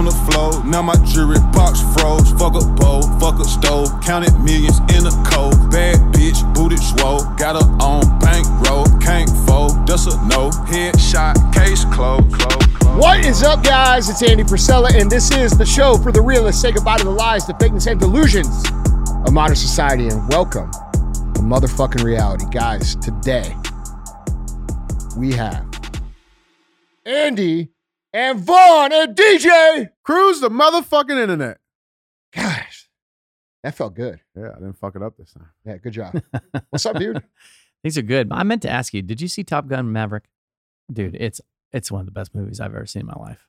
on 0.00 0.06
the 0.06 0.32
floor. 0.32 0.64
Now 0.64 0.80
my 0.80 0.96
jewelry 1.04 1.38
box 1.52 1.82
froze. 1.92 2.32
Fuck 2.32 2.56
a 2.56 2.64
bowl, 2.80 3.02
fuck 3.20 3.38
a 3.38 3.44
stove. 3.44 3.88
Counted 4.00 4.32
millions 4.40 4.78
in 4.96 5.04
a 5.04 5.12
cold. 5.28 5.70
Bad 5.70 6.00
bitch, 6.14 6.40
booted 6.54 6.80
swole. 6.80 7.20
Got 7.36 7.60
her 7.60 7.68
on 7.84 8.18
bankroll. 8.18 8.86
Can't 8.98 9.28
fold, 9.46 9.86
that's 9.86 10.06
a 10.06 10.16
no. 10.26 10.48
Headshot, 10.72 11.36
case 11.52 11.84
closed. 11.84 12.32
Close. 12.32 12.96
What 12.96 13.20
is 13.26 13.42
up, 13.42 13.62
guys? 13.62 14.08
It's 14.08 14.22
Andy 14.22 14.42
Frisella, 14.42 14.90
and 14.98 15.10
this 15.10 15.30
is 15.32 15.56
the 15.56 15.66
show 15.66 15.98
for 15.98 16.12
the 16.12 16.22
realists. 16.22 16.62
Say 16.62 16.72
goodbye 16.72 16.96
to 16.96 17.04
the 17.04 17.10
lies, 17.10 17.46
the 17.46 17.52
fakeness, 17.52 17.86
and 17.86 18.00
delusions 18.00 18.64
of 19.26 19.34
modern 19.34 19.56
society, 19.56 20.08
and 20.08 20.26
welcome 20.30 20.70
to 20.72 21.40
motherfucking 21.42 22.02
reality. 22.02 22.46
Guys, 22.50 22.96
today 22.96 23.54
we 25.14 25.32
have 25.32 25.66
Andy 27.04 27.68
and 28.12 28.38
Vaughn 28.40 28.92
and 28.92 29.16
DJ. 29.16 29.90
Cruise 30.02 30.40
the 30.40 30.50
motherfucking 30.50 31.20
internet. 31.20 31.58
Gosh, 32.34 32.88
that 33.62 33.74
felt 33.74 33.94
good. 33.94 34.20
Yeah, 34.36 34.50
I 34.50 34.58
didn't 34.60 34.74
fuck 34.78 34.96
it 34.96 35.02
up 35.02 35.16
this 35.16 35.32
time. 35.32 35.50
Yeah, 35.64 35.76
good 35.78 35.92
job. 35.92 36.20
What's 36.70 36.86
up, 36.86 36.96
dude? 36.98 37.22
These 37.82 37.98
are 37.98 38.02
good. 38.02 38.28
I 38.30 38.42
meant 38.42 38.62
to 38.62 38.70
ask 38.70 38.92
you, 38.94 39.02
did 39.02 39.20
you 39.20 39.28
see 39.28 39.42
Top 39.42 39.66
Gun 39.66 39.90
Maverick? 39.92 40.24
Dude, 40.92 41.16
it's 41.18 41.40
it's 41.72 41.90
one 41.90 42.00
of 42.00 42.06
the 42.06 42.12
best 42.12 42.34
movies 42.34 42.60
I've 42.60 42.74
ever 42.74 42.86
seen 42.86 43.00
in 43.00 43.06
my 43.06 43.14
life. 43.14 43.46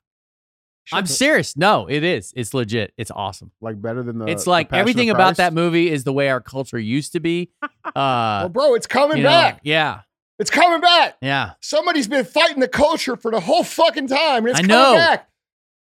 I'm 0.92 1.06
Shut 1.06 1.10
serious. 1.16 1.56
No, 1.58 1.86
it 1.88 2.04
is. 2.04 2.34
It's 2.36 2.54
legit. 2.54 2.92
It's 2.98 3.12
awesome. 3.12 3.52
Like 3.62 3.80
better 3.82 4.02
than 4.04 4.18
the. 4.18 4.26
it's 4.26 4.48
like 4.48 4.70
Passion 4.70 4.80
everything 4.80 5.10
about 5.12 5.38
that 5.38 5.54
movie 5.54 5.90
is 5.92 6.04
the 6.04 6.14
way 6.14 6.30
our 6.30 6.42
culture 6.42 6.80
used 6.80 7.12
to 7.14 7.20
be. 7.20 7.52
Uh, 7.84 8.44
Well, 8.44 8.50
bro, 8.50 8.74
it's 8.76 8.88
coming 8.88 9.18
you 9.18 9.24
know, 9.24 9.30
back. 9.30 9.60
yeah, 9.64 10.02
It's 10.42 10.50
coming 10.50 10.82
back. 10.82 11.18
yeah. 11.22 11.52
Somebody's 11.62 12.08
been 12.08 12.26
fighting 12.26 12.60
the 12.62 12.68
culture 12.68 13.16
for 13.16 13.30
the 13.30 13.40
whole 13.40 13.64
fucking 13.64 14.08
time, 14.08 14.40
and 14.40 14.50
it's 14.50 14.58
I 14.60 14.64
coming 14.64 14.76
know. 14.76 14.94
back. 14.96 15.30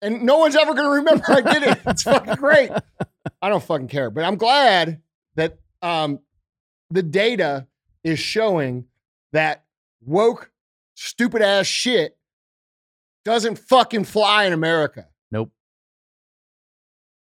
And 0.02 0.24
no 0.24 0.38
one's 0.38 0.56
ever 0.56 0.74
going 0.74 0.86
to 0.86 0.96
remember 0.96 1.26
I 1.28 1.42
did 1.42 1.64
it. 1.64 1.80
It's 1.86 2.04
fucking 2.04 2.36
great. 2.36 2.72
I 3.42 3.50
don't 3.50 3.62
fucking 3.62 3.90
care, 3.90 4.10
but 4.10 4.24
I'm 4.24 4.38
glad 4.38 5.02
that 5.36 5.58
um, 5.82 6.20
the 6.90 7.04
data 7.04 7.68
is 8.06 8.20
showing 8.20 8.86
that 9.34 9.66
woke, 10.06 10.50
stupid 10.96 11.42
ass 11.42 11.66
shit 11.68 12.18
doesn't 13.26 13.60
fucking 13.60 14.06
fly 14.06 14.46
in 14.46 14.54
America. 14.54 15.08
Nope. 15.30 15.52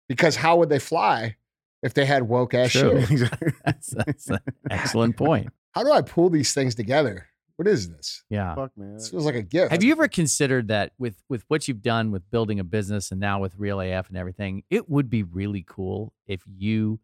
Because 0.09 0.37
how 0.37 0.59
would 0.59 0.69
they 0.69 0.79
fly 0.79 1.35
if 1.83 1.93
they 1.95 2.05
had 2.07 2.23
woke 2.23 2.55
ass 2.55 2.71
True. 2.71 3.05
shit? 3.05 3.31
That's, 3.65 3.89
that's 3.97 4.29
an 4.31 4.39
excellent 4.71 5.17
point. 5.17 5.49
How 5.73 5.85
do 5.85 5.93
I 5.93 6.03
pull 6.03 6.31
these 6.31 6.53
things 6.53 6.75
together? 6.75 7.27
What 7.57 7.69
is 7.69 7.91
this? 7.91 8.25
Yeah. 8.31 8.55
Fuck 8.55 8.73
man. 8.77 8.95
This 8.95 9.11
feels 9.11 9.27
like 9.27 9.35
a 9.35 9.43
gift. 9.43 9.71
Have 9.71 9.83
you 9.83 9.93
ever 9.93 10.09
considered 10.09 10.69
that 10.69 10.93
with 10.99 11.23
with 11.29 11.45
what 11.49 11.69
you've 11.69 11.83
done 11.83 12.11
with 12.11 12.29
building 12.31 12.59
a 12.59 12.65
business 12.65 13.11
and 13.11 13.21
now 13.21 13.39
with 13.41 13.55
Real 13.57 13.81
AF 13.81 14.09
and 14.09 14.17
everything, 14.17 14.63
it 14.71 14.89
would 14.89 15.11
be 15.11 15.23
really 15.23 15.65
cool 15.69 16.13
if 16.27 16.43
you 16.47 17.01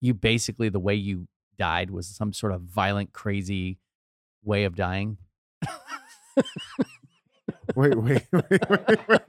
you 0.00 0.14
basically 0.14 0.68
the 0.68 0.80
way 0.80 0.94
you 0.94 1.28
died 1.58 1.90
was 1.90 2.08
some 2.08 2.32
sort 2.32 2.52
of 2.52 2.62
violent, 2.62 3.12
crazy 3.12 3.78
way 4.42 4.64
of 4.64 4.74
dying. 4.74 5.18
Wait, 7.76 7.94
wait, 7.96 8.26
wait, 8.32 8.44
wait, 8.50 8.68
wait, 8.68 9.08
wait. 9.08 9.20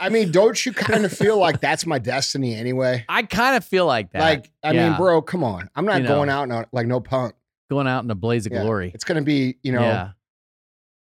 I 0.00 0.08
mean, 0.08 0.32
don't 0.32 0.64
you 0.66 0.72
kind 0.72 1.04
of 1.04 1.12
feel 1.12 1.38
like 1.38 1.60
that's 1.60 1.86
my 1.86 1.98
destiny 2.00 2.54
anyway? 2.54 3.04
I 3.08 3.22
kind 3.22 3.56
of 3.56 3.64
feel 3.64 3.86
like 3.86 4.10
that. 4.12 4.20
Like, 4.20 4.50
I 4.64 4.72
Yeah. 4.72 4.88
mean, 4.88 4.96
bro, 4.98 5.22
come 5.22 5.44
on. 5.44 5.68
I'm 5.76 5.84
not 5.84 6.00
You 6.02 6.08
going 6.08 6.28
out 6.28 6.48
no, 6.48 6.64
like 6.72 6.86
no 6.88 7.00
punk. 7.00 7.34
Going 7.70 7.86
out 7.86 8.04
in 8.04 8.10
a 8.10 8.14
blaze 8.14 8.46
of 8.46 8.52
Yeah. 8.52 8.62
glory. 8.62 8.90
It's 8.94 9.04
gonna 9.04 9.22
be, 9.22 9.56
you 9.62 9.72
know, 9.72 9.80
yeah. 9.82 10.10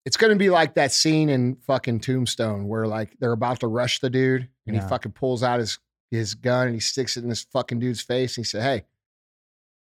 it's 0.05 0.17
gonna 0.17 0.37
be 0.37 0.51
like 0.51 0.75
that 0.75 0.93
scene 0.93 1.29
in 1.29 1.57
fucking 1.57 2.01
Tombstone 2.01 2.69
where 2.69 2.87
like 2.87 3.17
they're 3.19 3.33
about 3.33 3.61
to 3.61 3.67
rush 3.67 4.01
the 4.01 4.11
dude 4.11 4.49
and 4.67 4.77
Yeah. 4.77 4.83
he 4.83 4.89
fucking 4.89 5.13
pulls 5.13 5.43
out 5.43 5.61
his 5.61 5.79
his 6.11 6.35
gun 6.35 6.67
and 6.69 6.75
he 6.75 6.81
sticks 6.81 7.17
it 7.17 7.25
in 7.25 7.29
this 7.29 7.43
fucking 7.45 7.81
dude's 7.81 8.01
face 8.01 8.37
and 8.37 8.45
he 8.45 8.49
said, 8.49 8.63
"Hey, 8.63 8.85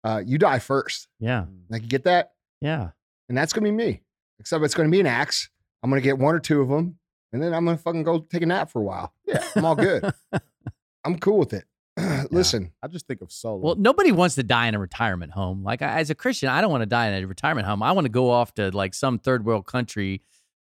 uh, 0.05 0.23
you 0.25 0.37
die 0.39 0.59
first. 0.59 1.09
Yeah. 1.19 1.47
Like, 1.71 1.83
you 1.83 1.89
get 1.89 2.05
that? 2.05 2.33
Yeah. 2.61 2.91
And 3.29 3.37
that's 3.39 3.53
gonna 3.53 3.65
be 3.65 3.71
me. 3.71 4.03
Except 4.39 4.63
it's 4.65 4.75
gonna 4.75 4.89
be 4.91 5.01
an 5.01 5.07
axe. 5.07 5.49
I'm 5.83 5.91
gonna 5.91 6.03
get 6.03 6.19
one 6.19 6.35
or 6.35 6.41
two 6.41 6.61
of 6.61 6.69
them, 6.69 6.99
and 7.33 7.43
then 7.43 7.55
I'm 7.55 7.65
gonna 7.65 7.79
fucking 7.79 8.03
go 8.03 8.21
take 8.21 8.43
a 8.43 8.47
nap 8.47 8.71
for 8.71 8.81
a 8.81 8.85
while. 8.85 9.15
Yeah, 9.27 9.43
I'm 9.57 9.65
all 9.65 9.75
good. 9.77 10.13
I'm 11.05 11.19
cool 11.19 11.39
with 11.39 11.55
it. 11.55 11.65
Listen, 12.31 12.73
I 12.83 12.89
just 12.89 13.07
think 13.07 13.21
of 13.23 13.33
solo. 13.33 13.59
Well, 13.59 13.75
nobody 13.77 14.13
wants 14.13 14.35
to 14.37 14.43
die 14.43 14.67
in 14.67 14.75
a 14.75 14.79
retirement 14.79 15.33
home. 15.33 15.63
Like 15.63 15.83
I, 15.83 15.99
as 15.99 16.11
a 16.11 16.15
Christian, 16.15 16.49
I 16.49 16.61
don't 16.61 16.71
want 16.71 16.83
to 16.83 16.87
die 16.87 17.09
in 17.09 17.23
a 17.23 17.27
retirement 17.27 17.67
home. 17.67 17.83
I 17.83 17.93
want 17.93 18.05
to 18.05 18.11
go 18.11 18.31
off 18.31 18.55
to 18.55 18.71
like 18.71 18.95
some 18.95 19.19
third 19.19 19.45
world 19.45 19.67
country, 19.67 20.23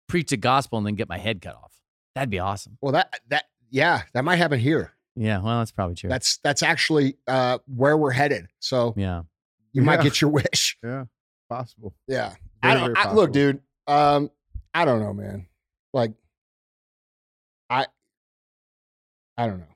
preach 0.08 0.30
the 0.30 0.36
gospel, 0.36 0.78
and 0.78 0.86
then 0.86 0.94
get 0.94 1.08
my 1.08 1.18
head 1.18 1.40
cut 1.40 1.54
off. 1.54 1.72
That'd 2.14 2.30
be 2.30 2.38
awesome. 2.38 2.78
well 2.80 2.92
that 2.92 3.20
that 3.28 3.44
yeah, 3.70 4.02
that 4.14 4.24
might 4.24 4.36
happen 4.36 4.58
here. 4.58 4.92
Yeah. 5.16 5.40
Well, 5.40 5.58
that's 5.58 5.72
probably 5.72 5.96
true. 5.96 6.10
That's 6.10 6.38
that's 6.38 6.62
actually 6.62 7.16
uh, 7.26 7.58
where 7.66 7.96
we're 7.96 8.12
headed. 8.12 8.48
So 8.60 8.94
yeah. 8.96 9.22
you 9.72 9.82
might 9.82 10.02
get 10.02 10.20
your 10.20 10.30
wish. 10.42 10.76
yeah, 10.84 11.04
possible. 11.48 11.94
Yeah. 12.06 12.34
I 12.62 12.74
don't 12.74 12.94
very 12.94 13.06
I, 13.06 13.12
look, 13.12 13.32
dude. 13.32 13.60
Um, 13.86 14.30
I 14.74 14.84
don't 14.84 15.00
know, 15.00 15.12
man. 15.12 15.46
Like, 15.92 16.12
I, 17.70 17.86
I 19.38 19.46
don't 19.46 19.58
know. 19.58 19.75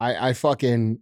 I 0.00 0.28
I 0.28 0.32
fucking. 0.32 1.00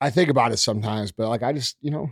I 0.00 0.10
think 0.10 0.28
about 0.28 0.52
it 0.52 0.58
sometimes, 0.58 1.10
but 1.10 1.28
like 1.28 1.42
I 1.42 1.52
just, 1.52 1.76
you 1.80 1.90
know, 1.90 2.10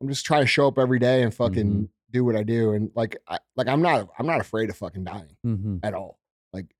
I'm 0.00 0.08
just 0.08 0.26
trying 0.26 0.42
to 0.42 0.46
show 0.48 0.66
up 0.66 0.78
every 0.78 0.98
day 0.98 1.22
and 1.22 1.32
fucking 1.32 1.66
Mm-hmm. 1.66 1.84
do 2.10 2.24
what 2.24 2.34
I 2.34 2.42
do, 2.42 2.72
and 2.72 2.90
like, 2.96 3.16
I, 3.28 3.38
like 3.56 3.68
I'm 3.68 3.82
not, 3.82 4.08
I'm 4.18 4.26
not 4.26 4.40
afraid 4.40 4.68
of 4.68 4.76
fucking 4.76 5.04
dying 5.04 5.36
hmm 5.42 5.76
at 5.84 5.94
all. 5.94 6.18
Like, 6.52 6.74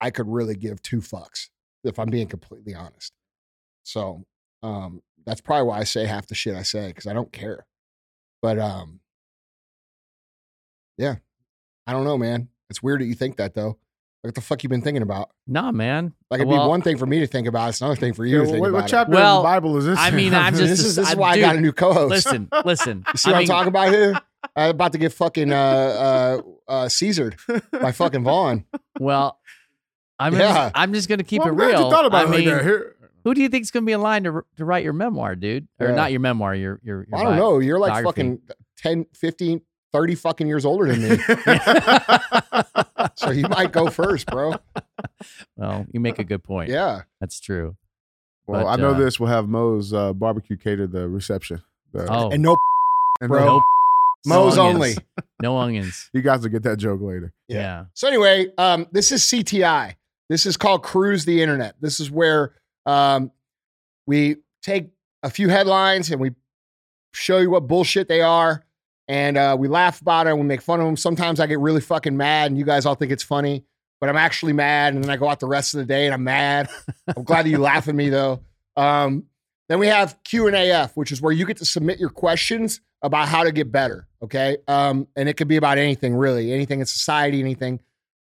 I 0.00 0.10
could 0.10 0.28
really 0.28 0.54
give 0.54 0.80
two 0.82 1.00
fucks 1.00 1.48
if 1.84 1.98
I'm 1.98 2.08
being 2.08 2.26
completely 2.26 2.74
honest. 2.74 3.12
So, 3.82 4.24
um, 4.62 5.02
that's 5.26 5.40
probably 5.42 5.66
why 5.66 5.78
I 5.80 5.84
say 5.84 6.06
half 6.06 6.26
the 6.26 6.34
shit 6.34 6.54
I 6.54 6.62
say 6.62 6.88
because 6.88 7.06
I 7.06 7.12
don't 7.12 7.32
care. 7.32 7.66
But, 8.40 8.58
um, 8.58 9.00
yeah, 10.96 11.16
I 11.86 11.92
don't 11.92 12.04
know, 12.04 12.16
man. 12.16 12.48
It's 12.70 12.82
weird 12.82 13.02
that 13.02 13.06
you 13.06 13.14
think 13.14 13.36
that 13.36 13.52
though. 13.54 13.76
Like, 14.22 14.28
what 14.28 14.34
the 14.34 14.40
fuck 14.42 14.62
you 14.62 14.68
been 14.68 14.82
thinking 14.82 15.02
about? 15.02 15.30
Nah, 15.46 15.72
man. 15.72 16.12
Like, 16.30 16.40
it'd 16.40 16.48
Well, 16.48 16.64
be 16.66 16.68
one 16.68 16.82
thing 16.82 16.98
for 16.98 17.06
me 17.06 17.20
to 17.20 17.26
think 17.26 17.46
about. 17.46 17.70
It's 17.70 17.80
another 17.80 17.96
thing 17.96 18.12
for 18.12 18.26
you 18.26 18.38
Yeah, 18.40 18.44
to 18.44 18.50
think 18.50 18.62
wait, 18.62 18.68
about. 18.68 18.82
what 18.82 18.90
chapter 18.90 19.12
Well, 19.14 19.38
in 19.38 19.42
the 19.42 19.48
Bible 19.48 19.76
is 19.78 19.86
this? 19.86 19.98
I 19.98 20.10
mean, 20.10 20.34
I'm 20.34 20.52
just- 20.56 20.68
This 20.68 20.80
is 20.80 20.96
this 20.96 21.08
is 21.08 21.14
I- 21.14 21.18
why 21.18 21.30
I 21.32 21.40
got 21.40 21.56
a 21.56 21.60
new 21.60 21.72
co-host. 21.72 22.10
Listen, 22.10 22.48
listen. 22.64 23.04
You 23.12 23.16
see 23.18 23.30
I 23.30 23.32
what 23.32 23.38
mean, 23.38 23.50
I'm 23.50 23.56
talking 23.56 23.68
about 23.68 23.88
here? 23.92 24.20
I'm 24.56 24.70
about 24.70 24.92
to 24.92 24.98
get 24.98 25.12
fucking 25.14 25.52
uh 25.52 25.56
uh 25.56 26.42
uh 26.70 26.88
Caesared 26.90 27.36
by 27.80 27.92
fucking 27.92 28.24
Vaughn. 28.24 28.64
Well, 28.98 29.38
I'm 30.18 30.34
Yeah. 30.34 30.52
just, 30.64 30.72
I'm 30.74 30.92
just 30.92 31.08
gonna 31.08 31.24
keep 31.24 31.40
Well, 31.40 31.48
it 31.48 31.52
I'm 31.52 31.56
real. 31.58 31.84
You 31.84 31.90
thought 31.90 32.04
about 32.06 32.26
I 32.26 32.30
mean, 32.30 32.48
like. 32.48 32.62
Here, 32.62 32.96
who 33.24 33.34
do 33.34 33.40
you 33.42 33.48
think's 33.48 33.70
gonna 33.70 33.86
be 33.86 33.92
in 33.92 34.00
line 34.02 34.24
to, 34.24 34.42
to 34.56 34.64
write 34.64 34.84
your 34.84 34.92
memoir, 34.94 35.34
dude? 35.34 35.66
Or 35.78 35.88
Yeah. 35.88 35.94
not 35.94 36.10
your 36.10 36.20
memoir, 36.20 36.54
your 36.54 36.78
your. 36.82 37.06
your 37.08 37.18
I 37.18 37.22
don't 37.22 37.32
bio- 37.32 37.38
know. 37.38 37.58
You're 37.58 37.78
like 37.78 38.04
fucking 38.04 38.40
10, 38.78 39.06
15, 39.14 39.60
30 39.92 40.14
fucking 40.14 40.46
years 40.46 40.64
older 40.64 40.92
than 40.94 41.02
me. 41.02 41.16
so 43.14 43.30
you 43.30 43.48
might 43.48 43.72
go 43.72 43.88
first, 43.90 44.26
bro. 44.26 44.54
Well, 45.56 45.86
you 45.92 46.00
make 46.00 46.18
a 46.18 46.24
good 46.24 46.42
point. 46.42 46.70
Yeah. 46.70 47.02
That's 47.20 47.40
true. 47.40 47.76
well, 48.46 48.64
But, 48.64 48.68
I 48.68 48.76
know 48.76 48.90
uh, 48.90 48.98
this 48.98 49.18
will 49.20 49.26
have 49.28 49.48
Mo's 49.48 49.92
uh, 49.92 50.12
barbecue 50.12 50.56
cater 50.56 50.86
the 50.86 51.08
reception. 51.08 51.62
The- 51.92 52.06
Oh, 52.10 52.30
And 52.30 52.42
no 52.42 52.56
and 53.20 53.28
bro. 53.28 53.38
then 53.38 53.46
Nope. 53.46 53.62
Mo's 54.26 54.56
No 54.56 54.62
only. 54.68 54.96
no 55.42 55.56
onions. 55.58 56.10
You 56.12 56.20
guys 56.22 56.42
will 56.42 56.50
get 56.50 56.62
that 56.64 56.76
joke 56.78 57.00
later. 57.00 57.32
Yeah. 57.48 57.56
Yeah. 57.58 57.84
So 57.94 58.06
anyway, 58.08 58.46
um, 58.58 58.86
this 58.92 59.12
is 59.12 59.22
CTI. 59.22 59.94
This 60.28 60.46
is 60.46 60.56
called 60.56 60.82
Cruise 60.82 61.24
the 61.24 61.42
Internet. 61.42 61.76
This 61.80 61.98
is 62.00 62.10
where 62.10 62.54
um, 62.86 63.32
we 64.06 64.36
take 64.62 64.90
a 65.22 65.30
few 65.30 65.48
headlines 65.48 66.10
and 66.10 66.20
we 66.20 66.30
show 67.12 67.38
you 67.38 67.50
what 67.50 67.66
bullshit 67.66 68.08
they 68.08 68.20
are, 68.20 68.62
and 69.10 69.36
uh, 69.36 69.56
we 69.58 69.66
laugh 69.66 70.00
about 70.00 70.28
it 70.28 70.30
and 70.30 70.38
we 70.38 70.46
make 70.46 70.62
fun 70.62 70.78
of 70.78 70.86
them. 70.86 70.96
Sometimes 70.96 71.40
I 71.40 71.48
get 71.48 71.58
really 71.58 71.80
fucking 71.80 72.16
mad, 72.16 72.52
and 72.52 72.56
you 72.56 72.64
guys 72.64 72.86
all 72.86 72.94
think 72.94 73.10
it's 73.10 73.24
funny, 73.24 73.64
but 73.98 74.08
I'm 74.08 74.16
actually 74.16 74.52
mad, 74.52 74.94
and 74.94 75.02
then 75.02 75.10
I 75.10 75.16
go 75.16 75.28
out 75.28 75.40
the 75.40 75.48
rest 75.48 75.74
of 75.74 75.78
the 75.78 75.84
day 75.84 76.04
and 76.04 76.14
I'm 76.14 76.22
mad. 76.22 76.70
I'm 77.16 77.24
glad 77.24 77.44
that 77.44 77.50
you 77.50 77.58
laugh 77.58 77.88
at 77.88 77.94
me 77.96 78.08
though. 78.08 78.40
Um, 78.76 79.24
then 79.68 79.80
we 79.80 79.88
have 79.88 80.16
Q 80.22 80.46
and 80.46 80.54
AF, 80.54 80.96
which 80.96 81.10
is 81.10 81.20
where 81.20 81.32
you 81.32 81.44
get 81.44 81.56
to 81.56 81.64
submit 81.64 81.98
your 81.98 82.08
questions 82.08 82.80
about 83.02 83.26
how 83.26 83.42
to 83.42 83.50
get 83.50 83.72
better. 83.72 84.06
Okay, 84.22 84.58
um, 84.68 85.08
and 85.16 85.28
it 85.28 85.36
could 85.36 85.48
be 85.48 85.56
about 85.56 85.76
anything 85.76 86.14
really, 86.14 86.52
anything 86.52 86.78
in 86.78 86.86
society, 86.86 87.40
anything 87.40 87.80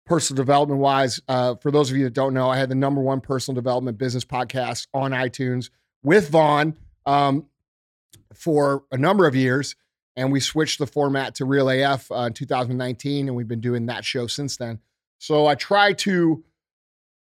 personal 0.06 0.38
development 0.38 0.80
wise. 0.80 1.20
Uh, 1.28 1.56
for 1.56 1.70
those 1.70 1.90
of 1.90 1.98
you 1.98 2.04
that 2.04 2.14
don't 2.14 2.32
know, 2.32 2.48
I 2.48 2.56
had 2.56 2.70
the 2.70 2.74
number 2.74 3.02
one 3.02 3.20
personal 3.20 3.54
development 3.54 3.98
business 3.98 4.24
podcast 4.24 4.86
on 4.94 5.10
iTunes 5.10 5.68
with 6.02 6.30
Vaughn 6.30 6.74
um, 7.04 7.44
for 8.32 8.84
a 8.90 8.96
number 8.96 9.26
of 9.26 9.36
years. 9.36 9.76
And 10.16 10.32
we 10.32 10.40
switched 10.40 10.78
the 10.78 10.86
format 10.86 11.36
to 11.36 11.44
Real 11.44 11.70
AF 11.70 12.10
uh, 12.10 12.22
in 12.22 12.32
2019, 12.32 13.28
and 13.28 13.36
we've 13.36 13.48
been 13.48 13.60
doing 13.60 13.86
that 13.86 14.04
show 14.04 14.26
since 14.26 14.56
then. 14.56 14.80
So 15.18 15.46
I 15.46 15.54
try 15.54 15.92
to 15.92 16.44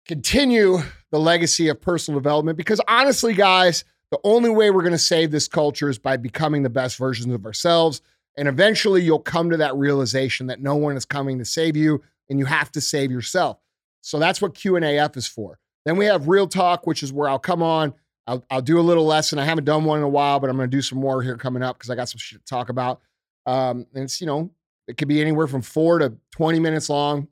continue 0.06 0.78
the 1.10 1.18
legacy 1.18 1.68
of 1.68 1.80
personal 1.80 2.20
development 2.20 2.58
because 2.58 2.80
honestly, 2.86 3.34
guys, 3.34 3.84
the 4.10 4.20
only 4.24 4.50
way 4.50 4.70
we're 4.70 4.82
going 4.82 4.92
to 4.92 4.98
save 4.98 5.30
this 5.30 5.48
culture 5.48 5.88
is 5.88 5.98
by 5.98 6.16
becoming 6.16 6.62
the 6.62 6.70
best 6.70 6.96
versions 6.96 7.34
of 7.34 7.44
ourselves. 7.44 8.02
And 8.36 8.48
eventually 8.48 9.02
you'll 9.02 9.18
come 9.18 9.50
to 9.50 9.56
that 9.56 9.74
realization 9.76 10.46
that 10.48 10.60
no 10.60 10.76
one 10.76 10.96
is 10.96 11.04
coming 11.04 11.38
to 11.38 11.44
save 11.44 11.76
you. 11.76 12.02
and 12.28 12.40
you 12.40 12.44
have 12.44 12.72
to 12.72 12.80
save 12.80 13.12
yourself. 13.12 13.58
So 14.00 14.18
that's 14.18 14.42
what 14.42 14.54
Q 14.54 14.74
and 14.76 14.84
AF 14.84 15.16
is 15.16 15.28
for. 15.28 15.58
Then 15.84 15.96
we 15.96 16.06
have 16.06 16.26
real 16.26 16.48
talk, 16.48 16.86
which 16.86 17.04
is 17.04 17.12
where 17.12 17.28
I'll 17.28 17.38
come 17.38 17.62
on. 17.62 17.94
I'll, 18.26 18.44
I'll 18.50 18.62
do 18.62 18.78
a 18.78 18.82
little 18.82 19.06
lesson. 19.06 19.38
I 19.38 19.44
haven't 19.44 19.64
done 19.64 19.84
one 19.84 19.98
in 19.98 20.04
a 20.04 20.08
while, 20.08 20.40
but 20.40 20.50
I'm 20.50 20.56
going 20.56 20.70
to 20.70 20.76
do 20.76 20.82
some 20.82 20.98
more 20.98 21.22
here 21.22 21.36
coming 21.36 21.62
up 21.62 21.76
because 21.76 21.90
I 21.90 21.94
got 21.94 22.08
some 22.08 22.18
shit 22.18 22.40
to 22.40 22.44
talk 22.44 22.68
about. 22.68 23.00
Um, 23.46 23.86
and 23.94 24.04
it's 24.04 24.20
you 24.20 24.26
know 24.26 24.50
it 24.88 24.96
could 24.96 25.08
be 25.08 25.20
anywhere 25.20 25.46
from 25.46 25.62
four 25.62 25.98
to 25.98 26.14
20 26.32 26.60
minutes 26.60 26.88
long. 26.88 27.28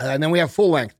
Uh, 0.00 0.06
and 0.08 0.22
then 0.22 0.30
we 0.30 0.38
have 0.38 0.50
full 0.50 0.70
length. 0.70 0.94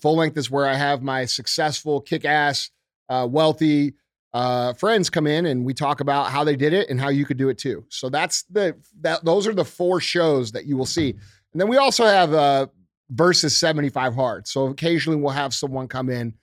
Full 0.00 0.16
length 0.16 0.36
is 0.36 0.50
where 0.50 0.66
I 0.66 0.74
have 0.74 1.02
my 1.02 1.24
successful, 1.24 2.00
kick 2.00 2.24
ass, 2.24 2.70
uh, 3.08 3.26
wealthy 3.28 3.94
uh, 4.36 4.74
friends 4.74 5.08
come 5.08 5.26
in 5.26 5.46
and 5.46 5.64
we 5.64 5.72
talk 5.72 6.00
about 6.00 6.30
how 6.30 6.44
they 6.44 6.56
did 6.56 6.74
it 6.74 6.90
and 6.90 7.00
how 7.00 7.08
you 7.08 7.24
could 7.24 7.38
do 7.38 7.48
it 7.48 7.56
too. 7.56 7.86
So 7.88 8.10
that's 8.10 8.42
the 8.50 8.76
that 9.00 9.24
those 9.24 9.46
are 9.46 9.54
the 9.54 9.64
four 9.64 9.98
shows 9.98 10.52
that 10.52 10.66
you 10.66 10.76
will 10.76 10.84
see. 10.84 11.12
And 11.52 11.60
then 11.60 11.68
we 11.68 11.78
also 11.78 12.04
have 12.04 12.34
uh, 12.34 12.66
versus 13.08 13.56
75 13.56 14.14
hard. 14.14 14.46
So 14.46 14.66
occasionally 14.66 15.18
we'll 15.18 15.32
have 15.32 15.54
someone 15.54 15.88
come 15.88 16.10
in, 16.10 16.34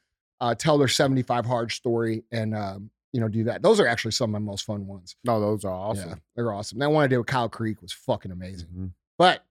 uh, 0.44 0.54
tell 0.54 0.78
their 0.78 0.90
75 0.90 1.45
hard 1.45 1.72
story, 1.72 2.24
and 2.31 2.54
um, 2.54 2.90
you 3.13 3.22
know 3.22 3.30
do 3.30 3.45
that. 3.45 3.62
Those 3.62 3.80
are 3.80 3.88
actually 3.88 4.12
some 4.12 4.36
of 4.36 4.42
my 4.42 4.45
most 4.45 4.66
fun 4.66 4.86
ones. 4.86 5.16
No, 5.24 5.40
those 5.40 5.63
are 5.63 5.72
awesome. 5.72 6.10
Yeah, 6.10 6.16
they're 6.36 6.51
awesome. 6.51 6.80
That 6.80 6.92
one 6.92 7.04
I 7.04 7.07
did 7.07 7.18
with 7.18 7.28
Kyle 7.28 7.48
Creek 7.48 7.81
was 7.81 7.94
fucking 7.94 8.31
amazing. 8.31 8.68
Mhm. 8.68 8.92
But 9.18 9.45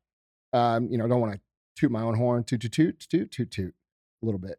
um, 0.52 0.88
you 0.90 0.98
know, 0.98 1.08
don't 1.08 1.20
want 1.20 1.32
to 1.32 1.40
toot 1.76 1.90
my 1.90 2.02
own 2.02 2.14
horn, 2.14 2.44
toot 2.44 2.60
toot 2.60 2.72
toot 2.72 3.00
toot 3.08 3.30
toot 3.30 3.50
toot 3.50 3.74
a 4.22 4.26
little 4.26 4.38
bit. 4.38 4.58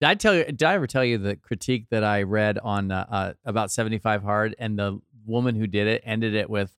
Did 0.00 0.08
I 0.08 0.14
tell 0.14 0.34
you? 0.36 0.44
Did 0.44 0.62
I 0.62 0.74
ever 0.74 0.86
tell 0.86 1.04
you 1.04 1.18
the 1.18 1.34
critique 1.34 1.86
that 1.90 2.04
I 2.04 2.22
read 2.22 2.58
on 2.58 2.92
uh, 2.92 3.06
uh, 3.10 3.32
about 3.44 3.72
75 3.72 4.22
Hard 4.22 4.54
and 4.60 4.78
the 4.78 5.00
woman 5.26 5.56
who 5.56 5.66
did 5.66 5.88
it 5.88 6.02
ended 6.04 6.34
it 6.34 6.48
with, 6.48 6.76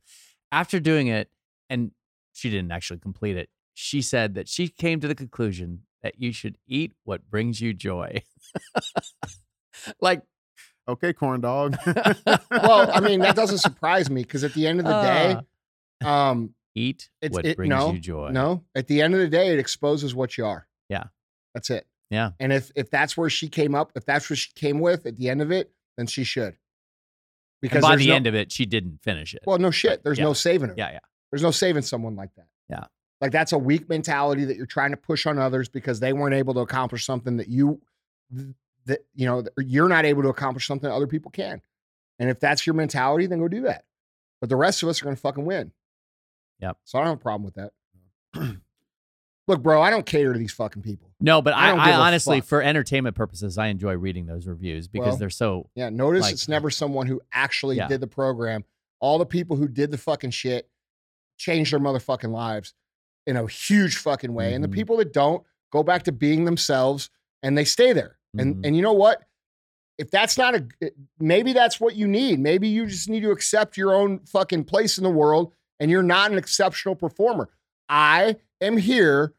after 0.50 0.80
doing 0.80 1.08
it, 1.08 1.28
and 1.68 1.90
she 2.32 2.48
didn't 2.48 2.72
actually 2.72 3.00
complete 3.00 3.36
it. 3.36 3.50
She 3.74 4.00
said 4.00 4.34
that 4.34 4.48
she 4.48 4.68
came 4.68 5.00
to 5.00 5.08
the 5.08 5.14
conclusion 5.14 5.82
that 6.04 6.20
you 6.20 6.32
should 6.32 6.56
eat 6.68 6.92
what 7.02 7.28
brings 7.28 7.60
you 7.60 7.74
joy. 7.74 8.22
like, 10.00 10.22
Okay, 10.86 11.14
corn 11.14 11.40
dog. 11.40 11.76
Well, 11.86 12.90
I 12.92 13.00
mean, 13.00 13.20
that 13.20 13.34
doesn't 13.34 13.56
surprise 13.68 14.10
me 14.10 14.22
because 14.22 14.44
at 14.44 14.52
the 14.52 14.66
end 14.66 14.80
of 14.80 14.84
the 14.84 15.00
day, 15.00 15.36
uh, 16.04 16.06
um, 16.08 16.54
eat 16.74 17.08
It's- 17.22 17.34
what 17.34 17.46
it- 17.46 17.56
brings 17.56 17.70
no, 17.70 17.92
you 17.92 17.98
joy. 17.98 18.28
no, 18.32 18.64
at 18.74 18.86
the 18.86 19.00
end 19.00 19.14
of 19.14 19.20
the 19.20 19.28
day, 19.28 19.50
it 19.54 19.58
exposes 19.58 20.14
what 20.14 20.36
you 20.36 20.44
are. 20.44 20.66
Yeah. 20.90 21.04
That's 21.54 21.70
it. 21.70 21.86
Yeah. 22.10 22.32
And 22.38 22.52
if 22.52 22.70
if 22.76 22.90
that's 22.90 23.16
where 23.16 23.30
she 23.30 23.48
came 23.48 23.74
up, 23.74 23.92
if 23.94 24.04
that's 24.04 24.28
what 24.28 24.38
she 24.38 24.52
came 24.54 24.78
with 24.78 25.06
at 25.06 25.16
the 25.16 25.30
end 25.30 25.40
of 25.40 25.50
it, 25.50 25.72
then 25.96 26.06
she 26.06 26.22
should. 26.22 26.58
Because 27.62 27.80
by 27.80 27.96
the 27.96 28.08
no- 28.08 28.14
end 28.16 28.26
of 28.26 28.34
it, 28.34 28.52
she 28.52 28.66
didn't 28.66 29.00
finish 29.02 29.32
it. 29.34 29.40
well, 29.46 29.56
no 29.56 29.70
shit. 29.70 30.04
There's 30.04 30.18
Yeah. 30.18 30.24
no 30.24 30.32
saving 30.34 30.68
her. 30.68 30.74
yeah, 30.76 30.92
yeah. 30.92 30.98
There's 31.32 31.42
no 31.42 31.50
saving 31.50 31.82
someone 31.82 32.14
like 32.14 32.34
that. 32.36 32.48
Yeah. 32.68 32.84
Like 33.20 33.32
that's 33.32 33.52
a 33.52 33.58
weak 33.58 33.88
mentality 33.88 34.44
that 34.44 34.56
you're 34.56 34.66
trying 34.66 34.90
to 34.90 34.96
push 34.96 35.26
on 35.26 35.38
others 35.38 35.68
because 35.68 36.00
they 36.00 36.12
weren't 36.12 36.34
able 36.34 36.54
to 36.54 36.60
accomplish 36.60 37.06
something 37.06 37.36
that 37.38 37.48
you 37.48 37.80
that 38.86 39.04
you 39.14 39.26
know 39.26 39.44
you're 39.58 39.88
not 39.88 40.04
able 40.04 40.22
to 40.22 40.28
accomplish 40.28 40.66
something 40.66 40.90
other 40.90 41.06
people 41.06 41.30
can. 41.30 41.62
And 42.18 42.28
if 42.30 42.38
that's 42.40 42.66
your 42.66 42.74
mentality, 42.74 43.26
then 43.26 43.38
go 43.40 43.48
do 43.48 43.62
that. 43.62 43.84
But 44.40 44.50
the 44.50 44.56
rest 44.56 44.82
of 44.82 44.88
us 44.88 45.00
are 45.00 45.04
going 45.04 45.16
to 45.16 45.20
fucking 45.20 45.44
win. 45.44 45.72
Yep. 46.60 46.76
So 46.84 46.98
I 46.98 47.02
don't 47.02 47.10
have 47.12 47.18
a 47.18 47.22
problem 47.22 47.44
with 47.44 47.54
that. 47.54 47.72
Look, 49.46 49.62
bro, 49.62 49.82
I 49.82 49.90
don't 49.90 50.06
cater 50.06 50.32
to 50.32 50.38
these 50.38 50.52
fucking 50.52 50.82
people. 50.82 51.10
No, 51.20 51.42
but 51.42 51.54
I 51.54 51.66
I, 51.66 51.70
don't 51.70 51.80
I, 51.80 51.92
honestly, 51.92 52.40
fuck. 52.40 52.48
for 52.48 52.62
entertainment 52.62 53.14
purposes, 53.14 53.58
I 53.58 53.66
enjoy 53.66 53.94
reading 53.96 54.26
those 54.26 54.46
reviews 54.46 54.88
because 54.88 55.08
Well, 55.08 55.16
they're 55.16 55.30
so. 55.30 55.68
Yeah, 55.74 55.90
notice 55.90 56.22
Like- 56.22 56.32
it's 56.34 56.48
never 56.48 56.70
someone 56.70 57.06
who 57.06 57.20
actually 57.32 57.76
Yeah. 57.76 57.88
did 57.88 58.00
the 58.00 58.06
program. 58.06 58.64
All 59.00 59.18
the 59.18 59.26
people 59.26 59.56
who 59.56 59.68
did 59.68 59.90
the 59.90 59.98
fucking 59.98 60.30
shit 60.30 60.70
changed 61.36 61.72
their 61.72 61.80
motherfucking 61.80 62.30
lives 62.30 62.74
in 63.26 63.36
a 63.36 63.46
huge 63.46 63.96
fucking 63.96 64.32
way. 64.34 64.54
And 64.54 64.62
the 64.62 64.68
Mhm. 64.68 64.72
people 64.74 64.96
that 64.98 65.12
don't 65.12 65.44
go 65.72 65.82
back 65.82 66.02
to 66.04 66.12
being 66.12 66.44
themselves 66.44 67.10
and 67.42 67.56
they 67.56 67.64
stay 67.64 67.92
there. 67.92 68.18
And 68.38 68.56
Mhm. 68.56 68.66
and 68.66 68.76
you 68.76 68.82
know 68.82 68.92
what? 68.92 69.22
If 69.98 70.10
that's 70.10 70.36
not 70.36 70.54
a 70.54 70.66
maybe 71.18 71.52
that's 71.52 71.80
what 71.80 71.94
you 71.96 72.06
need. 72.08 72.40
Maybe 72.40 72.68
you 72.68 72.86
just 72.86 73.08
need 73.08 73.20
to 73.20 73.30
accept 73.30 73.76
your 73.76 73.94
own 73.94 74.20
fucking 74.26 74.64
place 74.64 74.98
in 74.98 75.04
the 75.04 75.10
world 75.10 75.52
and 75.80 75.90
you're 75.90 76.02
not 76.02 76.32
an 76.32 76.38
exceptional 76.38 76.96
performer. 76.96 77.48
I 77.88 78.36
am 78.60 78.76
here 78.76 79.34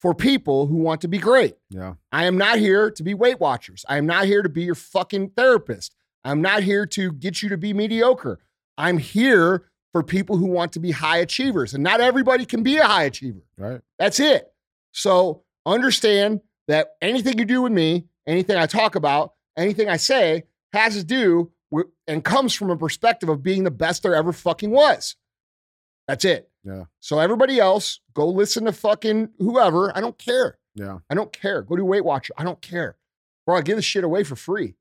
for 0.00 0.14
people 0.14 0.66
who 0.66 0.76
want 0.76 1.00
to 1.02 1.08
be 1.08 1.18
great. 1.18 1.56
yeah. 1.68 1.94
I 2.10 2.24
am 2.24 2.38
not 2.38 2.58
here 2.58 2.90
to 2.90 3.02
be 3.02 3.12
Weight 3.12 3.38
Watchers. 3.38 3.84
I 3.88 3.98
am 3.98 4.06
not 4.06 4.24
here 4.24 4.42
to 4.42 4.48
be 4.48 4.62
your 4.64 4.74
fucking 4.74 5.30
therapist. 5.30 5.94
I'm 6.24 6.40
not 6.40 6.62
here 6.62 6.86
to 6.86 7.12
get 7.12 7.42
you 7.42 7.48
to 7.50 7.58
be 7.58 7.72
mediocre. 7.74 8.38
I'm 8.78 8.96
here 8.98 9.69
for 9.92 10.02
people 10.02 10.36
who 10.36 10.46
want 10.46 10.72
to 10.72 10.80
be 10.80 10.90
high 10.90 11.18
achievers. 11.18 11.74
And 11.74 11.82
not 11.82 12.00
everybody 12.00 12.44
can 12.44 12.62
be 12.62 12.76
a 12.76 12.86
high 12.86 13.04
achiever. 13.04 13.40
Right. 13.56 13.80
That's 13.98 14.20
it. 14.20 14.52
So 14.92 15.42
understand 15.66 16.40
that 16.68 16.92
anything 17.02 17.38
you 17.38 17.44
do 17.44 17.62
with 17.62 17.72
me, 17.72 18.06
anything 18.26 18.56
I 18.56 18.66
talk 18.66 18.94
about, 18.94 19.34
anything 19.56 19.88
I 19.88 19.96
say 19.96 20.44
has 20.72 20.94
to 20.96 21.04
do 21.04 21.50
with 21.70 21.86
and 22.06 22.24
comes 22.24 22.54
from 22.54 22.70
a 22.70 22.76
perspective 22.76 23.28
of 23.28 23.42
being 23.42 23.64
the 23.64 23.70
best 23.70 24.02
there 24.02 24.14
ever 24.14 24.32
fucking 24.32 24.70
was. 24.70 25.16
That's 26.06 26.24
it. 26.24 26.50
Yeah. 26.64 26.84
So 27.00 27.18
everybody 27.18 27.58
else, 27.58 28.00
go 28.14 28.28
listen 28.28 28.64
to 28.64 28.72
fucking 28.72 29.30
whoever. 29.38 29.96
I 29.96 30.00
don't 30.00 30.18
care. 30.18 30.58
Yeah. 30.74 30.98
I 31.08 31.14
don't 31.14 31.32
care. 31.32 31.62
Go 31.62 31.76
do 31.76 31.84
Weight 31.84 32.04
Watcher. 32.04 32.34
I 32.36 32.44
don't 32.44 32.60
care. 32.60 32.96
Bro, 33.46 33.56
I 33.56 33.62
give 33.62 33.76
this 33.76 33.84
shit 33.84 34.04
away 34.04 34.24
for 34.24 34.36
free. 34.36 34.74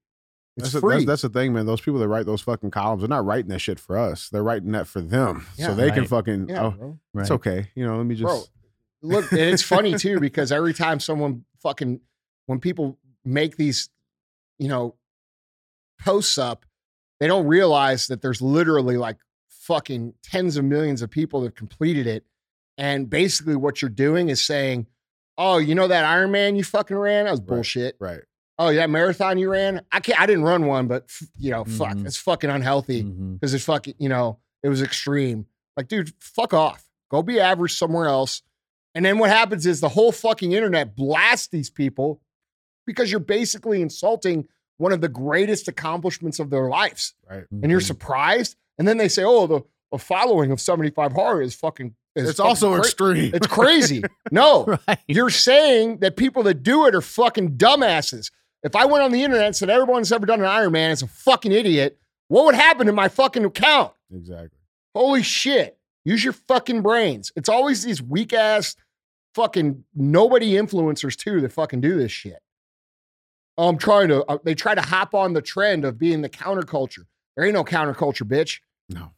It's 0.59 0.71
That's, 0.71 0.73
the- 0.73 0.79
free. 0.81 0.95
that's 0.95 1.05
that's 1.05 1.21
the 1.23 1.29
thing, 1.29 1.53
man. 1.53 1.65
Those 1.65 1.81
people 1.81 1.99
that 1.99 2.07
write 2.07 2.25
those 2.25 2.41
fucking 2.41 2.71
columns, 2.71 3.01
they're 3.01 3.09
not 3.09 3.25
writing 3.25 3.49
that 3.49 3.59
shit 3.59 3.79
for 3.79 3.97
us. 3.97 4.29
They're 4.29 4.43
writing 4.43 4.71
that 4.73 4.87
for 4.87 5.01
them, 5.01 5.45
Yeah. 5.57 5.67
so 5.67 5.75
they 5.75 5.91
can 5.91 6.05
fucking. 6.05 6.49
yeah, 6.49 6.65
oh, 6.65 6.99
bro. 7.13 7.21
it's 7.21 7.31
okay. 7.31 7.69
You 7.75 7.85
know, 7.85 7.97
let 7.97 8.05
me 8.05 8.15
just. 8.15 8.23
Bro, 8.23 8.43
look, 9.01 9.31
and 9.31 9.41
it's 9.41 9.63
funny 9.63 9.95
too 9.95 10.19
because 10.27 10.51
every 10.51 10.73
time 10.73 10.99
someone 10.99 11.45
fucking 11.61 12.01
when 12.45 12.59
people 12.59 12.97
make 13.25 13.57
these, 13.57 13.89
you 14.57 14.67
know, 14.67 14.95
posts 16.01 16.37
up, 16.37 16.65
they 17.19 17.27
don't 17.27 17.45
realize 17.47 18.07
that 18.07 18.21
there's 18.21 18.41
literally 18.41 18.97
like 18.97 19.17
fucking 19.49 20.13
tens 20.23 20.57
of 20.57 20.65
millions 20.65 21.01
of 21.01 21.09
people 21.09 21.41
that 21.41 21.47
have 21.47 21.55
completed 21.55 22.07
it. 22.07 22.23
And 22.77 23.09
basically 23.09 23.55
what 23.55 23.81
you're 23.81 23.89
doing 23.89 24.29
is 24.29 24.41
saying, 24.41 24.87
Oh, 25.37 25.57
you 25.57 25.73
know 25.75 25.87
that 25.87 26.03
Iron 26.05 26.31
Man 26.31 26.55
you 26.57 26.63
fucking 26.65 26.97
ran? 26.97 27.25
That 27.25 27.31
was 27.31 27.39
Right. 27.39 27.47
bullshit. 27.47 27.95
Right. 27.99 28.21
Oh, 28.59 28.69
yeah, 28.69 28.85
marathon 28.87 29.37
you 29.37 29.49
ran? 29.49 29.81
I 29.91 30.01
can't 30.01 30.19
I 30.19 30.25
didn't 30.25 30.43
run 30.43 30.65
one, 30.67 30.87
but 30.87 31.09
you 31.37 31.49
know, 31.49 31.63
fuck, 31.63 31.95
Mhm. 31.95 32.05
it's 32.05 32.17
fucking 32.17 32.49
unhealthy 32.49 33.01
because 33.03 33.53
it's 33.53 33.63
fucking, 33.63 33.95
you 33.99 34.09
know, 34.09 34.37
it 34.61 34.69
was 34.69 34.81
extreme. 34.81 35.45
Like, 35.77 35.87
dude, 35.87 36.11
fuck 36.19 36.53
off. 36.53 36.83
Go 37.09 37.23
be 37.23 37.39
average 37.39 37.77
somewhere 37.77 38.07
else. 38.07 38.41
And 38.93 39.05
then 39.05 39.17
what 39.17 39.29
happens 39.29 39.65
is 39.65 39.79
the 39.79 39.89
whole 39.89 40.11
fucking 40.11 40.51
internet 40.51 40.95
blasts 40.95 41.47
these 41.47 41.69
people 41.69 42.21
because 42.85 43.09
you're 43.09 43.19
basically 43.21 43.81
insulting 43.81 44.47
one 44.77 44.91
of 44.91 44.99
the 45.01 45.07
greatest 45.09 45.67
accomplishments 45.67 46.39
of 46.39 46.49
their 46.49 46.67
lives. 46.69 47.13
Right. 47.29 47.45
And 47.51 47.71
you're 47.71 47.79
Mhm. 47.79 47.87
surprised. 47.87 48.55
And 48.77 48.87
then 48.87 48.97
they 48.97 49.07
say, 49.07 49.23
oh, 49.23 49.47
the, 49.47 49.61
the 49.91 49.97
following 49.97 50.51
of 50.51 50.59
75 50.59 51.13
Hard 51.13 51.45
is 51.45 51.55
fucking. 51.55 51.95
Is 52.15 52.27
It's 52.29 52.37
fucking 52.39 52.49
also 52.49 52.71
cra- 52.71 52.79
extreme. 52.79 53.31
It's 53.35 53.47
crazy. 53.47 54.03
No, 54.31 54.65
right. 54.87 54.99
you're 55.07 55.29
saying 55.29 55.99
that 55.99 56.17
people 56.17 56.43
that 56.43 56.63
do 56.63 56.85
it 56.87 56.95
are 56.95 57.01
fucking 57.01 57.57
dumbasses. 57.57 58.31
If 58.63 58.75
I 58.75 58.85
went 58.85 59.03
on 59.03 59.11
the 59.11 59.23
internet 59.23 59.45
and 59.45 59.55
said 59.55 59.69
everyone's 59.69 60.11
ever 60.11 60.25
done 60.25 60.39
an 60.41 60.45
Iron 60.45 60.71
Man 60.73 60.91
is 60.91 61.01
a 61.01 61.07
fucking 61.07 61.51
idiot, 61.51 61.97
what 62.27 62.45
would 62.45 62.55
happen 62.55 62.87
to 62.87 62.93
my 62.93 63.07
fucking 63.07 63.45
account? 63.45 63.93
exactly. 64.13 64.59
Holy 64.95 65.21
shit. 65.23 65.77
Use 66.03 66.23
your 66.23 66.33
fucking 66.33 66.81
brains. 66.81 67.31
It's 67.35 67.49
always 67.49 67.83
these 67.83 68.01
weak 68.01 68.33
ass 68.33 68.75
fucking 69.35 69.83
nobody 69.95 70.53
influencers 70.55 71.15
too 71.15 71.39
that 71.41 71.51
fucking 71.53 71.81
do 71.81 71.95
this 71.97 72.11
shit. 72.11 72.39
I'm 73.57 73.77
trying 73.77 74.07
to, 74.09 74.23
uh, 74.25 74.37
they 74.43 74.55
try 74.55 74.73
to 74.73 74.81
hop 74.81 75.13
on 75.13 75.33
the 75.33 75.41
trend 75.41 75.85
of 75.85 75.99
being 75.99 76.21
the 76.21 76.29
counterculture. 76.29 77.05
There 77.35 77.45
ain't 77.45 77.53
no 77.53 77.63
counterculture, 77.63 78.23
bitch. 78.27 78.59
No. 78.89 79.11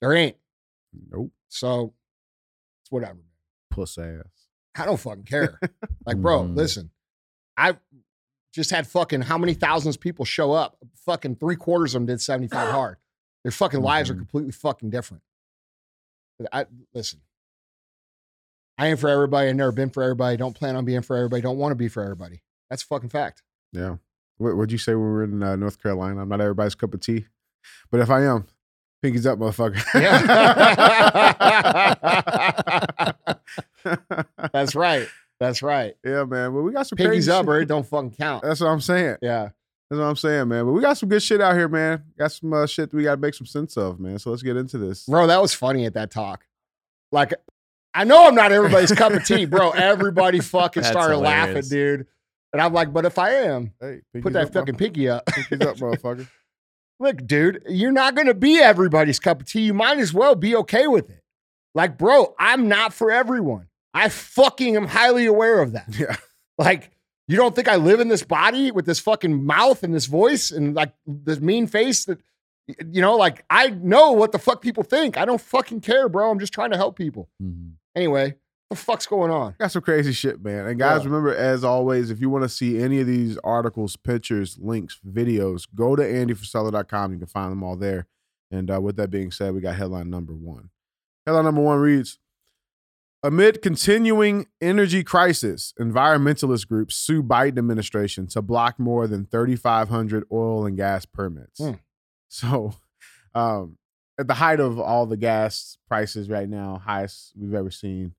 There 0.00 0.12
ain't. 0.12 0.36
Nope. 1.10 1.30
So 1.48 1.94
it's 2.82 2.90
whatever. 2.90 3.20
Puss 3.70 3.96
ass. 3.98 4.22
I 4.76 4.84
don't 4.86 4.98
fucking 4.98 5.24
care. 5.24 5.58
Like, 6.06 6.18
bro, 6.18 6.42
Mhm. 6.42 6.56
listen, 6.56 6.90
I 7.56 7.76
just 8.54 8.70
had 8.70 8.86
fucking 8.86 9.22
how 9.22 9.36
many 9.36 9.52
thousands 9.54 9.96
of 9.96 10.00
people 10.00 10.24
show 10.24 10.52
up? 10.52 10.76
Fucking 11.04 11.36
three 11.36 11.56
quarters 11.56 11.94
of 11.94 12.00
them 12.02 12.06
did 12.06 12.20
75 12.20 12.68
hard. 12.72 12.96
Their 13.42 13.52
fucking 13.52 13.80
lives 13.82 14.08
are 14.10 14.14
Mhm. 14.14 14.18
completely 14.18 14.52
fucking 14.52 14.90
different. 14.90 15.22
But 16.38 16.48
I 16.52 16.66
listen. 16.94 17.20
I 18.78 18.88
ain't 18.88 18.98
for 18.98 19.08
everybody. 19.08 19.48
I've 19.50 19.56
never 19.56 19.70
been 19.72 19.90
for 19.90 20.02
everybody. 20.02 20.36
Don't 20.36 20.54
plan 20.54 20.74
on 20.76 20.84
being 20.84 21.02
for 21.02 21.16
everybody. 21.16 21.42
Don't 21.42 21.58
want 21.58 21.72
to 21.72 21.76
be 21.76 21.88
for 21.88 22.02
everybody. 22.02 22.42
That's 22.70 22.82
a 22.82 22.86
fucking 22.86 23.10
fact. 23.10 23.42
Yeah. 23.72 23.96
What 24.38 24.56
would 24.56 24.72
you 24.72 24.78
say 24.78 24.94
when 24.94 25.04
we 25.04 25.10
were 25.10 25.22
in 25.24 25.42
uh, 25.42 25.54
North 25.56 25.80
Carolina? 25.82 26.22
I'm 26.22 26.28
not 26.28 26.40
everybody's 26.40 26.74
cup 26.74 26.92
of 26.94 27.00
tea, 27.00 27.26
but 27.90 28.00
if 28.00 28.10
I 28.10 28.24
am, 28.24 28.46
pinkies 29.04 29.26
up, 29.26 29.38
motherfucker. 29.38 29.80
Yeah. 29.94 30.24
That's 34.52 34.74
right. 34.74 35.08
That's 35.40 35.62
right. 35.62 35.94
yeah, 36.04 36.24
man. 36.24 36.52
But 36.52 36.62
we 36.62 36.72
got 36.72 36.86
some 36.86 36.96
Pinkies 36.96 37.06
crazy 37.08 37.30
up 37.32 37.42
shit. 37.44 37.48
or 37.48 37.60
it 37.60 37.66
don't 37.66 37.86
fucking 37.86 38.12
count. 38.12 38.42
That's 38.44 38.60
what 38.60 38.68
I'm 38.68 38.80
saying. 38.80 39.16
Yeah. 39.20 39.50
That's 39.90 39.98
what 39.98 40.04
I'm 40.06 40.16
saying, 40.16 40.48
man. 40.48 40.64
But 40.64 40.72
we 40.72 40.80
got 40.80 40.96
some 40.96 41.08
good 41.08 41.22
shit 41.22 41.40
out 41.40 41.54
here, 41.54 41.68
man. 41.68 42.02
Got 42.18 42.32
some 42.32 42.52
uh, 42.52 42.66
shit 42.66 42.90
that 42.90 42.96
we 42.96 43.02
got 43.02 43.16
to 43.16 43.20
make 43.20 43.34
some 43.34 43.46
sense 43.46 43.76
of, 43.76 44.00
man. 44.00 44.18
So 44.18 44.30
let's 44.30 44.42
get 44.42 44.56
into 44.56 44.78
this. 44.78 45.04
Bro, 45.06 45.26
that 45.26 45.42
was 45.42 45.52
funny 45.52 45.84
at 45.86 45.94
that 45.94 46.10
talk. 46.10 46.44
Like 47.12 47.34
I 47.92 48.04
know 48.04 48.26
I'm 48.26 48.34
not 48.34 48.50
everybody's 48.50 48.90
cup 48.92 49.12
of 49.12 49.24
tea, 49.24 49.44
bro. 49.44 49.70
Everybody 49.74 50.40
fucking 50.40 50.82
That's 50.82 50.90
started 50.92 51.14
hilarious. 51.16 51.54
laughing, 51.56 51.68
dude. 51.68 52.06
And 52.52 52.62
I'm 52.62 52.72
like, 52.72 52.92
but 52.92 53.04
if 53.04 53.18
I 53.18 53.30
am, 53.34 53.72
Hey, 53.80 54.00
put 54.20 54.32
that 54.32 54.46
up, 54.46 54.52
bro. 54.52 54.62
fucking 54.62 54.76
pinky 54.76 55.08
up. 55.08 55.26
Pinkies 55.26 55.64
up, 55.66 55.76
motherfucker. 55.76 56.26
Look, 57.00 57.26
dude, 57.26 57.62
you're 57.68 57.92
not 57.92 58.14
going 58.14 58.28
to 58.28 58.34
be 58.34 58.58
everybody's 58.58 59.18
cup 59.20 59.40
of 59.40 59.46
tea. 59.48 59.62
You 59.62 59.74
might 59.74 59.98
as 59.98 60.14
well 60.14 60.34
be 60.36 60.54
okay 60.56 60.86
with 60.86 61.10
it. 61.10 61.22
Like, 61.74 61.98
bro, 61.98 62.34
I'm 62.38 62.68
not 62.68 62.92
for 62.94 63.10
everyone. 63.10 63.66
I 63.94 64.08
fucking 64.08 64.76
am 64.76 64.86
highly 64.88 65.26
aware 65.26 65.60
of 65.62 65.72
that. 65.72 65.86
Yeah. 65.98 66.16
Like, 66.58 66.90
you 67.28 67.36
don't 67.36 67.54
think 67.54 67.68
I 67.68 67.76
live 67.76 68.00
in 68.00 68.08
this 68.08 68.22
body 68.22 68.70
with 68.70 68.84
this 68.86 69.00
fucking 69.00 69.44
mouth 69.44 69.82
and 69.82 69.94
this 69.94 70.06
voice 70.06 70.50
and 70.50 70.74
like 70.74 70.92
this 71.06 71.40
mean 71.40 71.66
face 71.66 72.04
that, 72.04 72.18
you 72.92 73.00
know, 73.00 73.16
like 73.16 73.44
I 73.48 73.70
know 73.70 74.12
what 74.12 74.32
the 74.32 74.38
fuck 74.38 74.60
people 74.60 74.82
think. 74.84 75.16
I 75.16 75.24
don't 75.24 75.40
fucking 75.40 75.80
care, 75.80 76.08
bro. 76.08 76.30
I'm 76.30 76.38
just 76.38 76.52
trying 76.52 76.70
to 76.72 76.76
help 76.76 76.96
people. 76.98 77.28
Mhm. 77.42 77.72
Anyway, 77.96 78.34
the 78.70 78.76
fuck's 78.76 79.06
going 79.06 79.30
on? 79.30 79.54
Got 79.58 79.70
some 79.72 79.82
crazy 79.82 80.12
shit, 80.12 80.42
man. 80.44 80.66
And 80.66 80.78
guys, 80.78 81.00
Yeah. 81.00 81.06
remember, 81.06 81.34
as 81.34 81.64
always, 81.64 82.10
if 82.10 82.20
you 82.20 82.28
want 82.30 82.42
to 82.44 82.48
see 82.48 82.78
any 82.82 83.00
of 83.00 83.06
these 83.06 83.38
articles, 83.44 83.96
pictures, 83.96 84.58
links, 84.60 84.98
videos, 85.06 85.66
go 85.74 85.96
to 85.96 86.02
andyfrisella.com. 86.02 87.12
You 87.12 87.18
can 87.18 87.26
find 87.26 87.52
them 87.52 87.62
all 87.62 87.76
there. 87.76 88.06
And 88.50 88.70
uh, 88.70 88.80
with 88.80 88.96
that 88.96 89.10
being 89.10 89.30
said, 89.30 89.54
we 89.54 89.60
got 89.60 89.76
headline 89.76 90.10
number 90.10 90.34
one. 90.34 90.70
Headline 91.26 91.44
number 91.44 91.62
one 91.62 91.78
reads 91.78 92.18
Amid 93.24 93.62
continuing 93.62 94.48
energy 94.60 95.02
crisis, 95.02 95.72
environmentalist 95.80 96.68
groups 96.68 96.94
sue 96.94 97.22
Biden 97.22 97.56
administration 97.56 98.26
to 98.26 98.42
block 98.42 98.78
more 98.78 99.06
than 99.06 99.24
3,500 99.24 100.24
oil 100.30 100.66
and 100.66 100.76
gas 100.76 101.06
permits. 101.06 101.58
Hmm. 101.58 101.72
So, 102.28 102.74
um, 103.34 103.78
at 104.18 104.28
the 104.28 104.34
height 104.34 104.60
of 104.60 104.78
all 104.78 105.06
the 105.06 105.16
gas 105.16 105.78
prices 105.88 106.28
right 106.28 106.48
now, 106.48 106.82
highest 106.84 107.32
we've 107.34 107.54
ever 107.54 107.70
seen, 107.70 108.14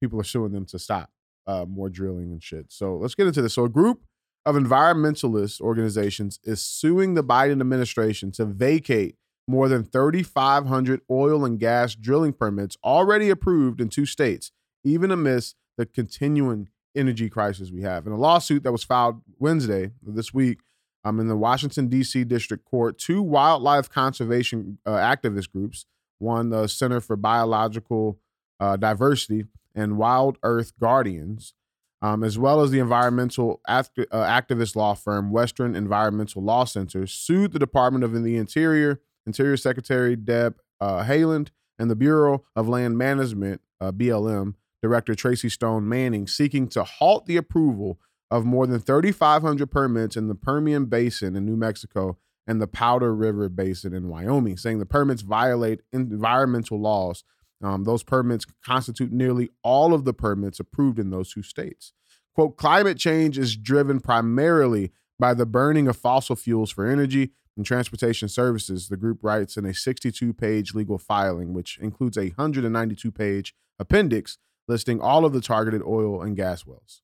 people 0.00 0.20
are 0.20 0.24
suing 0.24 0.52
them 0.52 0.66
to 0.66 0.78
stop 0.78 1.10
uh, 1.46 1.64
more 1.66 1.88
drilling 1.88 2.30
and 2.32 2.42
shit. 2.42 2.66
So 2.68 2.96
let's 2.96 3.14
get 3.14 3.26
into 3.26 3.40
this. 3.40 3.54
So 3.54 3.64
a 3.64 3.70
group 3.70 4.02
of 4.44 4.54
environmentalist 4.54 5.62
organizations 5.62 6.38
is 6.44 6.60
suing 6.60 7.14
the 7.14 7.24
Biden 7.24 7.60
administration 7.60 8.32
to 8.32 8.44
vacate 8.44 9.16
more 9.52 9.68
than 9.68 9.84
3,500 9.84 11.02
oil 11.10 11.44
and 11.44 11.58
gas 11.58 11.94
drilling 11.94 12.32
permits 12.32 12.78
already 12.82 13.28
approved 13.28 13.82
in 13.82 13.90
two 13.90 14.06
states, 14.06 14.50
even 14.82 15.10
amidst 15.10 15.56
the 15.76 15.84
continuing 15.84 16.70
energy 16.96 17.28
crisis 17.28 17.70
we 17.70 17.82
have. 17.82 18.06
In 18.06 18.12
a 18.12 18.16
lawsuit 18.16 18.62
that 18.62 18.72
was 18.72 18.82
filed 18.82 19.20
Wednesday 19.38 19.90
this 20.02 20.32
week, 20.32 20.60
um, 21.04 21.20
in 21.20 21.28
the 21.28 21.36
Washington, 21.36 21.88
D.C. 21.88 22.24
District 22.24 22.64
Court, 22.64 22.96
two 22.96 23.20
wildlife 23.20 23.90
conservation 23.90 24.78
uh, 24.86 24.92
activist 24.92 25.52
groups, 25.52 25.84
one 26.18 26.48
the 26.48 26.66
Center 26.66 27.00
for 27.00 27.16
Biological 27.16 28.18
uh, 28.58 28.78
Diversity 28.78 29.44
and 29.74 29.98
Wild 29.98 30.38
Earth 30.42 30.72
Guardians, 30.78 31.52
um, 32.00 32.24
as 32.24 32.38
well 32.38 32.62
as 32.62 32.70
the 32.70 32.78
environmental 32.78 33.60
act- 33.68 33.98
uh, 33.98 34.04
activist 34.12 34.76
law 34.76 34.94
firm 34.94 35.30
Western 35.30 35.76
Environmental 35.76 36.42
Law 36.42 36.64
Center, 36.64 37.06
sued 37.06 37.52
the 37.52 37.58
Department 37.58 38.02
of 38.02 38.12
the 38.14 38.36
Interior, 38.36 39.00
Interior 39.26 39.56
Secretary 39.56 40.16
Deb 40.16 40.56
uh, 40.82 41.04
Haaland, 41.04 41.48
and 41.78 41.90
the 41.90 41.96
Bureau 41.96 42.44
of 42.56 42.68
Land 42.68 42.98
Management, 42.98 43.60
uh, 43.80 43.92
BLM, 43.92 44.54
Director 44.82 45.14
Tracy 45.14 45.48
Stone 45.48 45.88
Manning, 45.88 46.26
seeking 46.26 46.68
to 46.68 46.82
halt 46.82 47.26
the 47.26 47.36
approval 47.36 48.00
of 48.30 48.44
more 48.44 48.66
than 48.66 48.80
3,500 48.80 49.70
permits 49.70 50.16
in 50.16 50.26
the 50.26 50.34
Permian 50.34 50.86
Basin 50.86 51.36
in 51.36 51.46
New 51.46 51.56
Mexico 51.56 52.18
and 52.46 52.60
the 52.60 52.66
Powder 52.66 53.14
River 53.14 53.48
Basin 53.48 53.94
in 53.94 54.08
Wyoming, 54.08 54.56
saying 54.56 54.80
the 54.80 54.86
permits 54.86 55.22
violate 55.22 55.82
environmental 55.92 56.80
laws. 56.80 57.22
Um, 57.62 57.84
those 57.84 58.02
permits 58.02 58.44
constitute 58.64 59.12
nearly 59.12 59.50
all 59.62 59.94
of 59.94 60.04
the 60.04 60.12
permits 60.12 60.58
approved 60.58 60.98
in 60.98 61.10
those 61.10 61.32
two 61.32 61.42
states. 61.42 61.92
Quote, 62.34 62.56
climate 62.56 62.98
change 62.98 63.38
is 63.38 63.56
driven 63.56 64.00
primarily 64.00 64.90
by 65.18 65.34
the 65.34 65.46
burning 65.46 65.86
of 65.86 65.96
fossil 65.96 66.34
fuels 66.34 66.72
for 66.72 66.88
energy 66.88 67.30
and 67.56 67.66
transportation 67.66 68.28
services, 68.28 68.88
the 68.88 68.96
group 68.96 69.18
writes 69.22 69.56
in 69.56 69.64
a 69.66 69.74
62 69.74 70.32
page 70.32 70.74
legal 70.74 70.98
filing, 70.98 71.52
which 71.52 71.78
includes 71.78 72.16
a 72.16 72.28
192 72.28 73.10
page 73.10 73.54
appendix 73.78 74.38
listing 74.68 75.00
all 75.00 75.24
of 75.24 75.32
the 75.32 75.40
targeted 75.40 75.82
oil 75.82 76.22
and 76.22 76.36
gas 76.36 76.64
wells. 76.64 77.02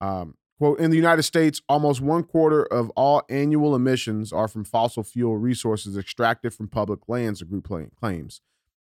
Um, 0.00 0.36
quote, 0.58 0.78
in 0.78 0.90
the 0.90 0.96
United 0.96 1.24
States, 1.24 1.60
almost 1.68 2.00
one 2.00 2.22
quarter 2.22 2.62
of 2.62 2.90
all 2.90 3.22
annual 3.28 3.74
emissions 3.74 4.32
are 4.32 4.48
from 4.48 4.64
fossil 4.64 5.02
fuel 5.02 5.36
resources 5.36 5.96
extracted 5.96 6.54
from 6.54 6.68
public 6.68 7.00
lands, 7.08 7.40
the 7.40 7.44
group 7.44 7.68
claims. 7.98 8.40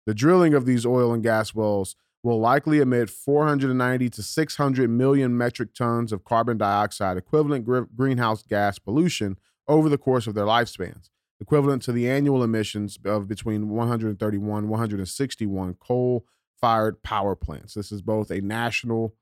The 0.07 0.15
drilling 0.15 0.55
of 0.55 0.67
these 0.67 0.87
oil 0.87 1.13
and 1.13 1.23
gas 1.23 1.55
wells 1.55 1.95
will 2.23 2.39
likely 2.39 2.81
emit 2.81 3.09
490 3.09 4.11
to 4.11 4.23
600 4.23 4.91
million 4.91 5.37
metric 5.37 5.75
tons 5.75 6.13
of 6.13 6.25
carbon 6.25 6.59
dioxide, 6.59 7.17
equivalent 7.17 7.65
gr- 7.65 7.81
greenhouse 7.95 8.43
gas 8.43 8.79
pollution, 8.79 9.39
over 9.71 9.89
the 9.89 9.97
course 9.97 10.27
of 10.27 10.35
their 10.35 10.45
lifespans, 10.45 11.09
equivalent 11.41 11.81
to 11.83 11.93
the 11.93 12.11
annual 12.11 12.43
emissions 12.43 12.99
of 13.05 13.29
between 13.29 13.69
131 13.69 14.69
161 14.69 15.75
coal 15.81 16.27
fired 16.61 17.03
power 17.03 17.35
plants. 17.37 17.75
This 17.75 17.93
is 17.93 18.03
both 18.03 18.31
a 18.31 18.41
nationally 18.41 19.13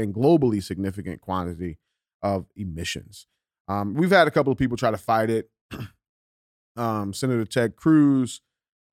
and 0.00 0.14
globally 0.14 0.62
significant 0.62 1.20
quantity 1.20 1.78
of 2.22 2.46
emissions. 2.56 3.26
Um, 3.68 3.94
we've 3.94 4.10
had 4.10 4.26
a 4.26 4.30
couple 4.30 4.50
of 4.50 4.58
people 4.58 4.76
try 4.76 4.90
to 4.90 4.96
fight 4.96 5.30
it. 5.30 5.50
um, 6.76 7.12
Senator 7.12 7.44
Ted 7.44 7.76
Cruz 7.76 8.40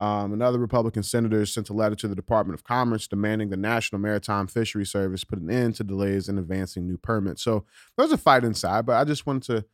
um, 0.01 0.33
and 0.33 0.43
other 0.43 0.59
Republican 0.59 1.01
senators 1.01 1.53
sent 1.53 1.69
a 1.69 1.73
letter 1.73 1.95
to 1.95 2.07
the 2.09 2.15
Department 2.15 2.59
of 2.59 2.65
Commerce 2.65 3.07
demanding 3.07 3.49
the 3.49 3.57
National 3.57 4.01
Maritime 4.01 4.47
Fisheries 4.47 4.91
Service 4.91 5.23
put 5.23 5.39
an 5.39 5.49
end 5.49 5.75
to 5.75 5.85
delays 5.85 6.27
in 6.27 6.37
advancing 6.37 6.85
new 6.85 6.97
permits. 6.97 7.41
So 7.41 7.65
there's 7.97 8.11
a 8.11 8.17
fight 8.17 8.43
inside, 8.43 8.85
but 8.85 8.97
I 8.97 9.05
just 9.05 9.25
wanted 9.25 9.43
to 9.43 9.65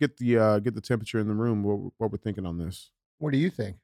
get 0.00 0.16
the 0.16 0.38
uh, 0.38 0.58
get 0.58 0.74
the 0.74 0.80
temperature 0.80 1.18
in 1.20 1.28
the 1.28 1.34
room. 1.34 1.62
What, 1.62 1.92
what 1.98 2.10
we're 2.10 2.18
thinking 2.18 2.46
on 2.46 2.58
this. 2.58 2.90
What 3.18 3.32
do 3.32 3.38
you 3.38 3.50
think? 3.50 3.76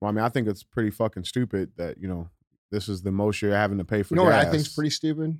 Well, 0.00 0.10
I 0.10 0.12
mean, 0.12 0.24
I 0.24 0.28
think 0.28 0.46
it's 0.46 0.62
pretty 0.62 0.90
fucking 0.90 1.24
stupid 1.24 1.72
that 1.76 1.98
you 1.98 2.06
know 2.06 2.28
this 2.70 2.88
is 2.88 3.02
the 3.02 3.10
most 3.10 3.40
you're 3.42 3.54
having 3.54 3.78
to 3.78 3.84
pay 3.84 4.02
for. 4.02 4.14
You 4.14 4.16
know 4.18 4.24
what 4.24 4.34
I 4.34 4.44
gas. 4.44 4.52
think's 4.52 4.74
pretty 4.74 4.90
stupid? 4.90 5.38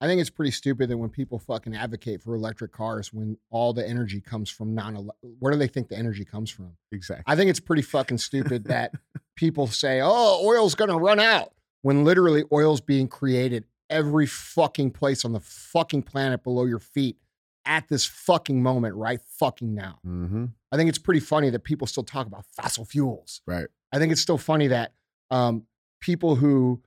I 0.00 0.06
think 0.06 0.20
it's 0.20 0.30
pretty 0.30 0.50
stupid 0.50 0.88
that 0.90 0.98
when 0.98 1.10
people 1.10 1.38
fucking 1.38 1.76
advocate 1.76 2.22
for 2.22 2.34
electric 2.34 2.72
cars, 2.72 3.12
when 3.12 3.36
all 3.50 3.72
the 3.72 3.88
energy 3.88 4.20
comes 4.20 4.50
from 4.50 4.74
non, 4.74 5.08
where 5.38 5.52
do 5.52 5.58
they 5.58 5.68
think 5.68 5.88
the 5.88 5.96
energy 5.96 6.24
comes 6.24 6.50
from? 6.50 6.72
exactly. 6.90 7.24
I 7.26 7.36
think 7.36 7.50
it's 7.50 7.60
pretty 7.60 7.82
fucking 7.82 8.18
stupid 8.18 8.64
that 8.64 8.92
people 9.36 9.66
say, 9.66 10.00
"Oh, 10.02 10.44
oil's 10.44 10.74
gonna 10.74 10.98
run 10.98 11.20
out," 11.20 11.52
when 11.82 12.04
literally 12.04 12.44
oil's 12.52 12.80
being 12.80 13.08
created 13.08 13.64
every 13.90 14.26
fucking 14.26 14.90
place 14.90 15.24
on 15.24 15.32
the 15.32 15.40
fucking 15.40 16.02
planet 16.02 16.42
below 16.42 16.64
your 16.64 16.78
feet 16.78 17.16
at 17.64 17.88
this 17.88 18.04
fucking 18.04 18.62
moment, 18.62 18.94
right 18.94 19.20
fucking 19.38 19.74
now. 19.74 19.98
mm-hmm. 20.06 20.46
I 20.70 20.76
think 20.76 20.88
it's 20.88 20.98
pretty 20.98 21.20
funny 21.20 21.50
that 21.50 21.64
people 21.64 21.86
still 21.86 22.02
talk 22.02 22.26
about 22.26 22.46
fossil 22.46 22.84
fuels. 22.84 23.42
Right. 23.46 23.66
I 23.92 23.98
think 23.98 24.10
it's 24.10 24.20
still 24.20 24.38
funny 24.38 24.68
that 24.68 24.92
um, 25.30 25.66
people 26.00 26.36
who 26.36 26.82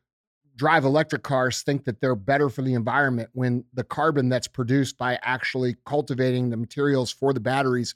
drive 0.55 0.85
electric 0.85 1.23
cars 1.23 1.61
think 1.61 1.85
that 1.85 2.01
they're 2.01 2.15
better 2.15 2.49
for 2.49 2.61
the 2.61 2.73
environment 2.73 3.29
when 3.33 3.65
the 3.73 3.83
carbon 3.83 4.29
that's 4.29 4.47
produced 4.47 4.97
by 4.97 5.19
actually 5.21 5.75
cultivating 5.85 6.49
the 6.49 6.57
materials 6.57 7.11
for 7.11 7.33
the 7.33 7.39
batteries 7.39 7.93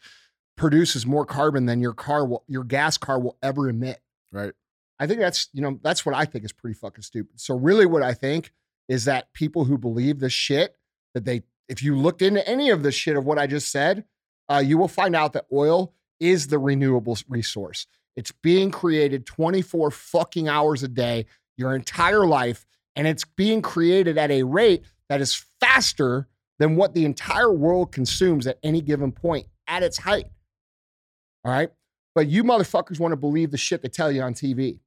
produces 0.58 1.06
more 1.06 1.26
carbon 1.26 1.66
than 1.66 1.80
your 1.80 1.94
car 1.94 2.26
will, 2.26 2.44
your 2.48 2.64
gas 2.64 2.98
car 2.98 3.20
will 3.20 3.38
ever 3.42 3.70
emit. 3.70 4.02
Right. 4.32 4.54
I 5.00 5.08
think 5.08 5.20
that's 5.20 5.48
you 5.54 5.62
know 5.62 5.80
that's 5.82 6.06
what 6.06 6.14
I 6.14 6.26
think 6.26 6.44
is 6.44 6.52
pretty 6.52 6.74
fucking 6.74 7.04
stupid. 7.04 7.40
So 7.40 7.56
really, 7.56 7.86
what 7.86 8.04
I 8.04 8.14
think 8.14 8.52
is 8.90 9.06
that 9.06 9.32
people 9.34 9.64
who 9.64 9.78
believe 9.78 10.20
this 10.20 10.34
shit 10.34 10.76
that 11.14 11.24
they 11.24 11.44
if 11.70 11.84
you 11.84 11.96
looked 11.96 12.22
into 12.22 12.46
any 12.50 12.72
of 12.72 12.84
this 12.84 12.96
shit 12.96 13.16
of 13.16 13.26
what 13.26 13.38
I 13.38 13.48
just 13.48 13.72
said, 13.72 14.04
uh, 14.50 14.62
you 14.66 14.78
will 14.78 14.88
find 14.88 15.16
out 15.16 15.34
that 15.34 15.46
oil 15.54 15.94
is 16.20 16.48
the 16.48 16.60
renewable 16.60 17.18
resource. 17.30 17.86
It's 18.16 18.32
being 18.32 18.72
created 18.72 19.26
24 19.26 19.92
fucking 19.92 20.50
hours 20.50 20.84
a 20.84 20.88
day, 20.88 21.28
your 21.56 21.76
entire 21.76 22.26
life, 22.26 22.66
and 22.96 23.08
it's 23.08 23.24
being 23.24 23.62
created 23.62 24.18
at 24.18 24.32
a 24.32 24.44
rate 24.44 24.84
that 25.08 25.22
is 25.22 25.46
faster 25.62 26.28
than 26.58 26.76
what 26.76 26.94
the 26.94 27.06
entire 27.06 27.52
world 27.54 27.92
consumes 27.92 28.48
at 28.48 28.58
any 28.64 28.82
given 28.82 29.12
point 29.12 29.48
at 29.68 29.84
its 29.84 30.00
height. 30.00 30.26
All 31.46 31.52
right. 31.52 31.70
But 32.16 32.28
you 32.28 32.44
motherfuckers 32.44 33.00
want 33.00 33.14
to 33.14 33.18
believe 33.18 33.52
the 33.52 33.58
shit 33.58 33.82
they 33.82 33.88
tell 33.88 34.12
you 34.12 34.22
on 34.22 34.34
TV. 34.34 34.80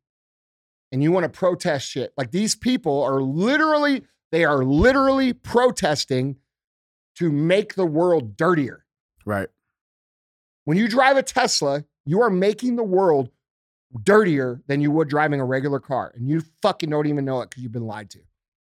And 0.90 1.02
you 1.02 1.10
want 1.10 1.24
to 1.24 1.30
protest 1.30 1.88
shit. 1.88 2.12
Like 2.18 2.32
these 2.32 2.54
people 2.54 3.02
are 3.02 3.22
literally, 3.22 4.02
they 4.30 4.44
are 4.44 4.62
literally 4.62 5.32
protesting 5.32 6.36
to 7.16 7.30
make 7.30 7.74
the 7.74 7.86
world 7.86 8.36
dirtier. 8.36 8.84
Right. 9.24 9.48
When 10.64 10.76
you 10.76 10.88
drive 10.88 11.16
a 11.16 11.22
Tesla, 11.22 11.84
you 12.04 12.22
are 12.22 12.30
making 12.30 12.76
the 12.76 12.84
world 12.84 13.30
dirtier 14.02 14.62
than 14.66 14.80
you 14.80 14.90
would 14.90 15.08
driving 15.08 15.40
a 15.40 15.44
regular 15.44 15.80
car. 15.80 16.12
And 16.14 16.28
you 16.28 16.42
fucking 16.62 16.90
don't 16.90 17.06
even 17.06 17.24
know 17.24 17.42
it 17.42 17.50
because 17.50 17.62
you've 17.62 17.72
been 17.72 17.86
lied 17.86 18.10
to. 18.10 18.20